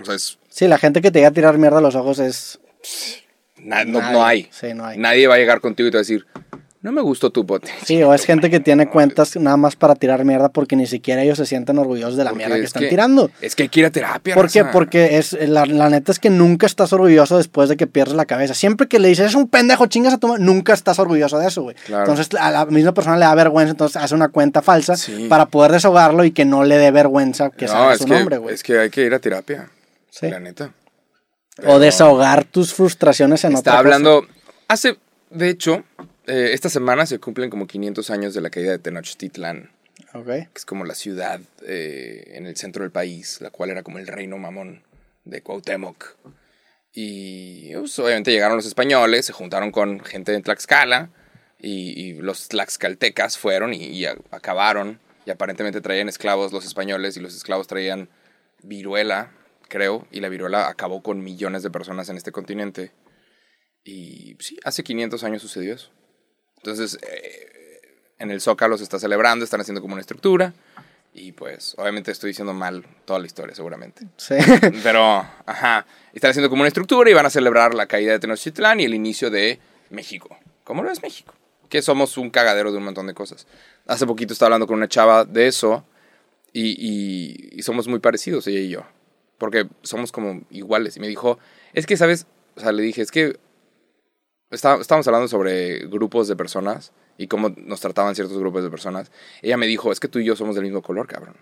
[0.01, 2.19] O sea, es, Sí, la gente que te llega a tirar mierda a los ojos
[2.19, 2.59] es...
[3.57, 4.13] na- no, Nadie.
[4.13, 4.47] no hay.
[4.51, 4.97] Sí, no hay.
[4.97, 6.25] Nadie va a llegar contigo y te va a decir,
[6.81, 7.69] no me gustó tu bote.
[7.83, 11.23] Sí, o es gente que tiene cuentas nada más para tirar mierda porque ni siquiera
[11.23, 13.31] ellos se sienten orgullosos de la mierda que es están tirando.
[13.41, 14.35] Es que hay que ir a terapia.
[14.35, 14.61] ¿Por qué?
[14.61, 14.71] raza.
[14.71, 18.25] Porque es, la, la neta es que nunca estás orgulloso después de que pierdes la
[18.25, 18.53] cabeza.
[18.53, 21.47] Siempre que le dices, es un pendejo, chingas a tu madre", nunca estás orgulloso de
[21.47, 21.75] eso, güey.
[21.85, 22.03] Claro.
[22.03, 25.25] Entonces a la misma persona le da vergüenza, entonces hace una cuenta falsa Sí.
[25.27, 28.53] para poder desahogarlo y que no le dé vergüenza que no, salga su nombre, güey.
[28.53, 29.69] Es que hay que ir a terapia.
[30.17, 30.29] Sí.
[30.29, 30.73] La neta.
[31.65, 33.79] O desahogar tus frustraciones en otra Está cosa.
[33.79, 34.27] hablando.
[34.67, 34.97] Hace.
[35.29, 35.83] De hecho,
[36.27, 39.71] eh, esta semana se cumplen como 500 años de la caída de Tenochtitlan,
[40.13, 40.25] Ok.
[40.27, 43.97] que es como la ciudad eh, en el centro del país, la cual era como
[43.97, 44.83] el reino mamón
[45.25, 46.15] de Cuauhtémoc.
[46.93, 51.09] Y pues, obviamente llegaron los españoles, se juntaron con gente de Tlaxcala
[51.59, 54.99] y, y los tlaxcaltecas fueron y, y a- acabaron.
[55.25, 58.07] Y aparentemente traían esclavos los españoles y los esclavos traían
[58.61, 59.31] viruela,
[59.67, 62.91] creo, y la viruela acabó con millones de personas en este continente.
[63.83, 65.91] Y sí, hace 500 años sucedió eso.
[66.57, 67.51] Entonces, eh,
[68.17, 70.53] en el Zócalo se está celebrando, están haciendo como una estructura.
[71.13, 74.07] Y pues, obviamente estoy diciendo mal toda la historia, seguramente.
[74.17, 74.35] Sí.
[74.83, 78.79] Pero, ajá, están haciendo como una estructura y van a celebrar la caída de Tenochtitlán
[78.81, 79.59] y el inicio de
[79.91, 80.37] México.
[80.63, 81.33] ¿Cómo lo es México?
[81.69, 83.47] Que somos un cagadero de un montón de cosas.
[83.87, 85.85] Hace poquito estaba hablando con una chava de eso
[86.51, 88.85] y, y- y somos muy parecidos, ella y yo.
[89.37, 90.97] Porque somos como iguales.
[90.97, 91.39] Y me dijo,
[91.73, 92.27] es que, ¿sabes?
[92.55, 93.37] O sea, le dije, es que
[94.51, 99.11] está- estábamos hablando sobre grupos de personas y cómo nos trataban ciertos grupos de personas.
[99.41, 101.35] Ella me dijo, es que tú y yo somos del mismo color, cabrón.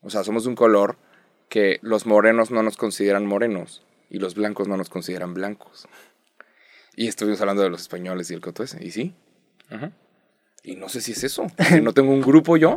[0.00, 0.96] O sea, somos de un color
[1.48, 5.88] que los morenos no nos consideran morenos y los blancos no nos consideran blancos.
[6.94, 8.84] Y estuvimos hablando de los españoles y el coto ese.
[8.84, 9.14] ¿Y sí?
[9.70, 9.92] Ajá.
[10.62, 11.46] Y no sé si es eso.
[11.82, 12.76] no tengo un grupo yo.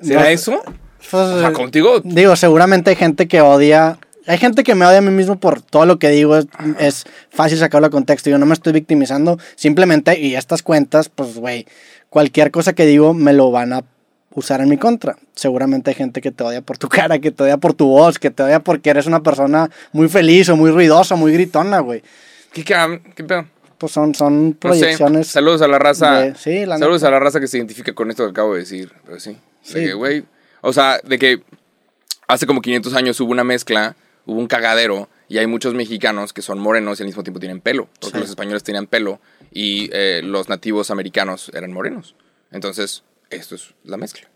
[0.00, 0.62] ¿Será No, eso?
[0.98, 2.00] Pues, O sea, contigo.
[2.04, 3.98] Digo, seguramente hay gente que odia.
[4.26, 6.36] Hay gente que me odia a mí mismo por todo lo que digo.
[6.36, 6.46] Es,
[6.78, 8.28] es fácil sacarlo de contexto.
[8.30, 9.38] Yo no me estoy victimizando.
[9.54, 11.66] Simplemente, y estas cuentas, pues, güey,
[12.10, 13.84] cualquier cosa que digo me lo van a
[14.34, 15.16] usar en mi contra.
[15.34, 18.18] Seguramente hay gente que te odia por tu cara, que te odia por tu voz,
[18.18, 22.02] que te odia porque eres una persona muy feliz o muy ruidosa, muy gritona, güey.
[22.52, 23.44] ¿Qué, cam- qué pedo?
[23.78, 24.58] Pues son, son No sé.
[24.58, 25.28] proyecciones.
[25.28, 26.20] Saludos a la raza.
[26.20, 27.08] de- sí, la Saludos neta.
[27.08, 28.90] a la raza que se identifica con esto que acabo de decir.
[29.04, 29.36] Pero sí.
[29.62, 29.74] Sí.
[29.74, 30.24] De que, güey.
[30.60, 31.42] O sea, de que
[32.28, 35.08] hace como 500 años hubo una mezcla, hubo un cagadero.
[35.28, 37.88] Y hay muchos mexicanos que son morenos y al mismo tiempo tienen pelo.
[38.00, 38.20] Porque Sí.
[38.20, 39.20] los españoles tenían pelo
[39.52, 42.14] y eh, los nativos americanos eran morenos.
[42.52, 44.28] Entonces, esto es la mezcla.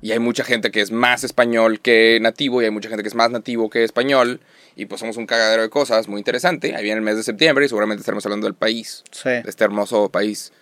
[0.00, 3.08] Y hay mucha gente que es más español que nativo y hay mucha gente que
[3.08, 4.40] es más nativo que español.
[4.74, 6.74] Y pues somos un cagadero de cosas muy interesante.
[6.74, 9.28] Ahí viene el mes de septiembre y seguramente estaremos hablando del país Sí.
[9.28, 10.52] de este hermoso país.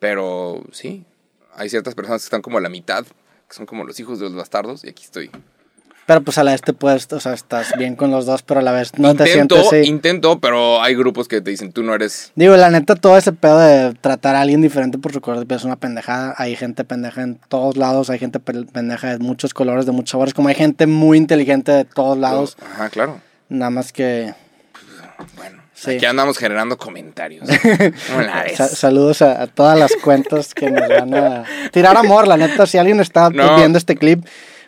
[0.00, 1.04] Pero sí,
[1.54, 3.06] hay ciertas personas que están como a la mitad,
[3.50, 5.30] que son como los hijos de los bastardos, y aquí estoy.
[6.06, 8.58] Pero pues a la vez te puedes, o sea, estás bien con los dos, pero
[8.58, 9.86] a la vez no te intento, sientes...
[9.86, 9.88] sí.
[9.88, 12.32] intento, pero hay grupos que te dicen, tú no eres...
[12.34, 15.46] Digo, la neta, todo ese pedo de tratar a alguien diferente por su color de
[15.46, 16.34] piel es una pendejada.
[16.36, 20.10] Hay gente pendeja en todos lados, hay gente pe- pendeja de muchos colores, de muchos
[20.10, 22.56] sabores, como hay gente muy inteligente de todos lados.
[22.60, 23.20] Ajá, claro.
[23.48, 24.34] Nada más que...
[25.36, 25.92] Bueno, Sí.
[25.96, 27.48] aquí andamos generando comentarios.
[28.08, 28.56] ¿Cómo la ves?
[28.56, 32.66] sa- saludos a, a todas las cuentas que nos van a tirar amor, la neta,
[32.66, 33.56] si alguien está No.
[33.56, 34.24] viendo este clip.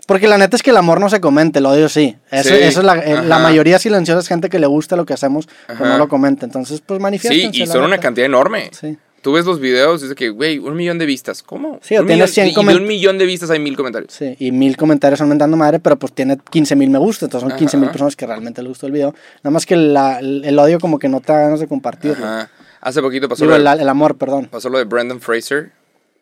[0.07, 2.17] Porque la neta es que el amor no se comente, el odio sí.
[2.31, 5.07] Eso, Sí, eso es la, eh, la mayoría silenciosa es gente que le gusta lo
[5.07, 6.45] que hacemos, pero no lo comenta.
[6.45, 7.63] Entonces, pues Sí, manifiéstense.
[7.63, 8.71] y son una cantidad enorme.
[8.73, 8.99] Sí.
[9.23, 11.43] Tú ves los videos y es de que, güey, un millón de vistas.
[11.43, 11.79] ¿Cómo?
[11.81, 14.13] Sí, o un tienes millón, 100 y de un millón de vistas hay mil comentarios.
[14.13, 17.49] Sí, y mil comentarios son mentando madre, pero pues tiene 15 mil me gusta, entonces
[17.49, 17.93] son 15 mil Ajá.
[17.93, 19.15] personas que realmente les gustó el video.
[19.43, 22.25] Nada más que la- el odio como que no te da ganas de compartirlo.
[22.25, 22.51] Ajá.
[22.81, 24.49] Hace poquito pasó Digo, lo el, de- el amor, perdón.
[24.51, 25.73] Pasó lo de Brendan Fraser.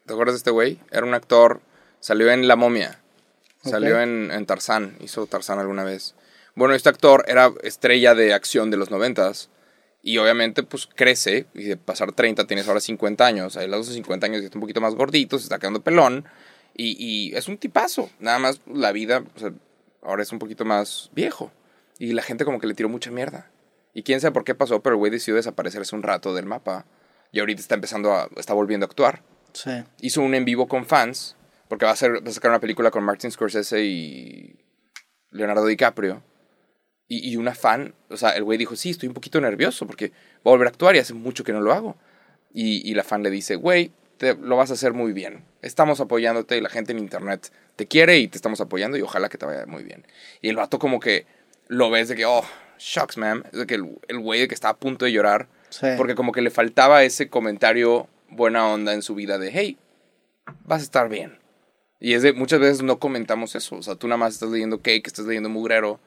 [0.06, 0.78] ¿Te acuerdas de este güey?
[0.90, 1.60] Era un actor.
[2.00, 2.98] Salió en La Momia.
[3.62, 4.96] Salió en, en Tarzán.
[5.04, 6.14] Hizo Tarzán alguna vez.
[6.54, 9.49] Bueno, este actor era estrella de acción de los noventas.
[10.02, 11.46] Y obviamente, pues crece.
[11.54, 13.56] Y de pasar 30, tienes ahora 50 años.
[13.56, 16.24] A los 50 años ya está un poquito más gordito, se está quedando pelón.
[16.74, 18.10] Y, y es un tipazo.
[18.18, 19.52] Nada más la vida, o sea,
[20.02, 21.52] ahora es un poquito más viejo.
[21.98, 23.50] Y la gente como que le tiró mucha mierda.
[23.92, 26.46] Y quién sabe por qué pasó, pero el güey decidió desaparecer hace un rato del
[26.46, 26.86] mapa.
[27.32, 28.28] Y ahorita está empezando a.
[28.36, 29.22] está volviendo a actuar.
[29.52, 29.70] Sí.
[30.00, 31.36] Hizo un en vivo con fans.
[31.68, 34.58] Porque va a, hacer, va a sacar una película con Martin Scorsese y
[35.30, 36.20] Leonardo DiCaprio.
[37.12, 40.12] Y, y una fan, o sea, el güey dijo, sí, estoy un poquito nervioso porque
[40.44, 41.96] voy a volver a actuar y hace mucho que no lo hago.
[42.54, 45.42] Y, y la fan le dice, güey, te- lo vas a hacer muy bien.
[45.60, 49.28] Estamos apoyándote y la gente en internet te quiere y te estamos apoyando y ojalá
[49.28, 50.06] que te vaya muy bien.
[50.40, 51.26] Y el vato como que
[51.66, 52.44] lo ves de que, oh,
[52.78, 53.42] shucks, man.
[53.52, 55.48] Es de que el güey que está a punto de llorar.
[55.70, 55.86] Sí.
[55.96, 59.78] Porque como que le faltaba ese comentario buena onda en su vida de, hey,
[60.64, 61.38] vas a estar bien.
[61.98, 63.76] Y es de, muchas veces no comentamos eso.
[63.76, 65.98] O sea, tú nada más estás leyendo Cake, estás leyendo Mugrero.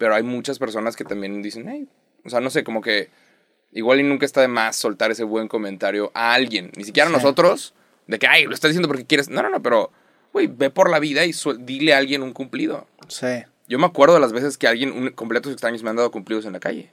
[0.00, 1.86] Pero hay muchas personas que también dicen, hey,
[2.24, 3.10] o sea, no sé, como que
[3.72, 6.72] igual y nunca está de más soltar ese buen comentario a alguien.
[6.74, 7.16] Ni siquiera a Sí.
[7.16, 7.74] nosotros,
[8.06, 9.28] de que, ay, lo estás diciendo porque quieres.
[9.28, 9.90] No, no, no, pero,
[10.32, 12.86] güey, ve por la vida y dile a alguien un cumplido.
[13.08, 13.26] Sí.
[13.68, 16.46] Yo me acuerdo de las veces que alguien, un, completos extraños, me han dado cumplidos
[16.46, 16.90] en la calle.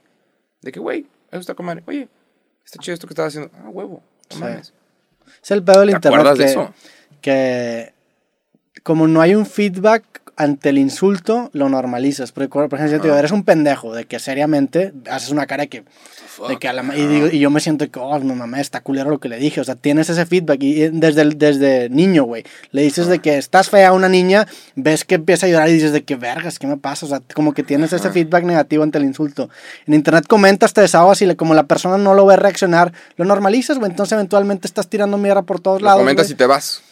[0.60, 1.82] De que, güey, eso está con madre.
[1.86, 2.10] Oye,
[2.62, 3.50] está chido esto que estás haciendo.
[3.56, 4.02] Ah, huevo.
[4.38, 4.72] No Sí.
[5.42, 6.74] Es el pedo del ¿Te internet acuerdas de eso?
[7.22, 7.94] que
[8.82, 10.04] como no hay un feedback
[10.38, 12.32] ante el insulto, lo normalizas.
[12.32, 15.64] Porque, por ejemplo, yo te digo, eres un pendejo, de que seriamente haces una cara
[15.64, 15.84] de que...
[16.48, 18.60] De que a la ma- y, digo- y yo me siento que, oh, mi mamá
[18.60, 19.60] está culero lo que le dije.
[19.60, 20.62] O sea, tienes ese feedback.
[20.62, 22.44] Y desde, desde niño, güey.
[22.70, 25.72] Le dices de que estás fea a una niña, ves que empieza a llorar y
[25.72, 27.06] dices de que, vergas, ¿qué me pasa?
[27.06, 29.50] O sea, como que tienes ese feedback negativo ante el insulto.
[29.88, 33.78] En internet comentas, te desahogas y como la persona no lo ve reaccionar, lo normalizas,
[33.78, 33.90] güey.
[33.90, 36.00] Entonces eventualmente estás tirando mierda por todos Lo lados.
[36.02, 36.34] comentas güey.
[36.34, 36.82] y te vas.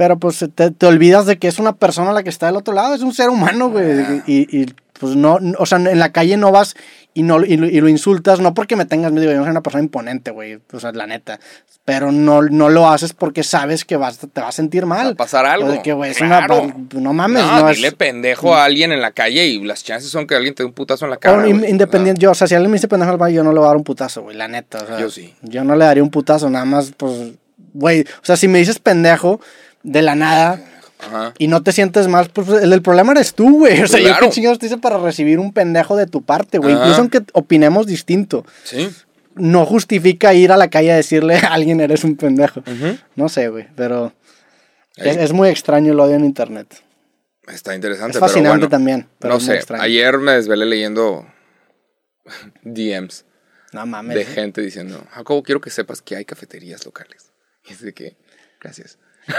[0.00, 2.72] Pero pues te, te olvidas de que es una persona la que está del otro
[2.72, 4.22] lado, es un ser humano, güey.
[4.26, 4.66] Y, y
[4.98, 6.74] Pues no, o sea, en la calle no vas
[7.12, 9.50] y, no, y, lo- y lo insultas, no porque me tengas miedo, yo no soy
[9.50, 11.38] una persona imponente, güey, o sea, la neta.
[11.84, 15.08] Pero no, no lo haces porque sabes que vas, te vas a sentir mal.
[15.08, 15.68] Va a pasar algo.
[15.68, 16.62] O de que, güey, es Claro.
[16.62, 17.76] una, no mames, no, no, es...
[17.76, 20.66] dile pendejo a alguien en la calle y las chances son que alguien te dé
[20.66, 21.46] un putazo en la cara.
[21.46, 23.58] in- independiente, yo, o sea, si alguien me dice pendejo al baño, yo no le
[23.58, 24.78] voy a dar un putazo, güey, la neta.
[24.82, 25.34] O sea, Yo sí.
[25.42, 27.32] Yo no le daría un putazo, nada más, pues,
[27.74, 29.40] güey, o sea, si me dices pendejo
[29.82, 30.60] de la nada,
[30.98, 31.34] Ajá.
[31.38, 33.80] y no te sientes mal, pues el, el problema eres tú, güey.
[33.82, 34.26] O sea, yo Claro.
[34.26, 36.74] qué chingados te hice para recibir un pendejo de tu parte, güey.
[36.74, 38.90] Incluso aunque opinemos distinto, Sí.
[39.34, 42.60] no justifica ir a la calle a decirle a alguien eres un pendejo.
[42.60, 42.98] Ujú.
[43.16, 44.12] No sé, güey, pero
[44.96, 46.82] es, es muy extraño el odio en internet.
[47.48, 48.12] Está interesante.
[48.18, 49.56] Es fascinante pero bueno, también, pero no sé.
[49.56, 49.82] extraño.
[49.82, 51.26] Ayer me desvelé leyendo
[52.62, 53.24] DMs
[53.72, 54.14] No mames.
[54.14, 54.26] de ¿eh?
[54.26, 57.32] gente diciendo, Jacobo, quiero que sepas que hay cafeterías locales.
[57.68, 58.16] Y es de que,
[58.60, 58.98] gracias.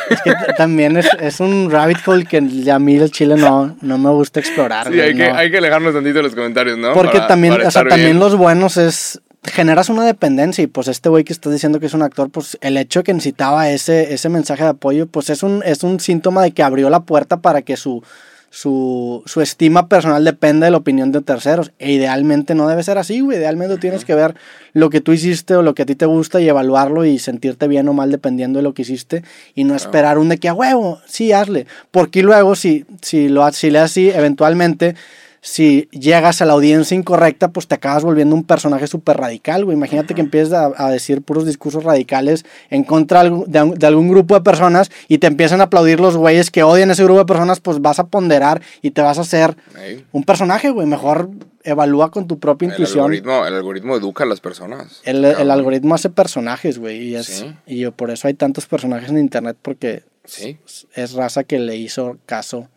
[0.10, 2.38] Es que también es, es un rabbit hole que
[2.72, 5.36] a mí el chile no, no me gusta explorar, Sí, güey, hay que, no.
[5.38, 6.94] hay que alejarnos tantito de los comentarios, ¿no?
[6.94, 9.22] Porque Para- también, para o sea, también los buenos es.
[9.44, 12.60] Generas una dependencia y pues este güey que estás diciendo que es un actor, pues
[12.62, 16.00] el hecho de que necesitaba ese, ese mensaje de apoyo, pues es un, es un
[16.00, 18.04] síntoma de que abrió la puerta para que su,
[18.52, 21.72] su, su estima personal dependa de la opinión de terceros.
[21.80, 23.38] E idealmente no debe ser así, güey.
[23.38, 24.36] Idealmente tienes que ver
[24.74, 27.70] lo que tú hiciste o lo que a ti te gusta y evaluarlo y sentirte
[27.70, 29.24] bien o mal dependiendo de lo que hiciste
[29.56, 31.66] y no esperar un de que a huevo, sí, hazle.
[31.92, 34.96] Porque luego, si, si, lo, si le haces así, eventualmente
[35.44, 39.76] si llegas a la audiencia incorrecta, pues te acabas volviendo un personaje súper radical, güey.
[39.76, 44.42] Imagínate que empiezas a, a decir puros discursos radicales en contra de, algún grupo de
[44.42, 47.82] personas y te empiezan a aplaudir los güeyes que odian ese grupo de personas, pues
[47.82, 49.58] vas a ponderar y te vas a hacer
[50.12, 50.86] un personaje, güey.
[50.86, 51.32] Mejor
[51.64, 53.00] evalúa con tu propia el, intuición.
[53.06, 55.02] algoritmo, el algoritmo educa a las personas.
[55.06, 57.10] El, el algoritmo hace personajes, güey.
[57.10, 57.56] Y, es, Sí.
[57.66, 60.60] y yo, por eso hay tantos personajes en internet, porque Sí,
[60.94, 62.68] es raza que le hizo caso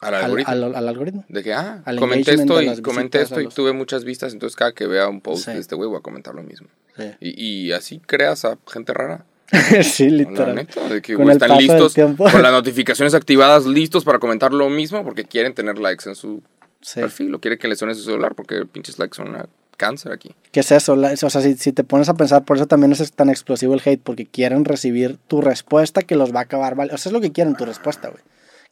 [0.00, 0.52] al al, algoritmo.
[0.52, 1.24] al- al algoritmo.
[1.28, 4.86] De que, ah, comenté esto y comenté esto y tuve muchas vistas, entonces cada que
[4.86, 5.52] vea un post Sí.
[5.52, 6.68] de este güey voy a comentar lo mismo.
[6.96, 9.24] Sí, Y, y así creas a gente rara.
[9.82, 10.54] sí literal.
[10.56, 14.68] neta, de que Con el están listos con las notificaciones activadas, listos para comentar lo
[14.68, 16.42] mismo porque quieren tener likes en su
[16.80, 17.00] Sí.
[17.00, 20.34] perfil o quieren que le suene su celular porque pinches likes son una cáncer aquí.
[20.52, 20.94] ¿Qué es eso?
[20.94, 23.82] O sea, si, si te pones a pensar, por eso también es tan explosivo el
[23.84, 26.74] hate, porque quieren recibir tu respuesta que los va a acabar.
[26.78, 28.22] O sea, es lo que quieren, tu respuesta, güey.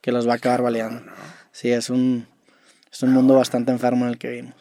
[0.04, 1.00] Que los va a acabar valiendo.
[1.50, 2.26] Sí, es un,
[2.92, 4.54] es un mundo bastante enfermo en el que vivimos.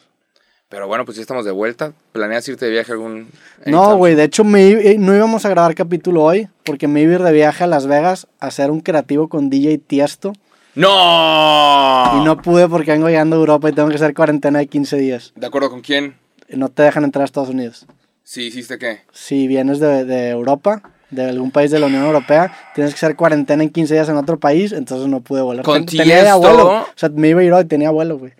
[0.70, 1.92] Pero bueno, pues ya estamos de vuelta.
[2.12, 3.28] ¿Planeas irte de viaje algún...?
[3.66, 7.12] No, güey, de hecho me, eh, no íbamos a grabar capítulo hoy, porque me iba
[7.12, 10.32] a ir de viaje a Las Vegas a hacer un creativo con DJ Tiesto.
[10.74, 12.12] ¡No!
[12.16, 14.96] Y no pude porque vengo llegando a Europa y tengo que hacer cuarentena de 15
[14.96, 15.34] días.
[15.36, 16.16] ¿De acuerdo con quién?
[16.48, 17.84] No te dejan entrar a Estados Unidos.
[18.22, 19.02] Sí, hiciste qué?
[19.12, 20.80] si vienes de, de Europa,
[21.14, 24.16] de algún país de la Unión Europea, tienes que hacer cuarentena en 15 días en
[24.16, 25.64] otro país, entonces no pude volar.
[25.64, 26.68] ¿Con Ten- tenía abuelo.
[26.82, 28.32] O sea, me iba a ir hoy, tenía abuelo, güey.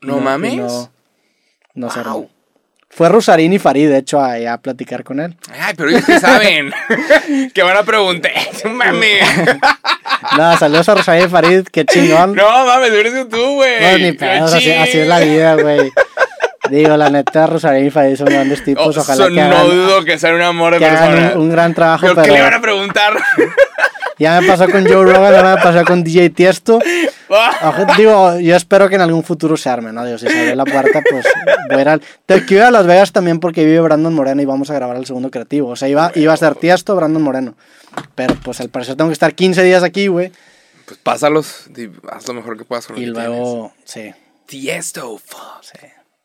[0.00, 0.54] ¿No mames?
[0.56, 0.90] No,
[1.74, 1.96] no Wow.
[1.98, 2.28] armó.
[2.94, 5.34] Fue Rosarín y Farid, de hecho, a, a platicar con él.
[5.58, 6.72] Ay, pero ellos que saben.
[7.54, 8.32] que van a preguntar.
[8.70, 9.06] ¡Mami!
[10.36, 12.34] Nada, saludos a Rosarín y Farid, qué chingón.
[12.34, 14.02] No, no mames, eres tú, güey.
[14.02, 15.90] ni pedo, así, así es la vida, güey.
[16.72, 19.68] Digo, la neta, Rosarín y Farid son grandes tipos, Oh, ojalá son- que no hagan,
[19.70, 21.32] dudo que sean un amor de que hagan persona.
[21.34, 22.26] un, un gran trabajo, pero, pero...
[22.28, 23.12] ¿qué le van a preguntar?
[24.18, 26.78] Ya me pasó con Joe Rogan, ahora me pasó con DJ Tiesto.
[27.28, 30.04] Ojo, Digo, yo espero que en algún futuro se arme, ¿no?
[30.04, 31.24] Digo, si se abre la puerta, pues
[31.68, 32.02] voy a ir al...
[32.26, 34.96] Te quiero ir a Las Vegas también porque vive Brandon Moreno y vamos a grabar
[34.96, 35.70] el segundo creativo.
[35.70, 37.54] O sea, iba, iba a ser Tiesto, Brandon Moreno.
[38.14, 40.30] Pero pues al parecer tengo que estar 15 días aquí, güey.
[40.86, 41.64] pues pásalos.
[41.70, 44.16] di- Haz lo mejor que puedas con lo Y que luego, sí, tienes.
[44.46, 45.62] Tiesto, fuck.
[45.62, 45.78] sí.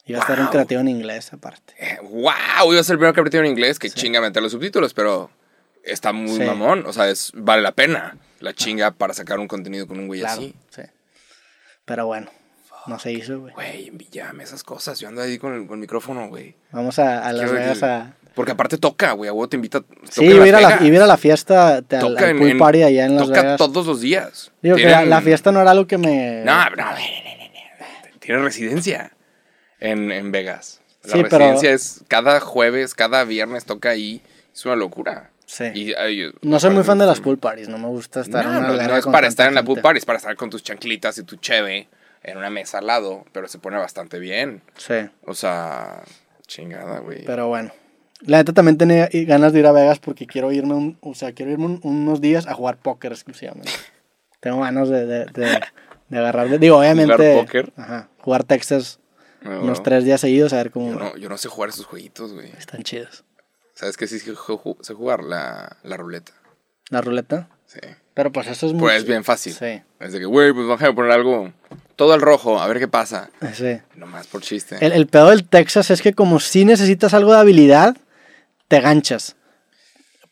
[0.08, 0.52] Iba a estar un Wow.
[0.54, 1.74] creativo en inglés aparte.
[1.80, 3.78] Eh, wow, iba a ser el primer capítulo en inglés.
[3.80, 5.30] Que chinga meter los subtítulos, pero
[5.84, 6.44] está muy Sí.
[6.44, 6.86] mamón.
[6.86, 10.20] O sea, es, vale la pena la chinga para sacar un contenido con un güey
[10.22, 10.56] Claro, así.
[10.70, 10.82] sí.
[11.86, 12.28] Pero bueno,
[12.88, 13.54] no se hizo, güey.
[13.54, 15.00] Güey, envíame esas cosas.
[15.00, 16.56] Yo ando ahí con el, con el micrófono, güey.
[16.72, 18.14] Vamos a, a Las Vegas a...
[18.36, 19.30] Porque aparte toca, güey.
[19.30, 19.82] A huevo te invita.
[19.82, 20.48] toca Sí, en iba a Las
[20.82, 23.16] ir a la, la fiesta, te- al, Toca al en- pool en- party allá en
[23.16, 23.58] Las toca Vegas.
[23.58, 24.52] todos los días.
[24.62, 26.44] Digo que la, Tienen- la fiesta no era algo que me...
[26.46, 26.86] No, no,
[28.20, 29.12] tiene residencia
[29.80, 30.82] en, en Vegas.
[31.04, 34.22] La Sí, pero- residencia es cada jueves, cada viernes toca ahí.
[34.54, 35.30] Es una locura.
[35.46, 35.66] Sí.
[35.74, 38.44] Y, ay, No soy muy fan de las no, pool parties, no me gusta estar
[38.46, 40.36] en no, una no alberca es para estar en la pool party, es para estar
[40.36, 41.88] con tus chanclitas y tu cheve
[42.24, 44.62] en una mesa al lado, pero se pone bastante bien.
[44.76, 44.96] Sí,
[45.26, 46.04] O sea,
[46.48, 47.24] chingada, güey.
[47.26, 47.72] pero bueno.
[48.22, 51.32] La neta también tenía ganas de ir a Vegas porque quiero irme, un- o sea,
[51.32, 53.72] quiero irme un- unos días a jugar póker exclusivamente.
[54.42, 55.60] Tengo ganas de, de, de,
[56.10, 57.36] de agarrar, digo, obviamente...
[57.38, 57.72] póker?
[57.78, 59.00] Ajá, jugar Texas
[59.42, 59.84] No, unos no.
[59.84, 62.52] tres días seguidos a ver cómo Yo no, yo no sé jugar esos jueguitos, güey.
[62.58, 63.24] están chidos.
[63.74, 64.08] ¿Sabes qué?
[64.08, 64.34] Sí, sé
[64.94, 66.32] jugar la, la ruleta.
[66.90, 67.50] La ruleta.
[67.68, 67.80] Sí.
[68.14, 68.82] Pero pues eso es muy...
[68.82, 69.54] Pues es bien fácil.
[69.54, 69.82] Sí.
[70.00, 71.54] Es de que, güey, pues déjame poner algo
[71.96, 73.30] todo al rojo, a ver qué pasa.
[73.54, 73.80] Sí.
[73.96, 74.78] Nomás por chiste.
[74.84, 77.96] El, el pedo del Texas es que como si necesitas algo de habilidad,
[78.68, 79.36] te ganchas.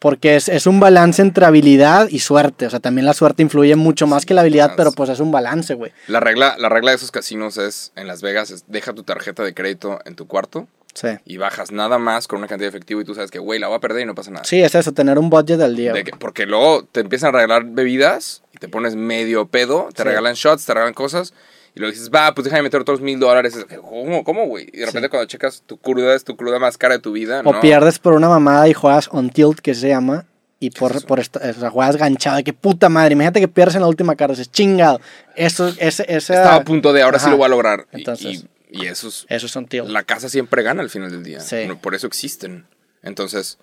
[0.06, 2.68] Porque es, es un balance entre habilidad y suerte.
[2.68, 4.78] O sea, también la suerte influye mucho más que la habilidad, más.
[4.78, 5.94] pero pues es un balance, güey.
[6.08, 9.42] La regla, la regla de esos casinos es, en Las Vegas, es deja tu tarjeta
[9.42, 11.08] de crédito en tu cuarto Sí.
[11.26, 13.68] y bajas nada más con una cantidad de efectivo y tú sabes que, güey, la
[13.68, 14.46] voy a perder y no pasa nada.
[14.46, 15.92] Sí, es eso, tener un budget al día.
[15.92, 20.08] Que- porque luego te empiezan a regalar bebidas y te pones medio pedo, te Sí.
[20.08, 21.34] regalan shots, te regalan cosas
[21.76, 23.56] y luego dices, va, pues déjame meter otros mil dólares.
[23.56, 24.70] Es, ¿Cómo, cómo, güey?
[24.74, 27.42] Y de repente cuando checas tu cruda es tu cruda más cara de tu vida,
[27.44, 27.60] O ¿no?
[27.60, 30.26] pierdes por una mamada y juegas on tilt, que se llama.
[30.58, 32.42] Y por, por esta, o sea, juegas ganchado.
[32.44, 33.12] Que puta madre.
[33.14, 34.32] Imagínate que pierdes en la última carta.
[34.34, 35.02] Dices, chingado.
[35.36, 37.86] Eso, ese, ese, Estaba a punto de ahora sí lo voy a lograr.
[37.92, 39.90] Entonces- y, y eso es Eso es on tilt.
[39.90, 41.42] la casa siempre gana al final del día.
[41.42, 41.68] Sí.
[41.82, 42.66] Por eso existen.
[43.04, 43.60] Entonces,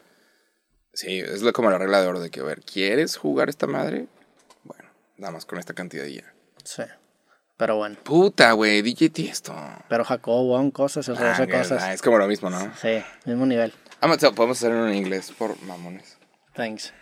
[0.93, 4.06] sí, es como la regla de oro de que, a ver, ¿quieres jugar esta madre?
[4.62, 4.84] Bueno,
[5.16, 6.34] nada más con esta cantidad y ya.
[6.62, 6.82] Sí.
[7.62, 7.94] Pero bueno.
[8.02, 9.55] Puta, güey, DJ Tiesto.
[9.89, 11.80] Pero Jacobo, Wong, cosas, el Ah, cosas.
[11.80, 12.59] ah, es como lo mismo, ¿no?
[12.74, 13.72] Sí, mismo nivel.
[14.01, 16.18] Ah, so, podemos hacerlo en inglés por mamones.
[16.56, 16.93] Thanks.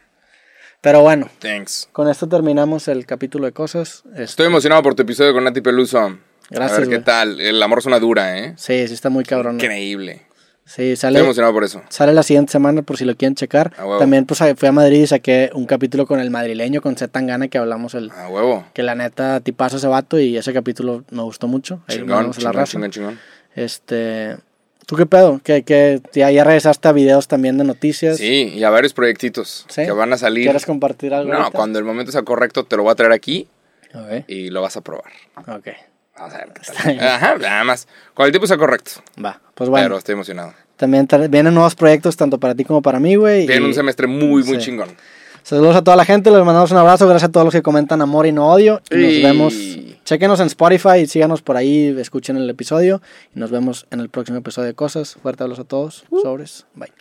[0.82, 1.88] Pero bueno, Thanks.
[1.92, 4.02] con esto terminamos el capítulo de cosas.
[4.10, 6.18] Este, Estoy emocionado por tu episodio con Nati Peluso.
[6.50, 7.40] Gracias, A ver qué tal.
[7.40, 8.52] El amor es una dura, ¿eh?
[8.58, 9.54] sí, sí está muy cabrón.
[9.54, 10.26] Increíble.
[10.72, 11.82] Sí, Estoy sale, emocionado por eso.
[11.88, 13.72] sale la siguiente semana por si lo quieren checar.
[13.76, 13.98] A huevo.
[13.98, 17.48] También pues fui a Madrid y saqué un capítulo con el madrileño, con Z Tangana,
[17.48, 18.12] que hablamos el...
[18.12, 18.64] A huevo.
[18.72, 21.80] Que la neta, tipazo ese vato y ese capítulo me gustó mucho.
[21.88, 23.18] Ahí Chingón, la chingón, chingón, chingón.
[23.56, 24.36] Este...
[24.86, 25.40] ¿Tú qué pedo?
[25.42, 28.18] ¿Que, que ya, ya regresaste a videos también de noticias?
[28.18, 29.84] Sí, y a varios proyectitos ¿Sí?
[29.84, 30.44] que van a salir.
[30.44, 31.56] ¿Quieres compartir algo No, ahorita?
[31.56, 33.48] cuando el momento sea correcto te lo voy a traer aquí
[34.28, 35.10] y lo vas a probar.
[35.48, 35.68] ok.
[36.20, 36.92] Vamos a ver qué Está tal.
[36.92, 37.04] bien.
[37.04, 37.88] Ajá, nada más.
[38.14, 38.90] Cuando el tiempo sea correcto.
[39.24, 39.86] Va, pues bueno.
[39.86, 40.52] Pero estoy emocionado.
[40.76, 43.46] También vienen nuevos proyectos tanto para ti como para mí, güey.
[43.46, 44.66] Viene y- un semestre muy, muy sí.
[44.66, 44.88] chingón.
[45.42, 48.02] Saludos a toda la gente, les mandamos un abrazo, gracias a todos los que comentan
[48.02, 48.82] amor y no odio.
[48.90, 49.54] Y nos vemos,
[50.04, 53.00] chequenos en Spotify síganos por ahí, escuchen el episodio.
[53.34, 55.14] Y nos vemos en el próximo episodio de Cosas.
[55.22, 56.92] Fuerte abrazo a todos, sobres, bye.